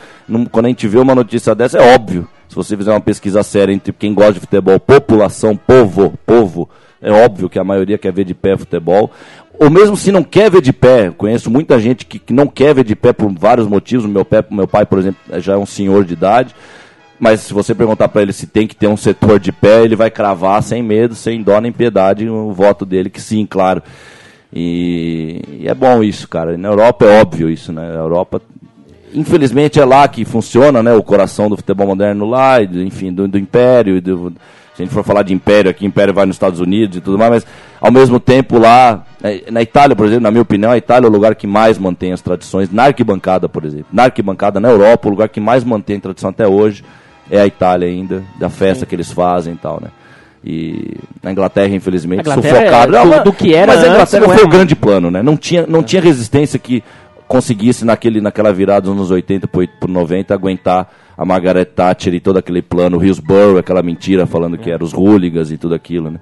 quando 0.52 0.66
a 0.66 0.70
gente 0.70 0.88
vê 0.88 0.98
uma 0.98 1.14
notícia 1.14 1.54
dessa, 1.54 1.78
é 1.78 1.94
óbvio. 1.94 2.28
Se 2.48 2.56
você 2.56 2.76
fizer 2.76 2.90
uma 2.90 3.00
pesquisa 3.00 3.44
séria 3.44 3.72
entre 3.72 3.94
quem 3.94 4.16
gosta 4.16 4.34
de 4.34 4.40
futebol, 4.40 4.80
população, 4.80 5.56
povo, 5.56 6.18
povo, 6.26 6.68
é 7.00 7.12
óbvio 7.12 7.48
que 7.48 7.60
a 7.60 7.64
maioria 7.64 8.00
quer 8.00 8.12
ver 8.12 8.24
de 8.24 8.34
pé 8.34 8.58
futebol. 8.58 9.12
Ou 9.60 9.70
mesmo 9.70 9.96
se 9.96 10.12
não 10.12 10.24
quer 10.24 10.50
ver 10.50 10.60
de 10.60 10.74
pé, 10.74 11.12
conheço 11.16 11.52
muita 11.52 11.80
gente 11.80 12.04
que, 12.04 12.18
que 12.18 12.34
não 12.34 12.48
quer 12.48 12.74
ver 12.74 12.84
de 12.84 12.96
pé 12.96 13.14
por 13.14 13.32
vários 13.32 13.68
motivos. 13.68 14.08
Meu, 14.08 14.26
pé, 14.26 14.44
meu 14.50 14.68
pai, 14.68 14.88
por 14.88 14.98
exemplo, 14.98 15.20
já 15.40 15.54
é 15.54 15.58
um 15.58 15.68
senhor 15.68 16.04
de 16.04 16.14
idade. 16.14 16.56
Mas 17.20 17.42
se 17.42 17.54
você 17.54 17.76
perguntar 17.76 18.08
para 18.08 18.24
ele 18.24 18.34
se 18.34 18.48
tem 18.48 18.66
que 18.66 18.76
ter 18.76 18.88
um 18.88 18.98
setor 18.98 19.40
de 19.40 19.52
pé, 19.52 19.84
ele 19.84 19.96
vai 19.96 20.10
cravar 20.10 20.64
sem 20.64 20.82
medo, 20.82 21.14
sem 21.14 21.44
dó 21.44 21.62
nem 21.62 21.72
piedade 21.72 22.28
o 22.28 22.52
voto 22.52 22.88
dele, 22.88 23.12
que 23.12 23.22
sim, 23.22 23.46
claro. 23.46 23.84
E, 24.52 25.42
e 25.62 25.68
é 25.68 25.74
bom 25.74 26.04
isso, 26.04 26.28
cara. 26.28 26.58
Na 26.58 26.70
Europa 26.70 27.06
é 27.06 27.22
óbvio 27.22 27.50
isso, 27.50 27.72
né? 27.72 27.92
A 27.92 27.96
Europa, 28.00 28.42
infelizmente, 29.14 29.80
é 29.80 29.86
lá 29.86 30.08
que 30.08 30.26
funciona, 30.26 30.82
né? 30.82 30.94
O 30.94 31.04
coração 31.04 31.50
do 31.50 31.56
futebol 31.58 31.88
moderno 31.88 32.26
lá, 32.26 32.62
e 32.62 32.84
enfim, 32.84 33.12
do, 33.14 33.28
do 33.28 33.38
império. 33.38 34.02
do- 34.02 34.34
se 34.76 34.84
a 34.84 34.86
gente 34.86 34.94
for 34.94 35.04
falar 35.04 35.24
de 35.24 35.34
império 35.34 35.70
aqui, 35.70 35.86
império 35.86 36.14
vai 36.14 36.26
nos 36.26 36.38
Estados 36.38 36.62
Unidos 36.62 36.98
e 36.98 37.02
tudo 37.02 37.18
mais, 37.18 37.30
mas 37.30 37.46
ao 37.82 37.92
mesmo 37.92 38.18
tempo 38.18 38.58
lá, 38.58 39.04
eh, 39.22 39.44
na 39.52 39.62
Itália, 39.62 39.94
por 39.94 40.06
exemplo, 40.06 40.24
na 40.24 40.32
minha 40.32 40.42
opinião, 40.42 40.72
a 40.72 40.78
Itália 40.78 41.06
é 41.06 41.10
o 41.10 41.12
lugar 41.12 41.36
que 41.36 41.46
mais 41.46 41.78
mantém 41.78 42.14
as 42.14 42.22
tradições, 42.22 42.72
na 42.72 42.84
arquibancada, 42.86 43.50
por 43.50 43.66
exemplo. 43.66 43.88
Na 43.92 44.04
arquibancada, 44.04 44.58
na 44.58 44.70
Europa, 44.70 45.10
o 45.10 45.12
lugar 45.12 45.28
que 45.28 45.42
mais 45.42 45.66
mantém 45.66 45.98
a 45.98 46.00
tradição 46.00 46.30
até 46.30 46.48
hoje 46.48 46.82
é 47.30 47.42
a 47.42 47.46
Itália 47.46 47.90
ainda, 47.90 48.24
da 48.40 48.50
festa 48.50 48.86
que 48.86 48.96
eles 48.96 49.12
fazem 49.12 49.54
e 49.54 49.58
tal, 49.58 49.82
né? 49.82 49.90
E 50.44 50.96
na 51.22 51.32
Inglaterra, 51.32 51.76
infelizmente, 51.76 52.22
Inglaterra 52.22 52.56
sufocado. 52.60 52.96
é 52.96 53.02
do- 53.04 53.10
mas- 53.10 53.24
do 53.26 53.34
que 53.34 53.54
era 53.54 53.74
Mas 53.74 53.84
a 53.84 53.88
Inglaterra 53.90 54.26
não 54.26 54.34
é 54.34 54.36
foi 54.38 54.44
o 54.46 54.48
mais. 54.48 54.58
grande 54.58 54.76
plano, 54.76 55.12
né? 55.12 55.22
Não 55.22 55.36
tinha, 55.36 55.68
não 55.68 55.84
tinha 55.84 56.02
resistência 56.02 56.58
que 56.58 56.82
conseguisse 57.28 57.84
naquele, 57.86 58.22
naquela 58.22 58.52
virada 58.54 58.82
dos 58.82 58.92
anos 58.92 59.12
80 59.12 59.48
por, 59.48 59.68
por 59.80 59.90
90 59.90 60.34
aguentar 60.34 60.90
a 61.18 61.26
Margaret 61.26 61.66
Thatcher 61.66 62.14
e 62.14 62.20
todo 62.20 62.38
aquele 62.38 62.62
plano, 62.62 63.04
Hillsborough, 63.04 63.58
aquela 63.60 63.84
mentira 63.84 64.26
falando 64.26 64.58
que 64.58 64.72
eram 64.72 64.86
os 64.86 64.94
hooligans 64.94 65.52
e 65.52 65.58
tudo 65.58 65.76
aquilo, 65.76 66.10
né? 66.10 66.20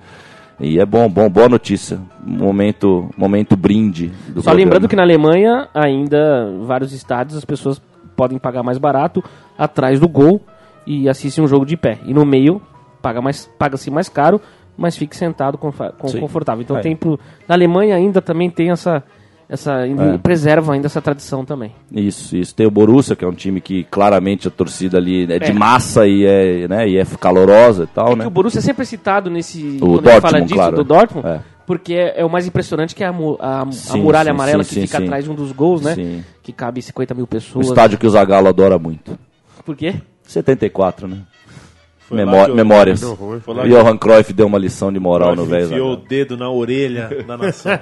E 0.60 0.80
é 0.80 0.86
bom, 0.86 1.08
bom, 1.08 1.30
boa 1.30 1.48
notícia. 1.48 2.00
Momento, 2.26 3.10
momento 3.16 3.56
brinde 3.56 4.08
do 4.30 4.42
Só 4.42 4.50
programa. 4.50 4.56
lembrando 4.58 4.88
que 4.90 4.96
na 4.96 5.04
Alemanha, 5.04 5.68
ainda, 5.74 6.52
vários 6.64 6.92
estádios, 6.94 7.38
as 7.38 7.46
pessoas 7.46 7.80
podem 8.16 8.40
pagar 8.40 8.64
mais 8.64 8.80
barato 8.80 9.24
atrás 9.56 10.00
do 10.00 10.08
gol 10.08 10.42
e 10.88 11.08
assistem 11.08 11.44
um 11.44 11.48
jogo 11.48 11.64
de 11.66 11.78
pé. 11.78 12.00
E 12.08 12.14
no 12.14 12.26
meio, 12.26 12.60
paga 13.02 13.22
mais, 13.22 13.50
paga-se 13.58 13.90
mais 13.92 14.10
caro, 14.10 14.40
mas 14.78 14.96
fique 14.98 15.16
sentado 15.16 15.58
com- 15.58 15.72
Sim. 16.08 16.20
confortável. 16.20 16.62
Então 16.62 16.78
É. 16.78 16.82
tem 16.82 16.96
pro, 16.96 17.20
na 17.48 17.56
Alemanha 17.56 17.96
ainda 17.96 18.22
também 18.22 18.50
tem 18.50 18.70
essa. 18.72 19.04
essa 19.50 19.88
É. 19.88 20.18
preserva 20.18 20.74
ainda 20.74 20.88
essa 20.88 21.02
tradição 21.02 21.46
também. 21.46 21.72
Isso, 21.90 22.36
isso. 22.36 22.54
Tem 22.54 22.68
o 22.68 22.72
Borussia, 22.72 23.16
que 23.16 23.24
é 23.24 23.28
um 23.28 23.34
time 23.34 23.62
que 23.62 23.86
claramente 23.86 24.46
a 24.50 24.52
torcida 24.52 24.98
ali 24.98 25.24
é 25.32 25.40
de 25.40 25.52
É. 25.52 25.54
massa 25.54 26.06
e 26.06 26.26
é, 26.26 26.68
né, 26.68 26.90
e 26.90 26.98
é 26.98 27.06
calorosa 27.20 27.86
e 27.86 27.88
tal, 27.88 28.12
É 28.12 28.16
né? 28.18 28.22
que 28.24 28.28
o 28.28 28.30
Borussia 28.30 28.60
é 28.60 28.62
sempre 28.62 28.86
citado 28.86 29.30
nesse. 29.30 29.78
O 29.78 29.80
quando 29.80 30.00
a 30.00 30.02
Dortmund, 30.12 30.22
fala 30.22 30.42
disso, 30.42 30.54
claro. 30.56 30.76
do 30.76 30.84
Dortmund, 30.84 31.28
É. 31.30 31.40
porque 31.66 31.94
é, 31.94 32.20
é 32.20 32.26
o 32.26 32.30
mais 32.30 32.46
impressionante 32.46 32.94
que 32.94 33.06
é 33.06 33.08
a, 33.08 33.12
a, 33.40 33.62
a 33.62 33.72
Sim, 33.72 34.02
muralha 34.02 34.26
sim, 34.26 34.32
amarela 34.32 34.64
sim, 34.66 34.76
que 34.76 34.82
fica 34.88 34.98
atrás 34.98 35.24
de 35.24 35.32
um 35.32 35.36
dos 35.36 35.54
gols, 35.54 35.82
né? 35.82 35.96
Que 36.44 36.52
cabe 36.52 36.82
50 36.82 37.14
mil 37.14 37.24
Um 37.24 37.28
pessoas. 37.28 37.68
estádio 37.68 37.98
que 37.98 38.06
o 38.06 38.10
Zagallo 38.10 38.50
adora 38.50 38.78
muito. 38.78 39.18
Por 39.66 39.78
quê? 39.78 39.96
74, 40.24 41.08
né? 41.08 41.20
Memó- 42.10 42.48
memórias. 42.48 43.04
O 43.04 43.42
Johan 43.68 43.98
Cruyff 43.98 44.32
deu 44.34 44.48
uma 44.48 44.58
lição 44.58 44.92
de 44.94 45.00
moral 45.00 45.36
no 45.36 45.44
velho. 45.46 45.66
enfiou 45.66 45.94
o 45.94 45.96
dedo 45.98 46.38
na 46.38 46.50
orelha 46.50 47.10
da 47.28 47.38
nação. 47.38 47.72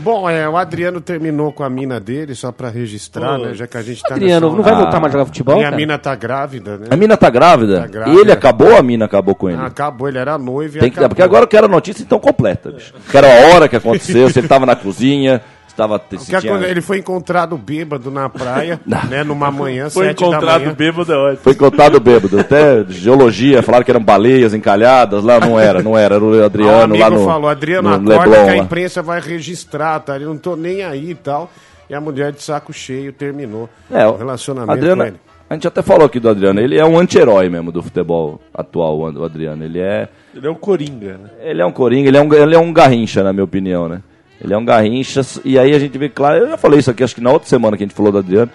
Bom, 0.00 0.28
é, 0.28 0.48
o 0.48 0.56
Adriano 0.56 1.00
terminou 1.00 1.52
com 1.52 1.62
a 1.62 1.70
mina 1.70 1.98
dele, 2.00 2.34
só 2.34 2.52
pra 2.52 2.68
registrar, 2.68 3.38
Pô. 3.38 3.46
né? 3.46 3.54
Já 3.54 3.66
que 3.66 3.76
a 3.76 3.82
gente 3.82 4.02
tá 4.02 4.14
Adriano, 4.14 4.46
nessa- 4.46 4.56
não 4.56 4.62
vai 4.64 4.72
Ah. 4.72 4.76
voltar 4.76 5.00
mais 5.00 5.14
a 5.14 5.18
jogar 5.18 5.26
futebol? 5.26 5.56
E 5.56 5.60
a 5.60 5.64
cara? 5.64 5.76
mina 5.76 5.98
tá 5.98 6.14
grávida, 6.14 6.76
né? 6.78 6.86
A 6.90 6.96
mina 6.96 7.16
tá 7.16 7.30
grávida? 7.30 7.80
Tá 7.82 7.86
grávida. 7.86 8.20
Ele 8.20 8.32
acabou 8.32 8.68
ou 8.70 8.76
a 8.78 8.82
mina 8.82 9.04
acabou 9.04 9.34
com 9.34 9.48
ele? 9.50 9.60
Acabou, 9.62 10.08
ele 10.08 10.18
era 10.18 10.38
noivo 10.38 10.76
e 10.76 10.80
Tem 10.80 10.90
que, 10.90 10.96
acabou. 10.98 11.08
porque 11.10 11.22
agora 11.22 11.44
eu 11.44 11.48
quero 11.48 11.66
a 11.66 11.68
notícia 11.68 12.02
então 12.02 12.18
completa, 12.18 12.70
bicho. 12.70 12.92
Quero 13.10 13.26
a 13.26 13.54
hora 13.54 13.68
que 13.68 13.76
aconteceu, 13.76 14.30
se 14.30 14.38
ele 14.38 14.48
tava 14.48 14.66
na 14.66 14.76
cozinha, 14.76 15.40
se 15.76 15.82
tava... 15.82 15.98
Se 15.98 16.16
Porque 16.16 16.36
tinha- 16.40 16.52
quando 16.52 16.64
ele 16.64 16.80
foi 16.80 16.98
encontrado 16.98 17.56
bêbado 17.58 18.10
na 18.10 18.28
praia, 18.30 18.80
né? 18.86 19.22
Numa 19.22 19.50
manhã, 19.50 19.90
Foi 19.90 20.06
sete 20.06 20.20
da 20.22 20.26
encontrado 20.28 20.60
manhã. 20.62 20.72
bêbado 20.74 21.12
é 21.12 21.16
ótimo. 21.16 21.38
Foi 21.42 21.54
contado 21.54 22.00
bêbado. 22.00 22.40
Até 22.40 22.84
geologia, 22.88 23.62
falaram 23.62 23.84
que 23.84 23.90
eram 23.90 24.02
baleias 24.02 24.54
encalhadas. 24.54 25.22
Lá 25.22 25.38
não 25.38 25.60
era, 25.60 25.82
não 25.82 25.96
era. 25.96 26.14
Era 26.16 26.24
o 26.24 26.32
Ah, 26.34 26.38
o 26.40 26.44
Adriano 26.44 26.82
amigo 26.84 26.98
lá 27.04 27.10
no. 27.10 27.24
falou, 27.24 27.50
Adriano, 27.50 27.98
no 27.98 28.12
acorda 28.12 28.30
Leblon, 28.30 28.44
que 28.46 28.50
a 28.50 28.56
lá. 28.56 28.64
imprensa 28.64 29.02
vai 29.02 29.20
registrar, 29.20 30.00
tá? 30.00 30.16
Eu 30.18 30.28
não 30.30 30.38
tô 30.38 30.56
nem 30.56 30.82
aí 30.82 31.10
e 31.10 31.14
tal. 31.14 31.50
E 31.90 31.94
a 31.94 32.00
mulher 32.00 32.32
de 32.32 32.42
saco 32.42 32.72
cheio 32.72 33.12
terminou 33.12 33.68
É, 33.92 34.06
o 34.06 34.16
relacionamento 34.16 34.72
Adriano, 34.72 35.02
com 35.02 35.08
ele. 35.08 35.16
a 35.50 35.54
gente 35.54 35.68
até 35.68 35.82
falou 35.82 36.06
aqui 36.06 36.18
do 36.18 36.28
Adriano. 36.28 36.58
Ele 36.60 36.76
é 36.78 36.84
um 36.84 36.98
anti-herói 36.98 37.48
mesmo 37.48 37.70
do 37.70 37.82
futebol 37.82 38.40
atual, 38.54 38.98
o 38.98 39.24
Adriano. 39.24 39.62
Ele 39.64 39.78
é, 39.78 40.08
Ele 40.34 40.46
é 40.46 40.50
o 40.50 40.56
Coringa, 40.56 41.18
né? 41.18 41.30
ele 41.42 41.62
é 41.62 41.66
um 41.66 41.70
coringa, 41.70 42.08
ele 42.08 42.16
é 42.16 42.20
um, 42.22 42.34
ele 42.34 42.54
é 42.54 42.58
um 42.58 42.72
garrincha, 42.72 43.22
na 43.22 43.32
minha 43.32 43.44
opinião, 43.44 43.88
né? 43.88 44.00
Ele 44.42 44.52
é 44.52 44.58
um 44.58 44.64
garrincha. 44.64 45.20
E 45.44 45.58
aí 45.58 45.74
a 45.74 45.78
gente 45.78 45.96
vê, 45.96 46.08
claro, 46.08 46.38
eu 46.38 46.48
já 46.48 46.56
falei 46.56 46.78
isso 46.78 46.90
aqui, 46.90 47.02
acho 47.02 47.14
que 47.14 47.20
na 47.20 47.30
outra 47.30 47.48
semana 47.48 47.76
que 47.76 47.82
a 47.82 47.86
gente 47.86 47.96
falou 47.96 48.12
do 48.12 48.18
Adriano. 48.18 48.50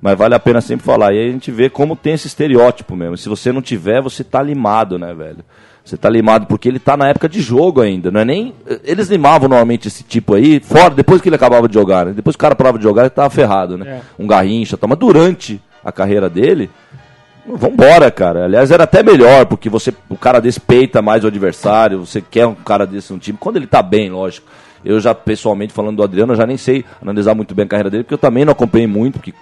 Mas 0.00 0.18
vale 0.18 0.34
a 0.34 0.38
pena 0.38 0.60
sempre 0.60 0.84
falar. 0.84 1.14
E 1.14 1.18
aí 1.18 1.28
a 1.28 1.32
gente 1.32 1.50
vê 1.50 1.70
como 1.70 1.96
tem 1.96 2.12
esse 2.12 2.26
estereótipo 2.26 2.94
mesmo. 2.94 3.16
Se 3.16 3.28
você 3.28 3.50
não 3.50 3.62
tiver, 3.62 4.02
você 4.02 4.22
tá 4.22 4.42
limado, 4.42 4.98
né, 4.98 5.14
velho? 5.14 5.38
Você 5.82 5.96
tá 5.96 6.08
limado 6.08 6.46
porque 6.46 6.68
ele 6.68 6.78
tá 6.78 6.96
na 6.96 7.08
época 7.08 7.28
de 7.28 7.40
jogo 7.40 7.80
ainda. 7.80 8.10
Não 8.10 8.20
é 8.20 8.24
nem. 8.24 8.54
Eles 8.84 9.08
limavam 9.08 9.48
normalmente 9.48 9.88
esse 9.88 10.02
tipo 10.02 10.34
aí, 10.34 10.60
fora, 10.60 10.90
depois 10.90 11.20
que 11.20 11.28
ele 11.28 11.36
acabava 11.36 11.68
de 11.68 11.74
jogar, 11.74 12.06
né? 12.06 12.12
Depois 12.12 12.36
que 12.36 12.40
o 12.40 12.42
cara 12.42 12.54
parava 12.54 12.78
de 12.78 12.84
jogar, 12.84 13.02
ele 13.02 13.10
tava 13.10 13.30
ferrado, 13.30 13.78
né? 13.78 14.00
Um 14.18 14.26
garrincha, 14.26 14.76
tá? 14.76 14.86
Mas 14.86 14.98
durante 14.98 15.60
a 15.82 15.92
carreira 15.92 16.28
dele, 16.28 16.70
Vambora, 17.46 18.10
cara. 18.10 18.44
Aliás, 18.44 18.70
era 18.70 18.84
até 18.84 19.02
melhor, 19.02 19.44
porque 19.44 19.68
você, 19.68 19.92
o 20.08 20.16
cara 20.16 20.40
desse 20.40 20.58
peita 20.58 21.02
mais 21.02 21.24
o 21.24 21.26
adversário, 21.26 22.06
você 22.06 22.22
quer 22.22 22.46
um 22.46 22.54
cara 22.54 22.86
desse 22.86 23.12
no 23.12 23.18
time. 23.18 23.36
Quando 23.38 23.56
ele 23.56 23.66
tá 23.66 23.82
bem, 23.82 24.10
lógico. 24.10 24.46
Eu 24.84 25.00
já, 25.00 25.14
pessoalmente, 25.14 25.72
falando 25.72 25.96
do 25.96 26.02
Adriano, 26.02 26.32
eu 26.32 26.36
já 26.36 26.46
nem 26.46 26.56
sei 26.56 26.84
analisar 27.00 27.34
muito 27.34 27.54
bem 27.54 27.64
a 27.64 27.68
carreira 27.68 27.90
dele, 27.90 28.04
porque 28.04 28.14
eu 28.14 28.18
também 28.18 28.44
não 28.44 28.52
acompanhei 28.52 28.86
muito, 28.86 29.14
porque, 29.14 29.32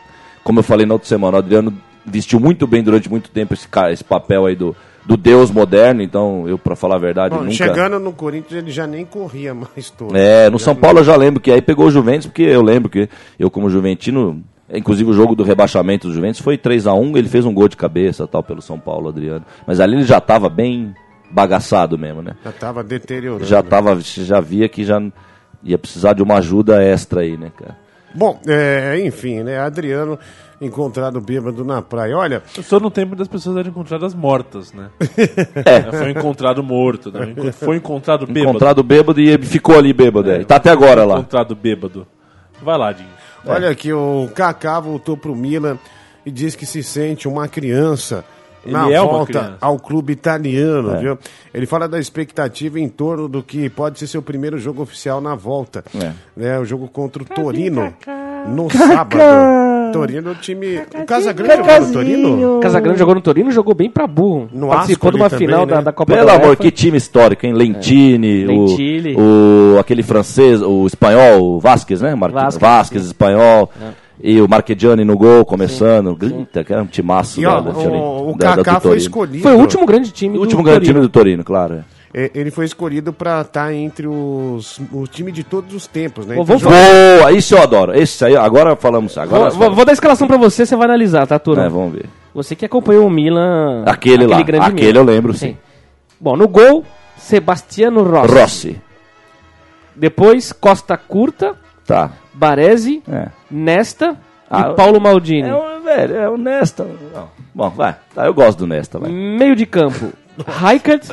como 0.44 0.60
eu 0.60 0.62
falei 0.62 0.86
na 0.86 0.94
outra 0.94 1.08
semana, 1.08 1.36
o 1.36 1.40
Adriano 1.40 1.72
vestiu 2.04 2.40
muito 2.40 2.66
bem 2.66 2.82
durante 2.82 3.08
muito 3.08 3.30
tempo 3.30 3.54
esse, 3.54 3.66
cara, 3.66 3.92
esse 3.92 4.04
papel 4.04 4.46
aí 4.46 4.54
do, 4.54 4.74
do 5.04 5.16
Deus 5.16 5.50
moderno, 5.50 6.02
então 6.02 6.48
eu, 6.48 6.58
pra 6.58 6.76
falar 6.76 6.96
a 6.96 6.98
verdade, 6.98 7.34
Bom, 7.34 7.42
nunca... 7.42 7.52
chegando 7.52 7.98
no 7.98 8.12
Corinthians, 8.12 8.62
ele 8.62 8.70
já 8.70 8.86
nem 8.86 9.04
corria 9.04 9.54
mais 9.54 9.90
todo. 9.90 10.16
É, 10.16 10.48
no 10.48 10.58
São 10.58 10.74
Paulo 10.74 11.00
eu 11.00 11.04
já 11.04 11.16
lembro 11.16 11.40
que 11.40 11.50
aí 11.50 11.60
pegou 11.60 11.86
o 11.86 11.90
Juventus, 11.90 12.26
porque 12.26 12.42
eu 12.42 12.62
lembro 12.62 12.88
que 12.88 13.08
eu 13.38 13.50
como 13.50 13.68
juventino, 13.68 14.42
inclusive 14.72 15.10
o 15.10 15.14
jogo 15.14 15.34
do 15.34 15.42
rebaixamento 15.42 16.08
do 16.08 16.14
Juventus 16.14 16.40
foi 16.40 16.56
3 16.56 16.86
a 16.86 16.94
1 16.94 17.16
ele 17.16 17.28
fez 17.28 17.44
um 17.44 17.54
gol 17.54 17.68
de 17.68 17.76
cabeça 17.76 18.26
tal 18.26 18.42
pelo 18.42 18.62
São 18.62 18.78
Paulo, 18.78 19.08
Adriano. 19.08 19.44
Mas 19.66 19.80
ali 19.80 19.96
ele 19.96 20.04
já 20.04 20.18
estava 20.18 20.48
bem 20.48 20.94
bagaçado 21.32 21.98
mesmo, 21.98 22.22
né? 22.22 22.36
Já 22.44 22.52
tava 22.52 22.84
deteriorando. 22.84 23.44
Já 23.44 23.62
tava, 23.62 23.98
já 24.00 24.40
via 24.40 24.68
que 24.68 24.84
já 24.84 25.00
ia 25.62 25.78
precisar 25.78 26.12
de 26.12 26.22
uma 26.22 26.36
ajuda 26.36 26.82
extra 26.82 27.22
aí, 27.22 27.36
né, 27.36 27.50
cara? 27.56 27.76
Bom, 28.14 28.38
é, 28.46 29.00
enfim, 29.04 29.42
né? 29.42 29.58
Adriano 29.58 30.18
encontrado 30.60 31.20
bêbado 31.20 31.64
na 31.64 31.82
praia. 31.82 32.16
Olha, 32.16 32.42
Eu 32.56 32.62
sou 32.62 32.78
no 32.78 32.90
tempo 32.90 33.16
das 33.16 33.26
pessoas 33.26 33.56
eram 33.56 33.70
encontradas 33.70 34.14
mortas, 34.14 34.72
né? 34.72 34.90
É. 35.64 35.90
Foi 35.90 36.10
encontrado 36.10 36.62
morto, 36.62 37.10
né? 37.10 37.34
Foi 37.52 37.76
encontrado 37.76 38.26
bêbado. 38.26 38.50
Encontrado 38.50 38.82
bêbado 38.82 39.20
e 39.20 39.36
ficou 39.38 39.76
ali 39.76 39.92
bêbado, 39.92 40.30
é. 40.30 40.42
E 40.42 40.44
tá 40.44 40.56
até 40.56 40.70
agora 40.70 41.04
lá. 41.04 41.18
Encontrado 41.18 41.56
bêbado. 41.56 42.06
Vai 42.60 42.78
lá, 42.78 42.92
Dinho. 42.92 43.08
olha 43.44 43.70
aqui, 43.70 43.92
o 43.92 44.28
Kaká 44.34 44.78
voltou 44.78 45.16
pro 45.16 45.34
Milan 45.34 45.78
e 46.24 46.30
diz 46.30 46.54
que 46.54 46.64
se 46.64 46.82
sente 46.82 47.26
uma 47.26 47.48
criança 47.48 48.24
na 48.64 48.86
Ele 48.86 48.94
é 48.94 49.00
uma 49.00 49.12
volta 49.12 49.56
ao 49.60 49.78
clube 49.78 50.12
italiano, 50.12 50.94
É. 50.94 50.98
viu? 50.98 51.18
Ele 51.52 51.66
fala 51.66 51.88
da 51.88 51.98
expectativa 51.98 52.78
em 52.78 52.88
torno 52.88 53.28
do 53.28 53.42
que 53.42 53.68
pode 53.68 53.98
ser 53.98 54.06
seu 54.06 54.22
primeiro 54.22 54.58
jogo 54.58 54.82
oficial 54.82 55.20
na 55.20 55.34
volta. 55.34 55.84
É. 56.00 56.12
Né, 56.36 56.58
o 56.58 56.64
jogo 56.64 56.88
contra 56.88 57.22
o 57.22 57.26
Torino 57.26 57.92
no 58.48 58.70
sábado. 58.70 59.20
Torino, 59.92 60.30
o 60.30 60.34
time. 60.34 60.78
O 61.00 61.04
Casagrande 61.04 61.56
jogou 61.56 61.80
no 61.86 61.92
Torino? 61.92 62.60
Casagrande 62.60 62.98
jogou 62.98 63.14
no 63.14 63.20
Torino 63.20 63.50
e 63.50 63.52
jogou 63.52 63.74
bem 63.74 63.90
pra 63.90 64.06
burro. 64.06 64.48
No 64.50 64.68
Participou 64.68 65.10
Ascoli 65.10 65.16
de 65.16 65.22
uma 65.22 65.30
também, 65.30 65.46
final 65.48 65.66
né? 65.66 65.74
da, 65.74 65.80
da 65.82 65.92
Copa 65.92 66.14
Pelo 66.14 66.26
da 66.26 66.34
amor, 66.34 66.56
que 66.56 66.70
time 66.70 66.96
histórico, 66.96 67.44
hein? 67.44 67.52
Lentini, 67.52 68.42
É. 68.42 68.46
Lentini. 68.46 69.14
O, 69.16 69.74
o 69.76 69.78
aquele 69.78 70.02
francês, 70.02 70.62
o 70.62 70.86
espanhol, 70.86 71.42
o 71.56 71.60
Vasquez, 71.60 72.00
né? 72.00 72.14
Mar... 72.14 72.30
Vasquez, 72.30 72.56
Vasquez, 72.60 73.04
espanhol. 73.06 73.70
E 74.22 74.40
o 74.40 74.48
Marchegiani 74.48 75.04
no 75.04 75.16
gol, 75.18 75.44
começando. 75.44 76.14
Grita, 76.14 76.62
que 76.62 76.72
era 76.72 76.80
um 76.82 76.86
timaço 76.86 77.40
E 77.40 77.46
ó, 77.46 77.60
da, 77.60 77.72
da, 77.72 77.78
o, 77.78 78.30
o 78.32 78.36
da- 78.38 78.56
Kaká 78.56 78.74
do 78.74 78.80
foi 78.80 78.80
Torino. 78.82 78.96
escolhido. 78.98 79.42
Foi 79.42 79.52
o 79.54 79.58
último 79.58 79.84
grande 79.84 80.12
time 80.12 80.34
O 80.36 80.38
do 80.38 80.42
último 80.44 80.62
grande 80.62 80.80
Torino. 80.80 80.94
time 80.94 81.06
do 81.08 81.08
Torino, 81.12 81.44
claro. 81.44 81.74
é. 81.74 82.02
É, 82.14 82.30
Ele 82.34 82.50
foi 82.50 82.66
escolhido 82.66 83.10
pra 83.12 83.40
estar 83.40 83.72
entre 83.74 84.06
os 84.06 84.78
o 84.92 85.06
time 85.06 85.32
de 85.32 85.42
todos 85.42 85.74
os 85.74 85.86
tempos, 85.86 86.24
né? 86.26 86.36
Os 86.38 86.46
falar- 86.62 86.76
Boa, 87.20 87.32
isso 87.32 87.54
eu 87.54 87.62
adoro. 87.62 87.94
Esse 87.98 88.24
aí, 88.24 88.36
agora 88.36 88.76
falamos. 88.76 89.16
Agora 89.18 89.48
Vou, 89.50 89.58
vou- 89.68 89.74
vou 89.76 89.84
dar 89.84 89.92
a 89.92 89.94
escalação 89.94 90.28
pra 90.28 90.36
você, 90.36 90.64
você 90.66 90.76
vai 90.76 90.84
analisar, 90.84 91.26
tá, 91.26 91.38
turma? 91.38 91.64
É, 91.64 91.68
vamos 91.70 91.94
ver. 91.94 92.04
Você 92.34 92.54
que 92.54 92.64
acompanhou 92.66 93.06
o 93.06 93.10
Milan. 93.10 93.82
Aquele 93.86 94.26
lá, 94.26 94.40
grande 94.42 94.66
aquele 94.66 94.86
Milan. 94.92 95.00
eu 95.00 95.04
lembro, 95.04 95.34
sim. 95.34 95.56
Bom, 96.20 96.36
no 96.36 96.46
gol, 96.46 96.84
Sebastiano 97.16 98.02
Rossi. 98.02 98.34
Rossi. 98.34 98.80
Depois, 99.96 100.52
Costa 100.52 100.96
Curta, 100.96 101.54
Tá. 101.86 102.10
Baresi, 102.34 103.02
É. 103.10 103.28
Nesta 103.50 104.16
Ah, 104.50 104.70
e 104.70 104.74
Paulo 104.74 105.00
Maldini. 105.00 105.48
É, 105.48 105.54
o- 105.54 105.82
velho, 105.82 106.16
é 106.16 106.28
o 106.28 106.36
Nesta. 106.36 106.84
Não. 107.14 107.28
Bom, 107.54 107.68
vai. 107.70 107.96
Tá, 108.14 108.26
eu 108.26 108.34
gosto 108.34 108.58
do 108.60 108.66
Nesta, 108.66 108.98
vai. 108.98 109.10
Meio 109.10 109.56
de 109.56 109.66
campo, 109.66 110.12
Rijkaard, 110.46 111.08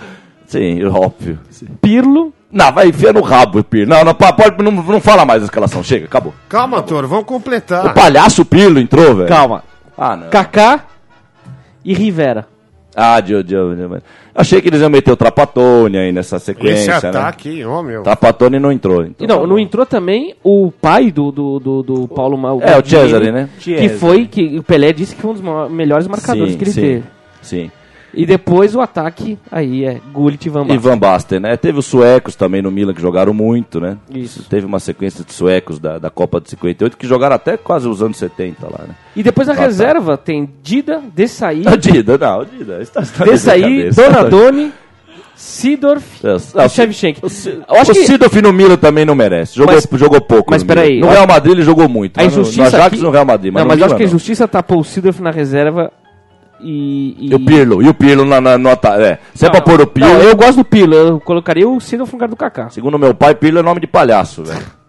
Sim, 0.46 0.84
óbvio. 0.86 1.40
Sim. 1.50 1.68
Pirlo, 1.82 2.34
Não, 2.52 2.72
vai 2.72 2.88
enfia 2.88 3.14
no 3.14 3.22
rabo, 3.22 3.64
Pirlo. 3.64 3.94
Não, 3.94 4.04
não, 4.04 4.16
pode, 4.16 4.64
não, 4.64 4.72
não 4.72 5.00
fala 5.00 5.24
mais 5.26 5.42
da 5.42 5.46
escalação. 5.46 5.84
Chega, 5.84 6.06
acabou. 6.06 6.34
Calma, 6.50 6.82
Toro, 6.82 7.08
vamos 7.08 7.26
completar. 7.26 7.86
O 7.86 7.94
palhaço 7.94 8.44
Pirlo 8.44 8.80
entrou, 8.80 9.16
velho. 9.16 9.30
calma, 9.30 9.64
Ah, 9.98 10.16
não. 10.16 10.30
Kaká 10.30 10.86
e 11.86 11.94
Rivera. 11.94 12.48
Ah, 12.96 13.20
Dio, 13.20 13.44
Dio, 13.44 13.76
Dio. 13.76 14.02
Achei 14.34 14.62
que 14.62 14.70
eles 14.70 14.82
iam 14.82 14.89
meter 14.89 15.12
o 15.12 15.15
Trapatone 15.15 15.98
aí 15.98 16.12
nessa 16.12 16.38
Esse 16.38 16.46
sequência, 16.46 17.00
né? 17.02 17.10
ataque, 17.10 17.50
hein, 17.50 17.65
ó, 17.65 17.82
meu. 17.82 18.04
Trapatone 18.04 18.60
não 18.60 18.72
entrou. 18.72 19.04
Então 19.04 19.26
E 19.26 19.28
não, 19.28 19.42
tá 19.42 19.48
não 19.48 19.60
entrou 19.60 19.86
também 19.86 20.36
o 20.44 20.72
pai 20.72 21.12
do, 21.12 21.32
do, 21.32 21.60
do, 21.60 21.84
do 21.84 22.08
Paulo 22.08 22.38
Maldini. 22.38 22.72
É, 22.72 22.78
o 22.78 22.86
Cesare, 22.86 23.32
né? 23.32 23.50
Que 23.60 23.89
foi, 23.89 24.28
que 24.28 24.60
o 24.60 24.63
Pelé 24.63 24.94
disse 24.94 25.15
que 25.15 25.22
foi 25.22 25.32
um 25.32 25.34
dos 25.34 25.70
melhores 25.72 26.08
marcadores 26.08 26.54
Sim, 26.54 26.58
que 26.58 26.63
ele 26.63 26.72
sim, 26.72 26.82
teve. 26.82 27.04
Sim. 27.42 27.72
E 28.13 28.26
depois 28.26 28.74
o 28.76 28.82
ataque, 28.82 29.38
aí 29.52 29.86
é 29.86 30.02
Gullit 30.12 30.45
e 30.45 30.50
Van 30.50 30.62
E 30.62 30.65
Basten. 30.65 30.78
Van 30.80 30.98
Basten, 30.98 31.39
né? 31.39 31.58
Teve 31.58 31.80
os 31.80 31.86
suecos 31.86 32.36
também 32.36 32.62
no 32.62 32.72
Milan 32.72 32.93
que 32.93 33.02
jogaram 33.02 33.34
muito, 33.34 33.80
né? 33.80 33.98
Isso. 34.10 34.43
Teve 34.50 34.65
uma 34.65 34.80
sequência 34.80 35.24
de 35.24 35.32
suecos 35.34 35.78
da, 35.80 36.00
da 36.00 36.10
Copa 36.10 36.41
de 36.41 36.50
58 36.50 36.98
que 36.98 37.06
jogaram 37.08 37.36
até 37.36 37.56
quase 37.58 37.88
os 37.88 38.02
anos 38.02 38.17
70 38.17 38.65
lá, 38.65 38.86
né? 38.88 38.95
E 39.15 39.22
depois 39.24 39.48
na 39.48 39.54
Ah, 39.54 39.58
tá. 39.58 39.62
reserva 39.63 40.17
tem 40.17 40.50
Dida, 40.63 41.02
Dessaí, 41.13 41.63
A 41.67 41.76
Dida, 41.76 42.17
não, 42.17 42.45
Dida. 42.45 42.82
Isso 42.82 42.91
tá, 42.93 43.02
isso 43.02 43.13
tá 43.17 43.24
de 43.26 43.30
Dessaí. 43.32 43.89
Donadoni, 43.91 44.72
Sidorf 45.36 46.04
Ah, 46.56 46.65
e 46.65 46.69
Shevchenko. 46.69 47.22
O, 47.26 47.28
acho 47.76 47.91
o 47.91 47.93
que 47.93 48.06
Sidoff 48.06 48.41
no 48.41 48.52
Milan 48.52 48.76
também 48.76 49.06
não 49.06 49.15
merece. 49.15 49.56
Jogou, 49.56 49.74
Mas- 49.76 50.00
jogou 50.00 50.19
pouco. 50.19 50.52
mas 50.52 50.63
no 50.63 50.67
peraí. 50.67 51.00
No 51.00 51.08
ó, 51.08 51.12
Real 51.12 51.26
Madrid 51.28 51.54
ele 51.54 51.62
jogou 51.63 51.88
muito. 51.88 52.17
a 52.19 52.24
mas 52.24 52.34
no- 52.36 52.41
injustiça 52.41 52.62
no 52.72 52.76
Ajax 52.78 52.93
aqui... 52.93 53.02
no 53.04 53.10
Real 53.10 53.26
Madrid. 53.26 53.54
Mas 53.54 53.62
não, 53.62 53.65
no 53.65 53.69
mas 53.69 53.80
eu 53.80 53.86
Milan, 53.86 53.86
acho 53.88 53.95
que 53.98 54.04
a 54.04 54.06
injustiça 54.06 54.48
tá 54.48 54.62
pôr 54.62 54.80
o 54.80 54.84
Sidorf 54.84 55.22
na 55.22 55.32
reserva 55.32 55.91
e... 56.62 57.15
E 57.30 57.34
o 57.36 57.39
Pirlo, 57.39 57.82
e 57.82 57.88
o 57.89 57.93
Pirlo 57.93 58.26
na, 58.26 58.39
na, 58.41 58.58
no 58.58 58.69
ataque. 58.69 59.04
É. 59.04 59.19
Se 59.34 59.45
é 59.45 59.50
pra 59.50 59.62
pôr 59.62 59.82
o 59.82 59.88
Pirlo. 59.88 60.10
Não, 60.12 60.22
eu 60.22 60.36
gosto 60.36 60.58
do 60.58 60.65
Pirlo, 60.65 60.95
eu 60.95 61.19
colocaria 61.19 61.67
o 61.67 61.80
Sidorf 61.80 62.12
no 62.12 62.17
lugar 62.17 62.30
do 62.30 62.36
Kaká. 62.36 62.69
Segundo 62.69 62.98
meu 63.00 63.13
pai, 63.13 63.36
Pirlo 63.36 63.60
é 63.60 63.62
nome 63.62 63.82
de 63.82 63.88
palhaço, 63.88 64.43
velho. 64.43 64.80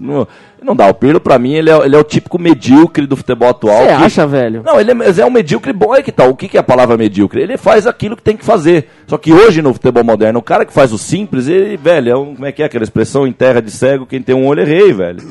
Não, 0.00 0.26
não 0.60 0.74
dá. 0.74 0.88
O 0.88 0.94
Pirlo, 0.94 1.20
pra 1.20 1.38
mim, 1.38 1.52
ele 1.54 1.70
é, 1.70 1.76
ele 1.86 1.94
é 1.94 1.98
o 1.98 2.02
típico 2.02 2.36
medíocre 2.36 3.06
do 3.06 3.16
futebol 3.16 3.48
atual. 3.48 3.78
Você 3.82 3.86
que- 3.86 3.92
acha, 3.92 4.26
velho? 4.26 4.62
Não, 4.64 4.80
ele 4.80 4.90
é, 4.90 5.20
é 5.20 5.24
um 5.26 5.30
medíocre 5.30 5.72
bom. 5.72 5.94
É 5.94 6.02
que 6.02 6.10
tal? 6.10 6.30
O 6.30 6.36
que, 6.36 6.48
que 6.48 6.56
é 6.56 6.60
a 6.60 6.64
palavra 6.64 6.96
medíocre? 6.96 7.40
Ele 7.40 7.56
faz 7.56 7.86
aquilo 7.86 8.16
que 8.16 8.22
tem 8.22 8.36
que 8.36 8.44
fazer. 8.44 8.88
Só 9.06 9.16
que 9.16 9.32
hoje, 9.32 9.62
no 9.62 9.72
futebol 9.72 10.02
moderno, 10.02 10.40
o 10.40 10.42
cara 10.42 10.64
que 10.64 10.72
faz 10.72 10.92
o 10.92 10.98
simples, 10.98 11.46
ele, 11.46 11.76
velho, 11.76 12.10
é 12.10 12.16
um, 12.16 12.34
como 12.34 12.46
é 12.46 12.50
que 12.50 12.62
é 12.62 12.66
aquela 12.66 12.82
expressão? 12.82 13.24
Em 13.24 13.32
terra 13.32 13.62
de 13.62 13.70
cego, 13.70 14.04
quem 14.04 14.20
tem 14.20 14.34
um 14.34 14.46
olho 14.46 14.62
é 14.62 14.64
rei, 14.64 14.92
velho. 14.92 15.22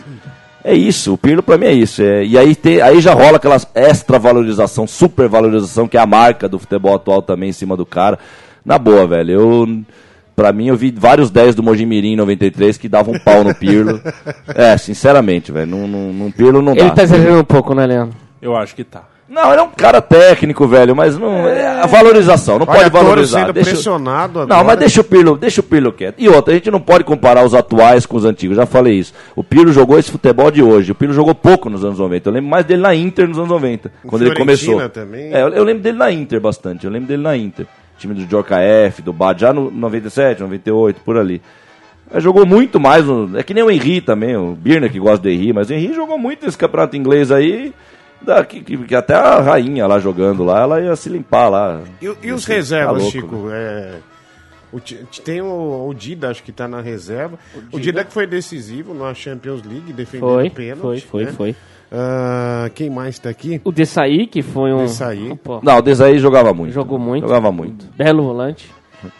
É 0.63 0.73
isso, 0.73 1.13
o 1.13 1.17
Pirlo 1.17 1.43
pra 1.43 1.57
mim 1.57 1.65
é 1.65 1.73
isso. 1.73 2.01
É, 2.01 2.23
e 2.23 2.37
aí, 2.37 2.55
tem, 2.55 2.79
aí 2.81 3.01
já 3.01 3.13
rola 3.13 3.37
aquela 3.37 3.57
extra 3.75 4.17
valorização, 4.17 4.87
super 4.87 5.27
valorização, 5.27 5.87
que 5.87 5.97
é 5.97 5.99
a 5.99 6.05
marca 6.05 6.47
do 6.47 6.57
futebol 6.57 6.95
atual 6.95 7.21
também 7.21 7.49
em 7.49 7.53
cima 7.53 7.75
do 7.75 7.85
cara. 7.85 8.17
Na 8.65 8.77
boa, 8.77 9.05
velho. 9.05 9.31
Eu, 9.31 9.81
pra 10.35 10.53
mim, 10.53 10.67
eu 10.67 10.77
vi 10.77 10.89
vários 10.95 11.29
10 11.29 11.55
do 11.55 11.63
Mojimirim 11.63 12.13
em 12.13 12.15
93 12.15 12.77
que 12.77 12.87
davam 12.87 13.13
um 13.13 13.19
pau 13.19 13.43
no 13.43 13.53
Pirlo. 13.53 13.99
é, 14.55 14.77
sinceramente, 14.77 15.51
velho. 15.51 15.67
Num, 15.67 15.85
num, 15.87 16.13
num 16.13 16.31
Pirlo 16.31 16.61
não 16.61 16.71
Ele 16.71 16.83
dá. 16.83 16.91
tá 16.91 17.03
exagerando 17.03 17.41
um 17.41 17.45
pouco, 17.45 17.73
né, 17.75 17.85
Leandro? 17.85 18.15
Eu 18.41 18.55
acho 18.55 18.73
que 18.73 18.85
tá. 18.85 19.03
Não, 19.33 19.51
ele 19.51 19.61
é 19.61 19.63
um 19.63 19.69
cara 19.71 19.99
técnico, 19.99 20.67
velho, 20.67 20.95
mas 20.95 21.17
não. 21.17 21.47
é 21.47 21.81
a 21.81 21.87
valorização, 21.87 22.59
não 22.59 22.67
Olha, 22.67 22.81
pode 22.81 22.89
valorizar. 22.91 23.39
sendo 23.41 23.53
Deixa- 23.53 23.71
pressionado 23.71 24.41
agora. 24.41 24.57
Não, 24.59 24.63
mas 24.63 24.77
deixa 24.77 25.01
o 25.01 25.03
Pirlo, 25.03 25.35
deixa 25.37 25.59
o 25.61 25.63
Pirlo 25.63 25.91
quieto. 25.91 26.15
E 26.19 26.29
outra, 26.29 26.53
a 26.53 26.55
gente 26.57 26.69
não 26.69 26.79
pode 26.79 27.03
comparar 27.03 27.43
os 27.43 27.55
atuais 27.55 28.05
com 28.05 28.15
os 28.15 28.25
antigos, 28.25 28.55
já 28.57 28.65
falei 28.67 28.93
isso. 28.99 29.11
O 29.35 29.43
Pirlo 29.43 29.73
jogou 29.73 29.97
esse 29.97 30.11
futebol 30.11 30.51
de 30.51 30.61
hoje. 30.61 30.91
O 30.91 30.95
Pirlo 30.95 31.13
jogou 31.15 31.33
pouco 31.33 31.67
nos 31.69 31.83
anos 31.83 31.97
90. 31.97 32.29
Eu 32.29 32.33
lembro 32.33 32.49
mais 32.51 32.63
dele 32.63 32.81
na 32.83 32.93
Inter 32.93 33.27
nos 33.27 33.37
anos 33.39 33.49
90, 33.49 33.91
quando 34.05 34.21
ele 34.21 34.35
Fiorentina 34.35 34.71
começou. 34.73 34.89
também. 34.89 35.33
É, 35.33 35.41
eu, 35.41 35.63
lembro 35.63 35.81
dele 35.81 35.97
na 35.97 36.11
Inter 36.11 36.39
bastante. 36.39 36.85
Eu 36.85 36.91
lembro 36.91 37.07
dele 37.07 37.23
na 37.23 37.35
Inter. 37.35 37.65
Time 37.97 38.13
do 38.13 38.29
Jorka 38.29 38.59
F, 38.59 39.01
do 39.01 39.11
Bad, 39.13 39.41
já 39.41 39.51
no 39.51 39.71
97, 39.71 40.41
98, 40.41 41.01
por 41.03 41.17
ali. 41.17 41.41
Mas 42.13 42.21
jogou 42.23 42.45
muito 42.45 42.79
mais. 42.79 43.03
no- 43.05 43.35
é 43.37 43.41
que 43.41 43.53
nem 43.53 43.63
o 43.63 43.71
Henry 43.71 43.99
também, 44.01 44.35
o 44.35 44.51
Birner 44.53 44.91
que 44.91 44.99
gosta 44.99 45.19
do 45.23 45.29
Henry, 45.29 45.53
mas 45.53 45.69
o 45.69 45.73
Henry 45.73 45.93
jogou 45.95 46.17
muito 46.19 46.45
nesse 46.45 46.57
campeonato 46.57 46.95
inglês 46.95 47.31
aí. 47.31 47.73
Da, 48.23 48.43
que, 48.45 48.61
que- 48.61 48.77
que 48.77 48.95
até 48.95 49.13
a 49.15 49.39
rainha 49.41 49.85
lá 49.85 49.99
jogando 49.99 50.43
lá, 50.43 50.61
ela 50.61 50.81
ia 50.81 50.95
se 50.95 51.09
limpar 51.09 51.49
lá. 51.49 51.81
E, 52.01 52.05
e 52.23 52.31
os 52.31 52.45
Tá 52.45 52.53
reservas, 52.53 52.97
louco, 53.03 53.11
Chico? 53.11 53.47
É, 53.51 53.95
o 54.71 54.79
tem 55.23 55.41
o, 55.41 55.87
o 55.87 55.93
Dida, 55.93 56.29
acho 56.29 56.41
que 56.41 56.51
tá 56.51 56.67
na 56.67 56.81
reserva. 56.81 57.37
O 57.71 57.79
Dida, 57.79 58.03
que 58.03 58.11
foi 58.13 58.25
decisivo 58.25 58.93
na 58.93 59.13
Champions 59.13 59.61
League, 59.63 59.91
defendendo 59.93 60.29
Foi, 60.33 60.47
o 60.47 60.51
pênalti. 60.51 60.81
foi, 60.81 60.99
foi, 61.01 61.25
né? 61.25 61.31
foi. 61.31 61.55
Ah, 61.91 62.71
quem 62.73 62.89
mais 62.89 63.19
tá 63.19 63.29
aqui? 63.29 63.61
O 63.63 63.71
Dessaí, 63.71 64.25
que 64.25 64.41
foi 64.41 64.73
um... 64.73 64.77
Dessaí. 64.79 65.37
Não, 65.61 65.77
o 65.77 65.81
Desaí 65.81 66.17
jogava 66.17 66.51
muito. 66.53 66.73
Jogou 66.73 66.97
muito. 66.97 67.27
Jogava 67.27 67.51
muito. 67.51 67.85
belo 67.95 68.23
volante. 68.23 68.71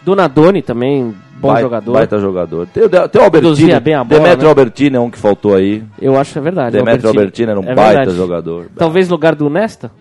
Donadoni 0.03 0.61
também, 0.63 1.13
bom 1.43 1.49
Baita- 1.49 1.62
jogador. 1.62 1.93
Baita 1.93 2.19
jogador. 2.19 2.67
Tem, 2.67 2.89
tem 2.89 3.21
o 3.21 3.23
Albertini. 3.25 3.79
Bem 3.79 3.93
a 3.93 4.03
bola, 4.03 4.19
Demetrio 4.21 4.43
né? 4.43 4.49
Albertini 4.49 4.95
é 4.95 4.99
um 4.99 5.12
que 5.12 5.19
faltou 5.19 5.53
aí. 5.56 5.84
Eu 6.01 6.17
acho 6.17 6.34
que 6.34 6.39
é 6.39 6.41
verdade. 6.41 6.77
Demetrio 6.77 7.10
Albertini 7.10 7.51
era 7.51 7.60
um 7.60 7.63
É 7.63 7.75
baita 7.75 7.97
verdade. 7.99 8.17
jogador. 8.17 8.67
Talvez 8.75 9.08
no 9.10 9.15
lugar 9.15 9.36
do 9.36 9.49
Nesta? 9.49 9.91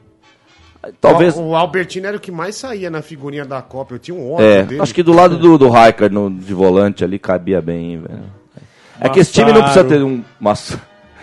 Talvez. 1.00 1.36
O, 1.36 1.42
o 1.42 1.56
Albertino 1.56 2.06
era 2.06 2.16
o 2.16 2.20
que 2.20 2.32
mais 2.32 2.56
saía 2.56 2.90
na 2.90 3.02
figurinha 3.02 3.44
da 3.44 3.60
Copa. 3.62 3.94
Eu 3.94 3.98
tinha 3.98 4.16
um 4.16 4.32
ódio 4.32 4.46
É, 4.46 4.62
dele. 4.62 4.80
acho 4.82 4.94
que 4.94 5.02
do 5.02 5.12
lado 5.12 5.36
do, 5.38 5.56
do 5.58 5.68
no, 6.10 6.30
de 6.30 6.54
volante 6.54 7.04
ali 7.04 7.18
cabia 7.18 7.60
bem, 7.60 8.00
velho. 8.00 8.20
É 9.00 9.08
que 9.08 9.18
esse 9.20 9.32
time 9.32 9.52
não 9.52 9.62
precisa 9.62 9.84
ter 9.84 10.02
um. 10.02 10.22
Mas, 10.40 10.76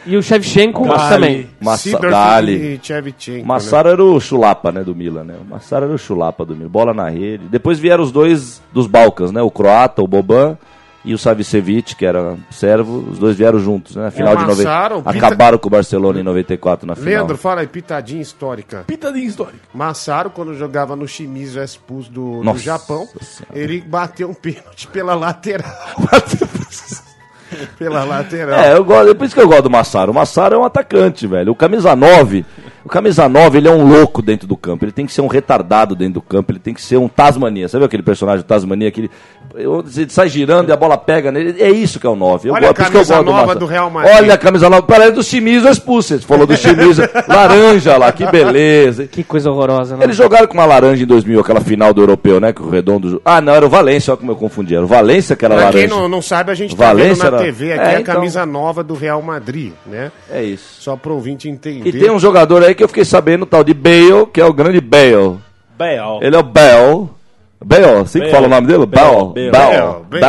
E 0.06 0.16
o 0.18 0.24
Shevchenko 0.24 0.86
Gali. 0.86 1.10
também. 1.10 1.50
Massa, 1.62 2.00
Dali. 2.00 2.80
e 2.82 3.32
né? 3.32 3.44
Massaro 3.44 3.90
era 3.90 4.04
o 4.04 4.20
chulapa, 4.20 4.72
né, 4.72 4.84
do 4.84 4.96
Milan, 4.96 5.24
né? 5.24 5.36
O 5.42 5.46
Massaro 5.50 5.86
era 5.86 5.94
o 5.94 5.98
chulapa 5.98 6.46
do 6.46 6.56
Milan. 6.56 6.70
Bola 6.70 6.94
na 6.94 7.10
rede. 7.10 7.46
Depois 7.50 7.80
vieram 7.80 8.04
os 8.04 8.12
dois 8.12 8.62
dos 8.74 8.88
Balcãs, 8.88 9.32
né? 9.32 9.42
O 9.42 9.52
croata, 9.52 10.02
o 10.02 10.08
Boban 10.08 10.58
e 11.04 11.14
o 11.14 11.18
Savicevic, 11.18 11.96
que 11.96 12.06
era 12.06 12.38
servo. 12.52 13.06
Os 13.10 13.20
dois 13.20 13.36
vieram 13.36 13.60
juntos, 13.60 13.96
né? 13.96 14.04
Na 14.04 14.12
final 14.12 14.36
de 14.36 14.46
Massaro, 14.46 14.96
90. 14.96 15.14
Pita- 15.14 15.28
Acabaram 15.28 15.58
com 15.58 15.68
o 15.68 15.72
Barcelona 15.72 16.20
em 16.20 16.24
94 16.24 16.88
na 16.88 16.96
final. 16.96 17.10
Leandro, 17.10 17.38
fala 17.38 17.62
aí, 17.62 17.68
pitadinha 17.68 18.22
histórica. 18.22 18.84
Pitadinha 18.86 19.28
histórica. 19.28 19.60
Massaro, 19.74 20.30
quando 20.30 20.54
jogava 20.56 20.96
no 20.96 21.08
Shimizu 21.08 21.60
Expus 21.62 22.08
do, 22.08 22.42
do 22.42 22.58
Japão, 22.58 23.08
Senhora. 23.22 23.58
ele 23.60 23.82
bateu 23.82 24.30
um 24.30 24.34
pênalti 24.34 24.88
pela 24.88 25.14
lateral. 25.16 25.72
pela 27.78 28.04
lateral. 28.04 28.60
É, 28.60 28.74
eu 28.74 28.84
gosto, 28.84 29.10
é 29.10 29.14
por 29.14 29.26
isso 29.26 29.36
que 29.36 29.42
eu 29.42 29.48
gosto 29.48 29.64
do 29.64 29.70
Massaro. 29.70 30.12
O 30.12 30.16
Massaro 30.16 30.56
é 30.56 30.58
um 30.58 30.66
atacante, 30.66 31.28
velho. 31.28 31.52
O 31.52 31.56
camisa 31.56 31.96
9, 31.96 32.46
o 32.90 32.92
camisa 32.92 33.30
9, 33.30 33.58
ele 33.60 33.68
é 33.68 33.72
um 33.72 33.88
louco 33.88 34.22
dentro 34.22 34.48
do 34.48 34.58
campo. 34.58 34.84
Ele 34.84 34.92
tem 34.92 35.06
que 35.06 35.12
ser 35.14 35.22
um 35.22 35.28
retardado 35.28 35.96
dentro 35.96 36.16
do 36.16 36.22
campo. 36.22 36.52
Ele 36.52 36.60
tem 36.60 36.74
que 36.74 36.82
ser 36.82 36.98
um 36.98 37.08
Tasmania. 37.08 37.68
Sabe 37.70 37.86
aquele 37.86 38.02
personagem 38.04 38.42
do 38.44 38.48
Tasmania? 38.48 38.88
Aquele, 38.88 39.10
ele 39.56 40.10
sai 40.10 40.28
girando 40.30 40.70
e 40.70 40.72
a 40.72 40.76
bola 40.78 40.98
pega 40.98 41.32
nele. 41.32 41.62
É 41.62 41.70
isso 41.70 42.00
que 42.00 42.08
é 42.08 42.10
o 42.10 42.16
9. 42.16 42.50
Eu 42.50 42.54
Olha 42.54 42.70
a 42.70 42.74
por 42.74 42.82
isso 42.82 42.92
que 42.92 42.98
eu 42.98 43.02
camisa 43.02 43.14
gosto 43.16 43.26
nova 43.26 43.42
Massaro. 43.42 43.60
do 43.60 43.66
Real 43.66 43.90
Madrid. 43.90 44.16
Olha 44.16 44.34
a 44.34 44.38
camisa 44.38 44.70
nova. 44.70 44.84
Parece 44.84 45.12
do 45.12 45.24
Chimizo 45.24 45.68
expulso. 45.70 46.10
Você 46.20 46.26
falou 46.26 46.48
do 46.48 46.58
Chimizo. 46.58 47.02
laranja 47.28 47.98
lá, 47.98 48.12
que 48.12 48.26
beleza. 48.26 49.06
Que 49.08 49.24
coisa 49.24 49.52
horrorosa, 49.52 49.96
né? 49.96 50.04
Eles 50.06 50.16
jogaram 50.16 50.48
com 50.48 50.56
uma 50.56 50.66
laranja 50.66 51.04
em 51.04 51.08
2000, 51.08 51.40
aquela 51.40 51.62
final 51.62 51.94
do 51.94 52.02
europeu, 52.02 52.40
né? 52.40 52.52
Que 52.54 52.62
o 52.62 52.70
redondo. 52.70 53.22
Ah, 53.24 53.40
não, 53.42 53.54
era 53.54 53.66
o 53.66 53.70
Valência, 53.70 54.12
olha 54.12 54.18
como 54.20 54.32
eu 54.32 54.36
confundi. 54.36 54.74
Era 54.76 54.84
o 54.84 54.88
Valência 54.88 55.36
que 55.36 55.46
era 55.46 55.56
Pra 55.56 55.66
laranja. 55.66 55.88
quem 55.88 55.96
não, 55.96 56.08
não 56.10 56.22
sabe, 56.22 56.52
a 56.52 56.56
gente 56.56 56.76
tá 56.76 56.86
Valência 56.88 57.16
vendo 57.26 57.32
na 57.32 57.38
era- 57.38 57.46
TV 57.46 57.74
aqui 57.74 57.82
É, 57.84 57.96
a 57.98 58.02
então. 58.02 58.16
camisa 58.16 58.46
nova 58.46 58.84
do 58.84 58.94
Real 58.94 59.22
Madrid, 59.22 59.74
né? 59.86 60.12
É 60.32 60.44
isso. 60.44 60.82
Só 60.82 60.96
pro 60.96 61.14
ouvinte 61.14 61.48
entender. 61.50 61.88
E 61.90 61.92
tem 62.00 62.10
um 62.10 62.20
jogador 62.20 62.64
aí 62.64 62.74
que 62.80 62.84
eu 62.86 62.88
fiquei 62.88 63.04
sabendo, 63.04 63.46
tal 63.46 63.62
de 63.62 63.74
Bale, 63.74 64.26
que 64.34 64.40
é 64.40 64.46
o 64.46 64.54
grande 64.54 64.80
Bale. 64.80 65.38
Bel. 65.78 66.20
Ele 66.22 66.34
é 66.36 66.40
o 66.40 66.44
Bale. 66.44 67.10
Bale, 67.62 67.86
assim 68.02 68.20
que 68.20 68.32
Bale. 68.32 68.32
fala 68.32 68.48
o 68.48 68.50
nome 68.50 68.68
dele? 68.68 68.86
Bale. 68.86 69.50
Bale. 69.52 69.52
Bale. 69.52 70.06
Bale. 70.10 70.22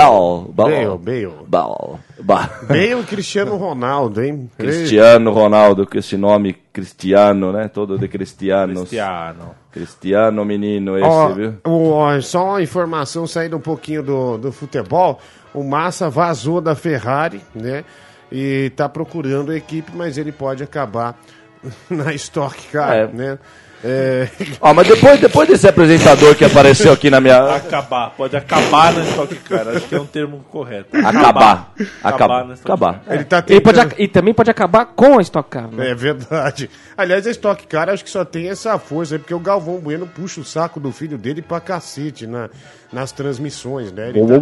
Bale. 0.53 0.53
Bale, 0.53 0.99
Bale. 0.99 1.29
Bale. 1.47 1.99
Bale. 2.23 2.49
Bale 2.69 3.01
e 3.01 3.03
Cristiano 3.05 3.57
Ronaldo, 3.57 4.21
hein? 4.23 4.51
Cristiano 4.59 5.31
Ronaldo, 5.33 5.87
com 5.87 5.97
esse 5.97 6.17
nome 6.17 6.57
cristiano, 6.73 7.53
né? 7.53 7.69
Todo 7.69 7.97
de 7.97 8.09
cristianos. 8.09 8.81
Cristiano. 8.81 9.55
Cristiano, 9.71 10.45
menino, 10.45 10.99
esse, 10.99 11.07
Ó, 11.07 11.29
viu? 11.29 11.55
o- 11.65 11.91
ó, 11.93 12.21
só 12.21 12.45
uma 12.47 12.63
informação 12.63 13.29
saindo 13.29 13.57
um 13.57 13.61
pouquinho 13.61 14.03
do, 14.03 14.37
do 14.39 14.51
futebol. 14.53 15.21
O 15.55 15.63
Massa 15.63 16.11
vazou 16.11 16.61
da 16.61 16.75
Ferrari, 16.75 17.41
né? 17.55 17.85
E 18.33 18.71
tá 18.77 18.89
procurando 18.89 19.53
a 19.53 19.57
equipe, 19.57 19.93
mas 19.95 20.19
ele 20.19 20.33
pode 20.33 20.65
acabar 20.65 21.17
na 21.91 22.13
Stock 22.15 22.57
Car, 22.69 22.93
É. 22.95 23.07
né? 23.09 23.39
É, 23.83 24.29
Ó, 24.61 24.75
mas 24.75 24.87
depois, 24.87 25.19
depois 25.19 25.49
desse 25.49 25.67
apresentador 25.67 26.35
que 26.35 26.45
apareceu 26.45 26.93
aqui 26.93 27.09
na 27.09 27.19
minha. 27.19 27.55
Acabar. 27.57 28.11
Pode 28.11 28.37
acabar 28.37 28.93
na 28.93 29.03
Stock 29.05 29.35
Car. 29.37 29.69
Acho 29.69 29.87
que 29.89 29.95
é 29.95 29.99
um 30.01 30.05
termo 30.05 30.45
correto. 30.51 30.95
Acabar. 30.99 31.73
Acabar 32.03 32.15
Acabar. 32.15 32.45
na 32.45 32.55
Stock 32.55 32.71
Acabar. 32.71 33.03
ele 33.09 33.25
tá 33.25 33.43
Ele 33.49 33.59
pode, 33.63 33.79
tentando... 33.79 33.93
ac- 33.95 34.03
e 34.03 34.07
também 34.07 34.35
pode 34.35 34.51
acabar 34.51 34.85
com 34.85 35.19
a 35.19 35.23
Stock 35.23 35.49
Car, 35.49 35.67
né? 35.73 35.93
É 35.93 35.95
verdade. 35.95 36.69
Aliás, 36.95 37.27
a 37.27 37.31
Stock 37.31 37.67
Car 37.67 37.89
acho 37.89 38.05
que 38.05 38.11
só 38.11 38.23
tem 38.23 38.51
essa 38.51 38.79
força, 38.79 39.15
aí, 39.15 39.19
porque 39.19 39.33
o 39.33 39.41
Galvão 39.41 39.79
Bueno 39.79 40.07
puxa 40.07 40.43
o 40.43 40.45
saco 40.45 40.79
do 40.79 40.93
filho 40.93 41.17
dele 41.17 41.41
pra 41.41 41.59
cacete 41.59 42.27
na, 42.27 42.51
nas 42.93 43.13
transmissões, 43.13 43.93
né? 43.93 44.09
Ele 44.11 44.21
tá- 44.27 44.35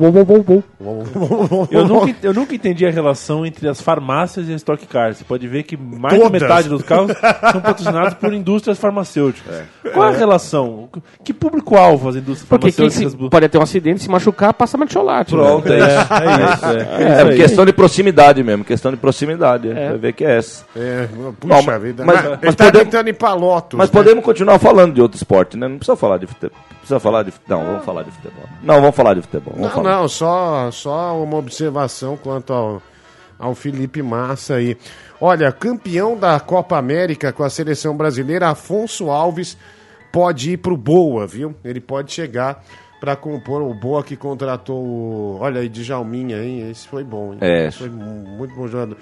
Eu 1.70 1.86
nunca, 1.86 2.14
eu 2.22 2.32
nunca 2.34 2.54
entendi 2.54 2.86
a 2.86 2.90
relação 2.90 3.44
entre 3.44 3.68
as 3.68 3.80
farmácias 3.80 4.48
e 4.48 4.52
a 4.52 4.56
Stock 4.56 4.86
Car. 4.86 5.14
Você 5.14 5.24
pode 5.24 5.46
ver 5.46 5.64
que 5.64 5.76
mais 5.76 6.14
da 6.18 6.24
Todas. 6.24 6.42
metade 6.42 6.68
dos 6.68 6.82
carros 6.82 7.12
são 7.52 7.60
patrocinados 7.60 8.14
por 8.14 8.32
indústrias 8.32 8.78
farmacêuticas. 8.78 9.64
Qual 9.92 10.08
é 10.10 10.14
a 10.14 10.16
relação? 10.16 10.88
Que 11.22 11.32
público-alvo 11.34 12.08
as 12.08 12.16
indústrias 12.16 12.48
Porque 12.48 12.66
quem 12.72 12.72
farmacêuticas 12.90 13.14
bu- 13.14 13.30
pode 13.30 13.48
ter 13.48 13.58
um 13.58 13.62
acidente, 13.62 14.02
se 14.02 14.08
machucar, 14.10 14.54
passa 14.54 14.78
mertiolate. 14.78 15.34
né? 15.36 15.42
Pronto, 15.42 15.68
é 15.72 15.72
É, 15.72 15.78
isso. 15.78 16.12
é 16.14 16.52
isso. 16.54 16.66
É, 16.66 17.32
É, 17.32 17.36
questão 17.36 17.66
de 17.66 17.72
proximidade 17.72 18.42
mesmo, 18.42 18.64
questão 18.64 18.90
de 18.90 18.96
proximidade. 18.96 19.68
É. 19.70 19.88
Vai 19.90 19.98
ver 19.98 20.12
que 20.14 20.24
é 20.24 20.38
essa. 20.38 20.64
É, 20.74 21.06
puxa 21.38 21.62
Bom, 21.62 21.78
vida. 21.80 22.04
mas- 22.04 22.16
Mas, 22.24 22.38
mas 22.42 22.54
tá 22.54 22.64
podemos- 22.66 22.84
tentando 22.90 23.08
ir 23.08 23.12
pra 23.14 23.34
Lotus. 23.34 23.76
Mas 23.78 23.90
né? 23.90 23.92
podemos 23.92 24.24
continuar 24.24 24.58
falando 24.58 24.94
de 24.94 25.00
outro 25.02 25.16
esporte, 25.16 25.56
né? 25.56 25.68
Não 25.68 25.76
precisa 25.76 25.96
falar 25.96 26.18
de 26.18 26.26
futebol. 26.26 26.56
Precisa 26.78 26.98
falar 27.00 27.22
de 27.22 27.32
Não, 27.46 27.62
vamos 27.64 27.84
falar 27.84 28.02
de 28.02 28.10
futebol. 28.10 28.37
Não, 28.62 28.80
vamos 28.80 28.96
falar 28.96 29.14
de 29.14 29.22
futebol. 29.22 29.54
Não, 29.56 29.70
falar. 29.70 29.96
não, 30.00 30.08
só, 30.08 30.70
só 30.70 31.22
uma 31.22 31.36
observação 31.36 32.16
quanto 32.16 32.52
ao, 32.52 32.82
ao 33.38 33.54
Felipe 33.54 34.02
Massa 34.02 34.54
aí. 34.54 34.76
Olha, 35.20 35.50
campeão 35.52 36.16
da 36.16 36.38
Copa 36.40 36.76
América 36.78 37.32
com 37.32 37.42
a 37.42 37.50
seleção 37.50 37.96
brasileira, 37.96 38.48
Afonso 38.50 39.10
Alves 39.10 39.56
pode 40.12 40.52
ir 40.52 40.56
pro 40.58 40.76
Boa, 40.76 41.26
viu? 41.26 41.54
Ele 41.64 41.80
pode 41.80 42.12
chegar 42.12 42.62
para 43.00 43.14
compor 43.16 43.62
o 43.62 43.74
Boa 43.74 44.02
que 44.02 44.16
contratou 44.16 44.76
o. 44.84 45.38
Olha 45.40 45.60
aí, 45.60 45.68
Djalminha, 45.68 46.42
hein? 46.42 46.68
Esse 46.70 46.86
foi 46.88 47.04
bom, 47.04 47.32
hein? 47.32 47.38
É. 47.40 47.66
Esse 47.68 47.78
foi 47.78 47.90
mu- 47.90 48.26
muito 48.38 48.54
bom 48.54 48.66
jogador. 48.66 48.96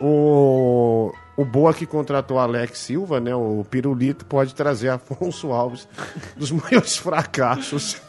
O, 0.00 1.12
o 1.36 1.44
Boa 1.44 1.72
que 1.74 1.86
contratou 1.86 2.38
Alex 2.38 2.78
Silva, 2.78 3.18
né? 3.20 3.34
O 3.34 3.64
Pirulito, 3.68 4.24
pode 4.24 4.54
trazer 4.54 4.88
Afonso 4.90 5.52
Alves 5.52 5.88
dos 6.36 6.50
maiores 6.52 6.96
fracassos. 6.96 8.00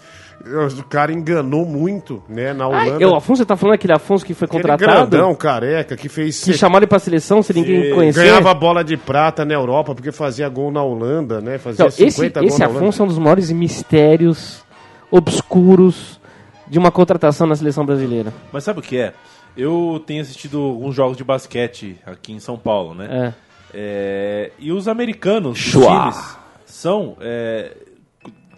O 0.79 0.83
cara 0.85 1.11
enganou 1.11 1.65
muito, 1.65 2.23
né? 2.29 2.53
Na 2.53 2.65
Ai, 2.67 2.87
Holanda. 2.89 3.03
eu, 3.03 3.15
Afonso, 3.15 3.39
você 3.41 3.45
tá 3.45 3.55
falando 3.57 3.75
aquele 3.75 3.93
Afonso 3.93 4.25
que 4.25 4.33
foi 4.33 4.45
Aquele 4.45 4.63
contratado? 4.63 5.09
grandão, 5.09 5.35
careca, 5.35 5.95
que 5.97 6.07
fez. 6.09 6.43
Que 6.43 6.53
chamaram 6.53 6.79
ele 6.83 6.87
pra 6.87 6.99
seleção 6.99 7.41
sem 7.43 7.55
ninguém 7.55 7.93
conhecer? 7.93 8.21
Ganhava 8.23 8.53
bola 8.53 8.83
de 8.83 8.95
prata 8.97 9.43
na 9.45 9.53
Europa 9.53 9.93
porque 9.95 10.11
fazia 10.11 10.47
gol 10.49 10.71
na 10.71 10.81
Holanda, 10.83 11.41
né? 11.41 11.57
Fazia 11.57 11.85
Então, 11.85 11.87
esse 11.87 12.11
50 12.11 12.39
gols 12.39 12.51
esse 12.53 12.59
na 12.59 12.65
Holanda. 12.67 12.79
Afonso 12.79 13.01
é 13.01 13.05
um 13.05 13.07
dos 13.07 13.17
maiores 13.17 13.51
mistérios 13.51 14.63
obscuros 15.11 16.19
de 16.67 16.77
uma 16.77 16.91
contratação 16.91 17.47
na 17.47 17.55
seleção 17.55 17.85
brasileira. 17.85 18.33
Mas 18.51 18.63
sabe 18.63 18.79
o 18.79 18.81
que 18.81 18.97
é? 18.97 19.13
Eu 19.55 20.01
tenho 20.05 20.21
assistido 20.21 20.59
alguns 20.59 20.93
jogos 20.95 21.17
de 21.17 21.23
basquete 21.23 21.97
aqui 22.05 22.31
em 22.33 22.39
São 22.39 22.57
Paulo, 22.57 22.93
né? 22.93 23.33
É. 23.33 23.47
É, 23.73 24.51
e 24.59 24.71
os 24.71 24.87
americanos, 24.87 25.59
os 25.59 25.71
times, 25.71 26.37
são, 26.65 27.17
é, 27.19 27.75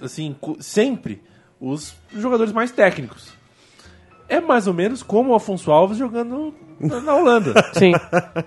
assim, 0.02 0.36
sempre 0.60 1.21
os 1.60 1.95
jogadores 2.15 2.54
mais 2.54 2.72
técnicos. 2.72 3.38
É 4.28 4.39
mais 4.39 4.67
ou 4.67 4.74
menos 4.74 5.02
como 5.02 5.32
o 5.32 5.36
Afonso 5.36 5.72
Alves 5.72 5.98
jogando 5.98 6.54
na, 6.80 7.15
Holanda. 7.15 7.52
Sim. 7.74 7.93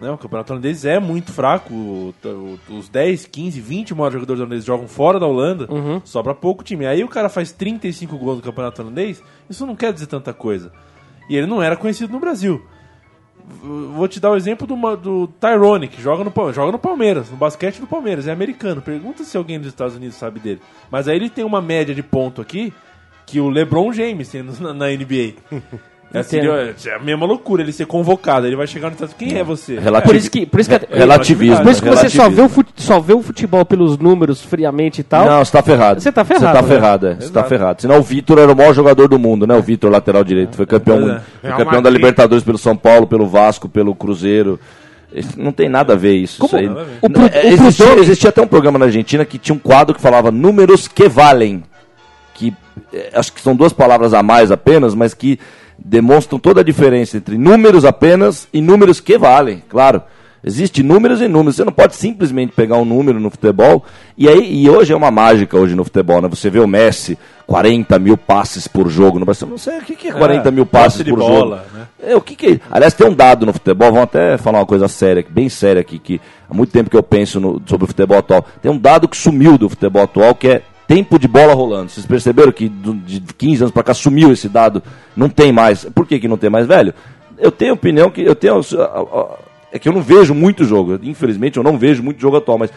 né? 0.01 0.11
O 0.13 0.17
campeonato 0.17 0.53
holandês 0.53 0.85
é 0.85 1.01
muito 1.01 1.33
fraco. 1.33 1.75
o- 1.75 2.15
o- 2.25 2.59
os 2.79 2.89
10, 2.89 3.27
15, 3.27 3.61
20 3.61 3.93
maiores 3.95 4.15
jogadores 4.15 4.41
holandeses 4.41 4.65
jogam 4.65 4.87
fora 4.87 5.19
da 5.19 5.27
Holanda, 5.27 5.67
sobra 6.05 6.35
pouco 6.35 6.63
time. 6.63 6.87
Aí 6.87 7.03
o 7.03 7.09
cara 7.09 7.29
faz 7.29 7.51
35 7.51 8.17
gols 8.17 8.37
no 8.37 8.43
campeonato 8.43 8.81
holandês, 8.81 9.21
isso 9.51 9.67
não 9.67 9.75
quer 9.75 9.93
dizer 9.93 10.07
tanta 10.07 10.33
coisa. 10.33 10.73
E 11.29 11.37
ele 11.37 11.47
não 11.49 11.61
era 11.61 11.77
conhecido 11.77 12.13
no 12.13 12.21
Brasil. 12.21 12.65
Vou 13.95 14.07
te 14.07 14.21
dar 14.21 14.31
o 14.31 14.37
exemplo 14.37 14.69
do, 14.69 14.77
do 14.97 15.27
Tyrone, 15.41 15.89
que 15.89 16.01
joga 16.01 16.23
no, 16.23 16.53
joga 16.53 16.71
no 16.71 16.79
Palmeiras, 16.79 17.29
no 17.29 17.37
basquete 17.37 17.81
do 17.81 17.89
Palmeiras, 17.89 18.29
é 18.29 18.33
americano. 18.33 18.81
Pergunta 18.81 19.25
se 19.25 19.37
alguém 19.37 19.59
dos 19.59 19.67
Estados 19.67 19.97
Unidos 19.97 20.17
sabe 20.17 20.39
dele. 20.39 20.61
Mas 20.91 21.09
aí 21.09 21.17
ele 21.17 21.29
tem 21.29 21.45
uma 21.45 21.61
média 21.61 21.93
de 21.93 22.05
ponto 22.05 22.41
aqui 22.41 22.73
que 23.27 23.41
o 23.41 23.49
LeBron 23.49 23.93
James 23.93 24.29
tem 24.29 24.43
na, 24.61 24.73
na 24.75 24.87
NBA. 24.89 25.33
É, 26.15 26.19
assim, 26.19 26.37
Entendo. 26.41 26.53
é 26.87 26.95
a 26.95 26.99
mesma 26.99 27.25
loucura 27.25 27.63
ele 27.63 27.73
ser 27.73 27.87
convocado. 27.87 28.47
Ele 28.47 28.55
vai 28.55 28.67
chegar 28.67 28.89
no 28.89 28.93
Estados 28.93 29.15
Quem 29.19 29.39
é 29.39 29.43
você? 29.43 29.79
Relativi- 29.79 30.07
Por 30.13 30.15
isso 30.17 30.31
que, 30.31 30.45
por 30.45 30.61
isso 30.61 30.69
que 30.69 30.95
Relativismo. 30.95 31.63
Por 31.63 31.73
isso 31.73 31.83
que 31.83 31.89
você 31.89 32.11
só 32.11 32.25
relativismo. 32.25 32.37
vê, 32.37 32.43
o 32.43 32.49
fute- 32.51 32.73
só 32.77 33.01
vê 33.01 33.13
o 33.15 33.23
futebol 33.23 33.65
pelos 33.65 33.97
números 33.97 34.43
friamente 34.43 35.01
e 35.01 35.05
tal. 35.05 35.25
Não, 35.25 35.43
você 35.43 35.51
tá 35.53 35.63
ferrado. 35.63 36.03
Você 36.03 36.13
tá 36.13 36.23
ferrado, 36.23 36.47
Você 36.49 36.53
tá 36.53 36.61
né? 36.63 36.69
ferrado, 36.69 37.07
é. 37.07 37.15
Você 37.15 37.31
tá 37.33 37.45
ferrado. 37.45 37.81
Senão 37.81 37.99
o 37.99 38.03
Vitor 38.03 38.39
era 38.39 38.53
o 38.53 38.55
maior 38.55 38.75
jogador 38.75 39.09
do 39.09 39.19
mundo, 39.19 39.47
né? 39.47 39.57
O 39.57 39.63
Vitor, 39.63 39.91
lateral 39.91 40.23
direito. 40.23 40.55
Foi 40.55 40.67
campeão, 40.67 41.13
é. 41.13 41.23
foi 41.41 41.51
campeão 41.65 41.81
da. 41.81 41.89
Libertadores 41.89 42.45
pelo 42.45 42.59
São 42.59 42.77
Paulo, 42.77 43.07
pelo 43.07 43.27
Vasco, 43.27 43.67
pelo 43.67 43.95
Cruzeiro. 43.95 44.61
Não 45.35 45.51
tem 45.51 45.71
nada 45.71 45.95
a 45.95 45.97
ver 45.97 46.15
isso. 46.15 46.41
Como- 46.41 46.49
isso 46.49 46.57
aí. 46.57 46.69
O 46.69 47.07
É, 47.33 47.45
o 47.45 47.55
existia, 47.55 47.95
existia 47.99 48.29
até 48.29 48.43
um 48.43 48.47
programa 48.47 48.79
na 48.79 48.85
Argentina 48.85 49.25
que 49.25 49.39
tinha 49.39 49.55
um 49.55 49.59
quadro 49.59 49.95
que 49.95 50.01
falava 50.03 50.31
números 50.31 50.87
que 50.87 51.09
valem. 51.09 51.63
Que 52.35 52.53
eh, 52.93 53.11
acho 53.15 53.33
que 53.33 53.41
são 53.41 53.55
duas 53.55 53.73
palavras 53.73 54.15
a 54.15 54.23
mais 54.23 54.51
apenas, 54.51 54.95
mas 54.95 55.15
que 55.15 55.39
demonstram 55.79 56.39
toda 56.39 56.61
a 56.61 56.65
diferença 56.65 57.17
entre 57.17 57.37
números 57.37 57.85
apenas 57.85 58.49
e 58.53 58.61
números 58.61 59.01
que 59.01 59.19
valem. 59.19 59.63
Claro. 59.69 60.03
Existem 60.45 60.83
números 60.85 61.21
e 61.21 61.29
números. 61.29 61.55
Você 61.55 61.65
não 61.65 61.71
pode 61.73 61.95
simplesmente 61.95 62.53
pegar 62.53 62.77
um 62.77 62.85
número 62.85 63.21
no 63.21 63.31
futebol. 63.31 63.85
E 64.19 64.29
aí, 64.29 64.65
e 64.65 64.69
hoje 64.69 64.93
é 64.93 64.97
uma 64.97 65.09
mágica 65.11 65.57
hoje 65.57 65.77
no 65.77 65.85
futebol, 65.85 66.21
né? 66.21 66.27
Você 66.29 66.51
vê 66.51 66.59
o 66.59 66.67
Messi, 66.67 67.17
40 67.47 67.97
mil 68.01 68.17
passes 68.17 68.67
por 68.67 68.89
jogo 68.89 69.21
no 69.21 69.25
Brasil. 69.25 69.47
Não 69.47 69.57
sei 69.57 69.79
o 69.79 69.83
que, 69.83 69.95
que 69.95 70.09
é 70.09 70.13
40 70.13 70.51
mil 70.51 70.67
passes 70.67 70.95
passe 70.95 71.05
de 71.05 71.11
por 71.11 71.21
bola, 71.21 71.59
jogo. 71.59 71.79
né? 71.79 71.87
É, 72.03 72.17
o 72.17 72.21
que 72.21 72.35
que... 72.35 72.61
Aliás, 72.69 72.93
tem 72.93 73.07
um 73.07 73.15
dado 73.15 73.47
no 73.47 73.53
futebol, 73.53 73.93
vamos 73.93 74.03
até 74.03 74.37
falar 74.37 74.59
uma 74.59 74.67
coisa 74.67 74.89
séria, 74.89 75.25
bem 75.31 75.49
séria 75.49 75.81
aqui, 75.81 75.97
que 76.01 76.21
há 76.51 76.53
muito 76.53 76.73
tempo 76.73 76.91
que 76.91 76.97
eu 76.97 77.05
penso 77.05 77.39
no- 77.39 77.63
sobre 77.65 77.85
o 77.85 77.87
futebol 77.87 78.19
atual. 78.19 78.45
Tem 78.61 78.69
um 78.69 78.79
dado 78.79 79.07
que 79.07 79.17
sumiu 79.17 79.57
do 79.57 79.69
futebol 79.69 80.03
atual, 80.03 80.35
que 80.35 80.49
é 80.49 80.63
tempo 80.93 81.19
de 81.19 81.27
bola 81.27 81.55
rolando. 81.55 81.91
Vocês 81.91 82.05
perceberam 82.05 82.53
que 82.53 82.69
de 82.69 83.21
15 83.21 83.63
anos 83.63 83.73
pra 83.73 83.83
cá 83.83 83.95
sumiu 83.95 84.31
esse 84.31 84.47
dado? 84.47 84.83
Não 85.17 85.29
tem 85.29 85.51
mais. 85.51 85.87
Por 85.87 86.07
que, 86.07 86.21
que 86.21 86.29
não 86.29 86.37
tem 86.37 86.51
mais, 86.51 86.67
velho? 86.67 86.93
Eu 87.39 87.51
tenho 87.51 87.73
opinião 87.73 88.11
que 88.11 88.21
eu 88.21 88.35
tenho. 88.35 88.61
É 89.73 89.79
que 89.79 89.89
eu 89.89 89.93
não 89.93 90.03
vejo 90.03 90.35
muito 90.35 90.65
jogo. 90.65 91.01
Infelizmente, 91.03 91.57
eu 91.57 91.63
não 91.63 91.79
vejo 91.79 92.03
muito 92.03 92.21
jogo 92.21 92.37
atual, 92.37 92.59
mas 92.59 92.71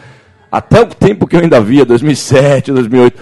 até 0.50 0.80
o 0.80 0.86
tempo 0.86 1.26
que 1.26 1.36
eu 1.36 1.40
ainda 1.40 1.60
via, 1.60 1.84
2007, 1.84 2.72
2008, 2.72 3.20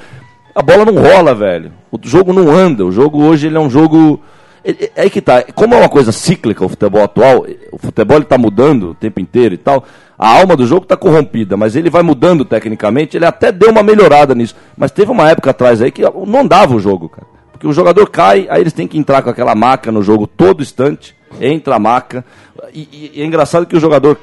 a 0.55 0.63
bola 0.63 0.85
não 0.85 0.95
rola, 0.95 1.35
velho. 1.35 1.73
O 1.91 1.99
jogo 2.01 2.33
não 2.33 2.49
anda. 2.53 2.87
O 2.87 2.93
jogo 2.93 3.21
hoje 3.21 3.49
ele 3.49 3.57
é 3.57 3.61
um 3.61 3.69
jogo. 3.69 4.23
É 4.65 4.91
é 4.97 5.03
aí 5.03 5.11
que 5.11 5.21
tá. 5.21 5.43
Como 5.55 5.75
é 5.75 5.79
uma 5.79 5.89
coisa 5.89 6.11
cíclica 6.13 6.65
o 6.65 6.69
futebol 6.69 7.03
atual, 7.03 7.47
o 7.71 7.79
futebol 7.79 8.17
ele 8.17 8.25
tá 8.25 8.39
mudando 8.39 8.91
o 8.91 8.95
tempo 8.95 9.21
inteiro 9.21 9.55
e 9.55 9.59
tal. 9.59 9.85
A 10.19 10.29
alma 10.39 10.57
do 10.57 10.67
jogo 10.67 10.87
tá 10.87 10.97
corrompida, 10.97 11.57
mas 11.57 11.75
ele 11.77 11.91
vai 11.91 12.03
mudando 12.03 12.45
tecnicamente. 12.45 13.17
Ele 13.17 13.27
até 13.27 13.51
deu 13.53 13.71
uma 13.71 13.83
melhorada 13.83 14.35
nisso. 14.35 14.55
Mas 14.77 14.91
teve 14.91 15.11
uma 15.11 15.29
época 15.29 15.51
atrás 15.51 15.83
aí 15.83 15.91
que 15.91 16.03
não 16.27 16.47
dava 16.47 16.75
o 16.75 16.81
jogo, 16.81 17.09
cara. 17.09 17.27
Porque 17.53 17.67
o 17.67 17.73
jogador 17.73 18.09
cai, 18.09 18.47
aí 18.49 18.61
eles 18.61 18.73
têm 18.73 18.87
que 18.87 18.97
entrar 18.97 19.23
com 19.23 19.31
aquela 19.31 19.55
maca 19.55 19.91
no 19.93 20.03
jogo 20.03 20.27
todo 20.27 20.63
instante. 20.63 21.15
Entra 21.41 21.75
a 21.75 21.79
maca. 21.79 22.25
E, 22.73 23.11
e- 23.17 23.21
é 23.23 23.25
engraçado 23.25 23.67
que 23.67 23.77
o 23.77 23.81
jogador 23.81 24.17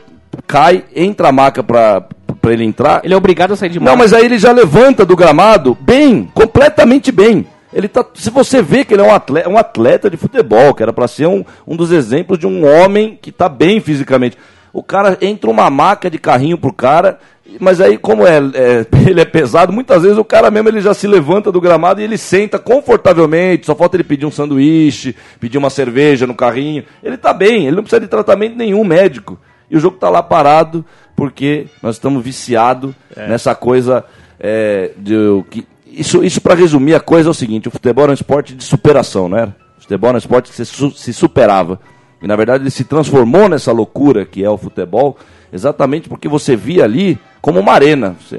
cai, 0.47 0.86
entra 0.95 1.27
a 1.27 1.32
maca 1.32 1.62
pra, 1.62 2.06
pra 2.41 2.54
ele 2.54 2.63
entrar. 2.63 3.01
Ele 3.04 3.13
é 3.13 3.17
obrigado 3.17 3.51
a 3.51 3.56
sair 3.58 3.69
de 3.69 3.80
Não, 3.80 3.86
marca. 3.86 3.97
mas 3.99 4.13
aí 4.13 4.25
ele 4.25 4.38
já 4.39 4.51
levanta 4.54 5.06
do 5.06 5.15
gramado 5.15 5.77
bem, 5.82 6.30
completamente 6.34 7.12
bem. 7.12 7.45
Ele 7.73 7.88
tá, 7.88 8.05
se 8.13 8.29
você 8.29 8.62
vê 8.62 8.84
que 8.84 8.93
ele 8.93 9.01
é 9.01 9.05
um 9.05 9.13
atleta, 9.13 9.49
um 9.49 9.57
atleta 9.57 10.10
de 10.10 10.17
futebol, 10.17 10.73
que 10.73 10.84
era 10.84 10.91
para 10.91 11.07
ser 11.07 11.27
um, 11.27 11.43
um 11.65 11.75
dos 11.75 11.91
exemplos 11.91 12.38
de 12.38 12.45
um 12.45 12.65
homem 12.65 13.17
que 13.21 13.31
tá 13.31 13.47
bem 13.47 13.79
fisicamente. 13.79 14.38
O 14.73 14.84
cara 14.84 15.17
entra 15.21 15.49
uma 15.49 15.69
maca 15.69 16.10
de 16.10 16.17
carrinho 16.17 16.57
pro 16.57 16.71
cara, 16.73 17.19
mas 17.60 17.81
aí 17.81 17.97
como 17.97 18.25
é, 18.25 18.38
é- 18.38 18.86
ele 19.10 19.21
é 19.21 19.25
pesado, 19.25 19.71
muitas 19.71 20.03
vezes 20.03 20.17
o 20.17 20.23
cara 20.23 20.51
mesmo 20.51 20.69
ele 20.69 20.81
já 20.81 20.93
se 20.93 21.07
levanta 21.07 21.51
do 21.51 21.62
gramado 21.62 22.01
e 22.01 22.03
ele 22.03 22.17
senta 22.17 22.60
confortavelmente, 22.60 23.65
só 23.65 23.75
falta 23.75 23.95
ele 23.95 24.03
pedir 24.03 24.25
um 24.25 24.31
sanduíche, 24.31 25.15
pedir 25.39 25.57
uma 25.57 25.69
cerveja 25.69 26.27
no 26.27 26.36
carrinho. 26.36 26.84
Ele 27.03 27.17
tá 27.17 27.34
bem, 27.34 27.67
ele 27.67 27.75
não 27.75 27.84
precisa 27.84 28.01
de 28.01 28.07
tratamento 28.07 28.55
nenhum 28.55 28.84
médico. 28.84 29.39
E 29.69 29.77
o 29.77 29.79
jogo 29.79 29.97
tá 29.97 30.10
lá 30.10 30.21
parado 30.21 30.86
porque 31.15 31.67
nós 31.81 31.95
estamos 31.95 32.21
viciados 32.23 32.93
nessa 33.15 33.55
coisa 33.55 34.03
é, 34.39 34.91
de 34.97 35.15
o 35.15 35.43
que 35.49 35.65
isso, 35.91 36.23
isso 36.23 36.41
para 36.41 36.56
resumir 36.56 36.95
a 36.95 36.99
coisa 36.99 37.30
é 37.30 37.32
o 37.32 37.34
seguinte: 37.34 37.67
o 37.67 37.71
futebol 37.71 38.04
era 38.04 38.12
um 38.12 38.15
esporte 38.15 38.56
de 38.56 38.63
superação, 38.63 39.27
não 39.30 39.38
era? 39.38 39.56
O 39.77 39.82
futebol 39.82 40.10
era 40.10 40.17
um 40.17 40.19
esporte 40.19 40.51
que 40.51 40.56
se, 40.65 40.91
se 40.91 41.13
superava. 41.13 41.80
E 42.21 42.27
na 42.27 42.36
verdade 42.36 42.63
ele 42.63 42.71
se 42.71 42.84
transformou 42.84 43.49
nessa 43.49 43.71
loucura 43.71 44.25
que 44.25 44.43
é 44.43 44.49
o 44.49 44.58
futebol, 44.58 45.17
exatamente 45.51 46.08
porque 46.08 46.27
você 46.27 46.56
via 46.56 46.84
ali 46.84 47.17
como 47.41 47.60
uma 47.60 47.71
arena. 47.73 48.15
Você, 48.21 48.38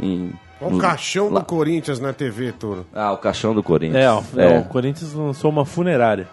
em, 0.00 0.32
Olha 0.60 0.70
no- 0.70 0.76
o 0.76 0.80
caixão 0.80 1.28
lá- 1.28 1.40
do 1.40 1.46
Corinthians 1.46 1.98
na 2.00 2.12
TV, 2.12 2.52
Toro. 2.52 2.86
Ah, 2.94 3.12
o 3.12 3.18
caixão 3.18 3.52
do 3.54 3.62
Corinthians. 3.62 4.02
É, 4.04 4.10
ó, 4.10 4.22
é, 4.36 4.58
o 4.60 4.64
Corinthians 4.64 5.12
lançou 5.12 5.50
uma 5.50 5.64
funerária. 5.66 6.28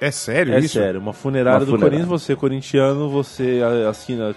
É 0.00 0.10
sério 0.12 0.54
É 0.54 0.60
isso? 0.60 0.74
sério, 0.74 1.00
uma 1.00 1.12
funerária 1.12 1.58
Uma 1.60 1.64
do 1.66 1.70
funerária. 1.72 1.98
Corinthians, 1.98 2.22
você 2.22 2.36
corintiano, 2.36 3.08
você 3.10 3.60
a- 3.86 3.88
assina 3.88 4.34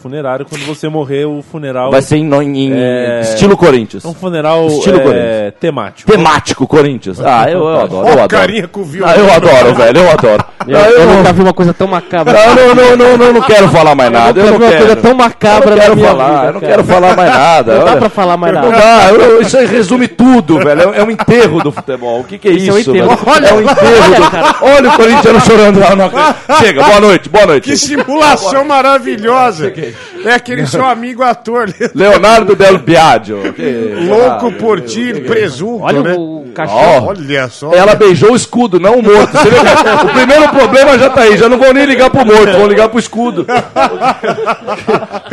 funerária, 0.00 0.46
quando 0.48 0.64
você 0.64 0.88
morrer, 0.88 1.26
o 1.26 1.42
funeral 1.42 1.90
Vai 1.90 2.00
ser 2.00 2.16
em, 2.16 2.32
em- 2.32 2.56
em 2.68 2.72
É. 2.74 3.20
estilo 3.22 3.54
Corinthians. 3.56 4.04
é 4.04 4.08
um 4.08 4.14
funeral 4.14 4.66
Estilo 4.68 4.96
é, 4.98 5.02
Corinthians. 5.02 5.54
temático. 5.60 6.10
Temático 6.10 6.66
Corinthians. 6.66 7.20
Ah, 7.20 7.50
eu, 7.50 7.58
eu 7.60 7.80
adoro. 7.80 8.06
Eu 8.06 8.12
adoro. 8.14 8.28
carinha 8.28 8.66
com 8.68 8.82
violão. 8.82 9.12
Ah, 9.14 9.18
eu 9.18 9.32
adoro, 9.32 9.74
velho, 9.74 9.98
eu 10.00 10.10
adoro. 10.10 10.44
Eu, 10.66 10.78
Ah, 10.78 10.88
eu 10.88 11.06
nunca 11.06 11.30
vi 11.34 11.42
uma 11.42 11.52
coisa 11.52 11.74
tão 11.74 11.86
macabra. 11.86 12.32
Não, 12.32 12.54
não, 12.54 12.74
não, 12.74 12.96
não, 12.96 13.16
não, 13.18 13.32
não 13.34 13.42
quero 13.42 13.68
falar 13.68 13.94
mais 13.94 14.10
nada. 14.10 14.40
Eu 14.40 14.46
nunca 14.52 14.58
não 14.58 14.66
vi 14.70 14.74
uma 14.76 14.78
coisa 14.86 14.96
tão 14.96 15.14
macabra 15.14 15.70
eu 15.70 15.76
não 15.76 15.82
quero 15.82 15.96
falar, 15.98 16.30
vida, 16.36 16.46
eu 16.46 16.52
não 16.54 16.60
quero 16.60 16.84
falar 16.84 17.16
mais 17.16 17.30
nada. 17.30 17.74
Não 17.78 17.84
dá 17.84 17.96
pra 17.96 18.08
falar 18.08 18.36
mais 18.38 18.54
Não 18.54 18.70
nada. 18.70 18.78
dá, 18.82 19.10
eu- 19.12 19.42
isso 19.42 19.58
aí 19.58 19.66
resume 19.66 20.08
tudo, 20.08 20.58
velho. 20.60 20.94
É, 20.94 21.00
é 21.00 21.04
um 21.04 21.10
enterro 21.10 21.62
do 21.62 21.70
futebol. 21.70 22.20
O 22.20 22.24
que, 22.24 22.38
que 22.38 22.48
é 22.48 22.52
Isso 22.52 22.70
é 22.70 22.72
um 22.72 22.78
isso? 22.78 22.90
enterro. 22.90 23.18
Olha, 23.26 23.46
é 23.46 23.52
um 23.52 23.60
enterro 23.60 24.04
olha, 24.06 24.16
do... 24.20 24.30
cara. 24.30 24.56
Olha 24.62 24.88
o 24.88 24.92
corintiano 24.96 25.40
chorando 25.42 25.80
lá 25.80 25.94
na 25.96 26.56
Chega, 26.58 26.82
boa 26.82 27.00
noite, 27.00 27.28
boa 27.28 27.46
noite. 27.46 27.64
Que 27.70 27.76
simulação 27.76 28.64
maravilhosa. 28.64 29.63
okay. 29.64 29.94
É 30.24 30.34
aquele 30.34 30.66
seu 30.66 30.84
amigo 30.84 31.22
ator, 31.22 31.72
Leonardo 31.94 32.54
Del 32.56 32.78
Biagio. 32.78 33.52
Que- 33.54 33.94
louco 34.08 34.52
por 34.52 34.80
ti, 34.80 35.14
presunto, 35.26 35.82
Olha 35.84 36.02
né? 36.02 36.14
o 36.16 36.46
caixão. 36.54 36.76
Ó, 36.76 37.06
Olha 37.08 37.48
só. 37.48 37.72
Ela 37.72 37.94
beijou 37.94 38.32
o 38.32 38.36
escudo, 38.36 38.78
não 38.80 38.98
o 38.98 39.02
morto. 39.02 39.32
Você 39.32 39.50
vê 39.50 39.56
que 39.56 40.06
o 40.06 40.14
primeiro 40.14 40.48
problema 40.50 40.98
já 40.98 41.10
tá 41.10 41.22
aí. 41.22 41.36
Já 41.36 41.48
não 41.48 41.58
vão 41.58 41.72
nem 41.72 41.84
ligar 41.84 42.10
pro 42.10 42.24
morto, 42.24 42.52
vão 42.52 42.66
ligar 42.66 42.88
pro 42.88 42.98
escudo. 42.98 43.46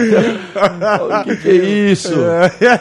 O 0.01 1.23
que, 1.23 1.38
que 1.38 1.49
é 1.49 1.54
isso? 1.91 2.13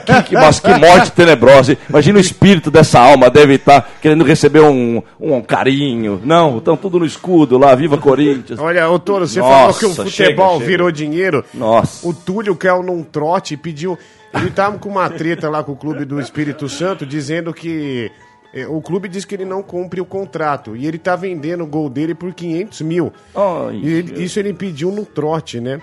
Que, 0.04 0.22
que- 0.22 0.34
mas 0.34 0.60
que 0.60 0.72
morte 0.74 1.12
tenebrosa. 1.12 1.76
Imagina 1.88 2.18
o 2.18 2.20
espírito 2.20 2.70
dessa 2.70 2.98
alma 3.00 3.28
deve 3.30 3.54
estar 3.54 3.88
querendo 4.00 4.24
receber 4.24 4.60
um, 4.60 5.02
um 5.20 5.40
carinho. 5.40 6.20
Não, 6.24 6.58
estão 6.58 6.76
tudo 6.76 6.98
no 6.98 7.04
escudo 7.06 7.58
lá. 7.58 7.74
Viva 7.74 7.98
Corinthians. 7.98 8.58
Olha, 8.58 8.88
ô 8.88 8.98
Toro, 8.98 9.26
você 9.26 9.40
Nossa, 9.40 9.52
falou 9.54 9.74
que 9.74 9.86
o 9.86 9.88
futebol 9.90 10.10
chega, 10.10 10.52
chega. 10.54 10.64
virou 10.66 10.90
dinheiro. 10.90 11.44
Nossa. 11.54 11.99
O 12.02 12.12
Túlio 12.14 12.54
caiu 12.56 12.82
num 12.82 13.02
trote 13.02 13.54
e 13.54 13.56
pediu. 13.56 13.98
Ele 14.34 14.50
tava 14.50 14.78
com 14.78 14.88
uma 14.88 15.08
treta 15.10 15.48
lá 15.50 15.62
com 15.62 15.72
o 15.72 15.76
clube 15.76 16.04
do 16.04 16.20
Espírito 16.20 16.68
Santo, 16.68 17.04
dizendo 17.04 17.52
que 17.52 18.10
eh, 18.54 18.66
o 18.66 18.80
clube 18.80 19.08
diz 19.08 19.24
que 19.24 19.34
ele 19.34 19.44
não 19.44 19.62
cumpre 19.62 20.00
o 20.00 20.04
contrato 20.04 20.76
e 20.76 20.86
ele 20.86 20.98
tá 20.98 21.16
vendendo 21.16 21.64
o 21.64 21.66
gol 21.66 21.90
dele 21.90 22.14
por 22.14 22.32
500 22.32 22.80
mil. 22.82 23.12
Ai, 23.34 23.76
e 23.82 23.88
ele- 23.92 24.22
isso 24.24 24.38
ele 24.38 24.54
pediu 24.54 24.90
no 24.92 25.04
trote, 25.04 25.60
né? 25.60 25.80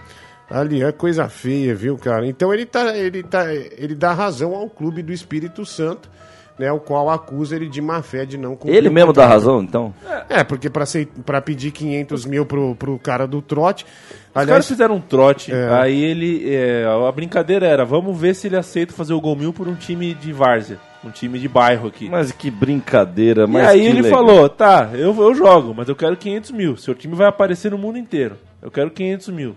Ali 0.50 0.82
é 0.82 0.92
coisa 0.94 1.28
feia, 1.28 1.76
viu, 1.76 1.98
cara? 1.98 2.26
Então 2.26 2.54
ele 2.54 2.66
tá, 2.66 2.96
ele 2.96 3.22
tá, 3.22 3.54
ele 3.54 3.94
dá 3.94 4.14
razão 4.14 4.56
ao 4.56 4.70
clube 4.70 5.02
do 5.04 5.12
Espírito 5.12 5.66
Santo, 5.66 6.10
né? 6.58 6.72
O 6.72 6.80
qual 6.80 7.10
acusa 7.10 7.56
ele 7.56 7.68
de 7.70 7.82
má 7.82 8.02
fé 8.02 8.26
de 8.26 8.38
não 8.38 8.56
cumprir. 8.56 8.76
Ele 8.76 8.90
mesmo 8.90 9.14
dá 9.14 9.26
razão, 9.28 9.62
então? 9.62 9.94
É, 10.30 10.44
porque 10.44 10.70
pra 10.70 11.42
pedir 11.42 11.72
500 11.72 12.26
mil 12.26 12.46
pro, 12.46 12.76
pro 12.76 12.98
cara 13.00 13.28
do 13.28 13.42
trote. 13.42 13.86
Os 13.86 14.34
caras 14.34 14.50
Aliás, 14.50 14.68
fizeram 14.68 14.96
um 14.96 15.02
trote, 15.02 15.52
É. 15.52 15.70
aí 15.72 16.04
ele. 16.04 16.44
é, 16.54 16.86
a 16.86 17.12
brincadeira 17.12 17.66
era, 17.66 17.84
vamos 17.86 18.20
ver 18.20 18.36
se 18.36 18.48
ele 18.48 18.56
aceita 18.56 18.94
fazer 18.94 19.14
o 19.14 19.22
gol 19.22 19.36
mil 19.36 19.52
por 19.52 19.68
um 19.68 19.74
time 19.76 20.14
de 20.14 20.32
várzea, 20.32 20.78
um 21.04 21.10
time 21.10 21.40
de 21.40 21.48
bairro 21.48 21.88
aqui. 21.88 22.08
Mas 22.08 22.32
que 22.32 22.52
brincadeira, 22.52 23.46
e 23.46 23.48
mas 23.48 23.68
aí 23.68 23.82
que 23.82 23.88
ele 23.88 24.02
legal. 24.04 24.20
falou, 24.20 24.48
tá, 24.50 24.92
eu, 24.94 25.16
eu 25.20 25.34
jogo, 25.34 25.74
mas 25.76 25.90
eu 25.90 25.96
quero 25.96 26.16
500 26.16 26.52
mil. 26.52 26.78
Seu 26.78 26.94
time 26.94 27.16
vai 27.16 27.28
aparecer 27.28 27.72
no 27.72 27.78
mundo 27.80 27.98
inteiro. 27.98 28.36
Eu 28.62 28.70
quero 28.70 28.92
500 28.92 29.30
mil. 29.30 29.56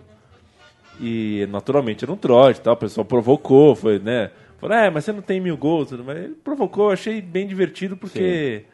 E 0.98 1.46
naturalmente 1.50 2.04
era 2.04 2.12
um 2.12 2.16
trote, 2.16 2.60
tal, 2.60 2.74
o 2.74 2.76
pessoal 2.76 3.04
provocou, 3.04 3.74
foi, 3.74 3.98
né? 3.98 4.30
Falou, 4.60 4.76
é, 4.76 4.90
mas 4.90 5.04
você 5.04 5.12
não 5.12 5.22
tem 5.22 5.40
mil 5.40 5.56
gols, 5.56 5.88
tudo 5.88 6.04
mais. 6.04 6.18
Ele 6.18 6.34
provocou, 6.44 6.86
eu 6.88 6.92
achei 6.92 7.20
bem 7.20 7.46
divertido 7.46 7.96
porque. 7.96 8.64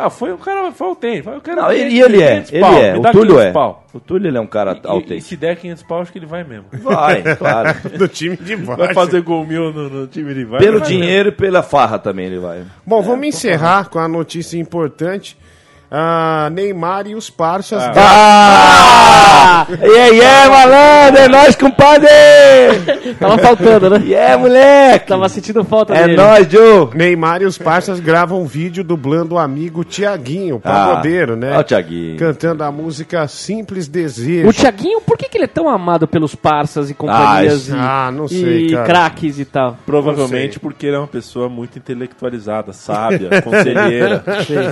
Ah, 0.00 0.08
foi 0.10 0.32
um 0.32 0.36
cara, 0.36 0.70
foi 0.70 0.86
autêntico. 0.86 1.28
Eu 1.30 1.40
quero 1.40 1.60
Não, 1.60 1.68
500, 1.70 1.92
e 1.92 2.00
ele 2.00 2.22
é, 2.22 2.28
500 2.34 2.52
ele 2.52 2.60
pau, 2.60 2.74
é. 2.74 2.96
O 2.96 3.02
Túlio 3.02 3.26
500 3.34 3.44
é. 3.44 3.52
pau. 3.52 3.86
O 3.92 3.98
Túlio 4.00 4.28
ele 4.28 4.38
é 4.38 4.40
um 4.40 4.46
cara 4.46 4.72
E- 4.72 4.76
E, 4.76 4.80
e 4.84 4.88
autêntico. 4.88 5.20
se 5.22 5.36
der 5.36 5.56
500 5.56 5.82
pau, 5.82 6.00
acho 6.02 6.12
que 6.12 6.18
ele 6.20 6.26
vai 6.26 6.44
mesmo. 6.44 6.66
Vai, 6.82 7.22
claro. 7.36 7.74
do 7.98 8.06
time 8.06 8.36
de 8.36 8.54
Vai 8.54 8.76
várzea. 8.76 8.94
fazer 8.94 9.22
gol 9.22 9.44
mil 9.44 9.72
no, 9.72 9.88
no 9.90 10.06
time 10.06 10.32
de 10.34 10.44
vai. 10.44 10.60
Pelo 10.60 10.78
vai 10.78 10.88
dinheiro 10.88 11.30
e 11.30 11.32
pela 11.32 11.64
farra 11.64 11.98
também 11.98 12.26
ele 12.26 12.38
vai. 12.38 12.62
Bom, 12.86 13.02
vamos 13.02 13.26
encerrar 13.26 13.88
com 13.88 13.98
a 13.98 14.06
notícia 14.06 14.56
importante. 14.56 15.36
Ah, 15.90 16.50
Neymar 16.52 17.06
e 17.06 17.14
os 17.14 17.30
parças. 17.30 17.82
Ah. 17.82 17.92
Ah! 17.96 19.66
E 19.70 19.98
aí, 19.98 20.20
é, 20.20 20.48
malandro, 20.48 21.20
é 21.22 21.28
nóis, 21.28 21.56
compadre! 21.56 22.08
Tava 23.18 23.38
faltando, 23.38 23.90
né? 23.90 24.02
E 24.04 24.14
é, 24.14 24.36
moleque! 24.36 25.06
Tava 25.06 25.28
sentindo 25.28 25.64
falta 25.64 25.94
É 25.94 26.02
dele. 26.04 26.16
nóis, 26.16 26.46
Joe! 26.50 26.90
Neymar 26.94 27.40
e 27.42 27.46
os 27.46 27.56
parças 27.56 28.00
gravam 28.00 28.42
um 28.42 28.46
vídeo 28.46 28.84
dublando 28.84 29.34
o 29.34 29.38
amigo 29.38 29.82
Tiaguinho, 29.84 30.60
pagodeiro, 30.60 31.36
né? 31.36 31.56
Ó 31.56 31.60
o 31.60 31.64
Thiaguinho. 31.64 32.18
Cantando 32.18 32.62
a 32.64 32.70
música 32.70 33.26
Simples 33.26 33.88
Desejo. 33.88 34.48
O 34.48 34.52
Thiaguinho, 34.52 35.00
por 35.00 35.16
que, 35.16 35.28
que 35.28 35.36
ele 35.38 35.44
é 35.44 35.48
tão 35.48 35.68
amado 35.68 36.06
pelos 36.06 36.34
parças 36.34 36.90
e 36.90 36.94
companhias 36.94 37.62
isso- 37.62 37.74
e, 37.74 37.78
Ah, 37.78 38.10
não 38.12 38.28
sei, 38.28 38.66
e 38.66 38.76
craques 38.84 39.38
e 39.38 39.44
tal? 39.44 39.76
Provavelmente 39.86 40.60
porque 40.60 40.86
ele 40.86 40.96
é 40.96 40.98
uma 40.98 41.08
pessoa 41.08 41.48
muito 41.48 41.78
intelectualizada, 41.78 42.72
sábia, 42.72 43.40
conselheira. 43.42 44.22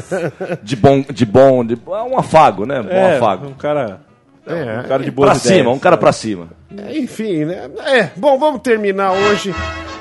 De 0.63 0.77
bom, 0.77 1.03
de 1.13 1.27
bom, 1.27 1.65
de 1.65 1.75
é 1.75 2.03
um 2.03 2.19
afago, 2.19 2.65
né? 2.67 2.83
Bom 2.83 2.89
é, 2.91 3.17
afago. 3.17 3.47
um 3.49 3.55
cara, 3.55 4.01
É, 4.47 4.81
um 4.81 4.89
cara 4.89 5.03
de 5.03 5.11
boas 5.11 5.31
Pra 5.31 5.39
ideias. 5.39 5.59
cima, 5.59 5.71
um 5.71 5.79
cara 5.79 5.97
pra 5.97 6.13
cima. 6.13 6.49
Enfim, 6.91 7.45
né? 7.45 7.71
É, 7.87 8.11
bom, 8.17 8.39
vamos 8.39 8.61
terminar 8.61 9.13
hoje 9.13 9.55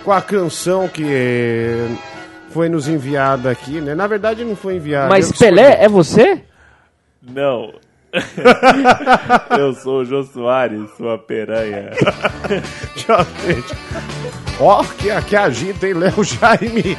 com 0.04 0.12
a 0.12 0.22
canção 0.22 0.88
que 0.88 1.04
eh, 1.04 1.88
foi 2.52 2.70
nos 2.70 2.88
enviada 2.88 3.50
aqui, 3.50 3.82
né? 3.82 3.96
Na 3.96 4.08
verdade 4.08 4.44
não 4.44 4.56
foi 4.56 4.76
enviada. 4.76 5.10
Mas 5.10 5.32
Pelé 5.32 5.84
é 5.84 5.88
você? 5.90 6.42
Não. 7.22 7.74
Eu 9.58 9.74
sou 9.74 10.02
o 10.02 10.06
Jô 10.06 10.24
Soares, 10.24 10.90
sua 10.96 11.18
piranha. 11.18 11.90
Tchau, 12.96 13.26
gente. 13.46 13.74
Ó, 14.60 14.84
que, 14.84 15.22
que 15.24 15.36
agita, 15.36 15.88
hein? 15.88 15.94
Léo 15.96 16.24
Jaime 16.24 16.98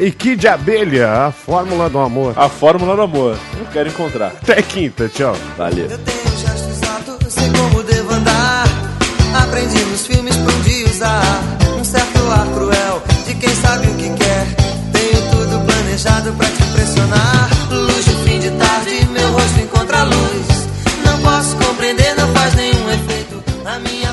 e 0.00 0.10
Kid 0.10 0.48
Abelha, 0.48 1.26
a 1.26 1.30
fórmula 1.30 1.90
do 1.90 1.98
amor. 1.98 2.32
A 2.34 2.48
fórmula 2.48 2.96
do 2.96 3.02
amor. 3.02 3.38
Eu 3.58 3.66
quero 3.70 3.90
encontrar. 3.90 4.28
Até 4.28 4.62
quinta, 4.62 5.08
tchau. 5.10 5.36
Valeu. 5.58 5.86
Eu 5.90 5.98
tenho 5.98 6.38
gestos 6.38 6.70
exatos, 6.70 7.32
sei 7.32 7.50
como 7.52 7.82
devo 7.82 8.14
andar. 8.14 8.64
Aprendi 9.42 9.78
nos 9.84 10.06
filmes 10.06 10.34
pra 10.36 10.54
um 10.54 10.60
dia 10.62 10.86
usar 10.86 11.22
um 11.78 11.84
certo 11.84 12.18
ar 12.30 12.46
cruel 12.46 13.02
de 13.26 13.34
quem 13.34 13.54
sabe 13.56 13.88
o 13.88 13.94
que 13.96 14.08
quer. 14.08 14.46
Tenho 14.90 15.30
tudo 15.30 15.66
planejado 15.66 16.32
pra 16.32 16.46
te 16.46 16.62
impressionar. 16.62 17.50
Luz 17.70 18.04
de 18.06 18.14
fim 18.24 18.38
de 18.40 18.50
tarde, 18.52 19.06
meu 19.12 19.30
rosto 19.32 19.60
encontra 19.60 20.00
a 20.00 20.04
luz. 20.04 20.68
Não 21.04 21.18
posso 21.20 21.56
compreender, 21.56 22.14
não 22.16 22.26
faz 22.32 22.54
nenhum 22.54 22.90
efeito 22.90 23.42
a 23.66 23.78
minha 23.78 24.09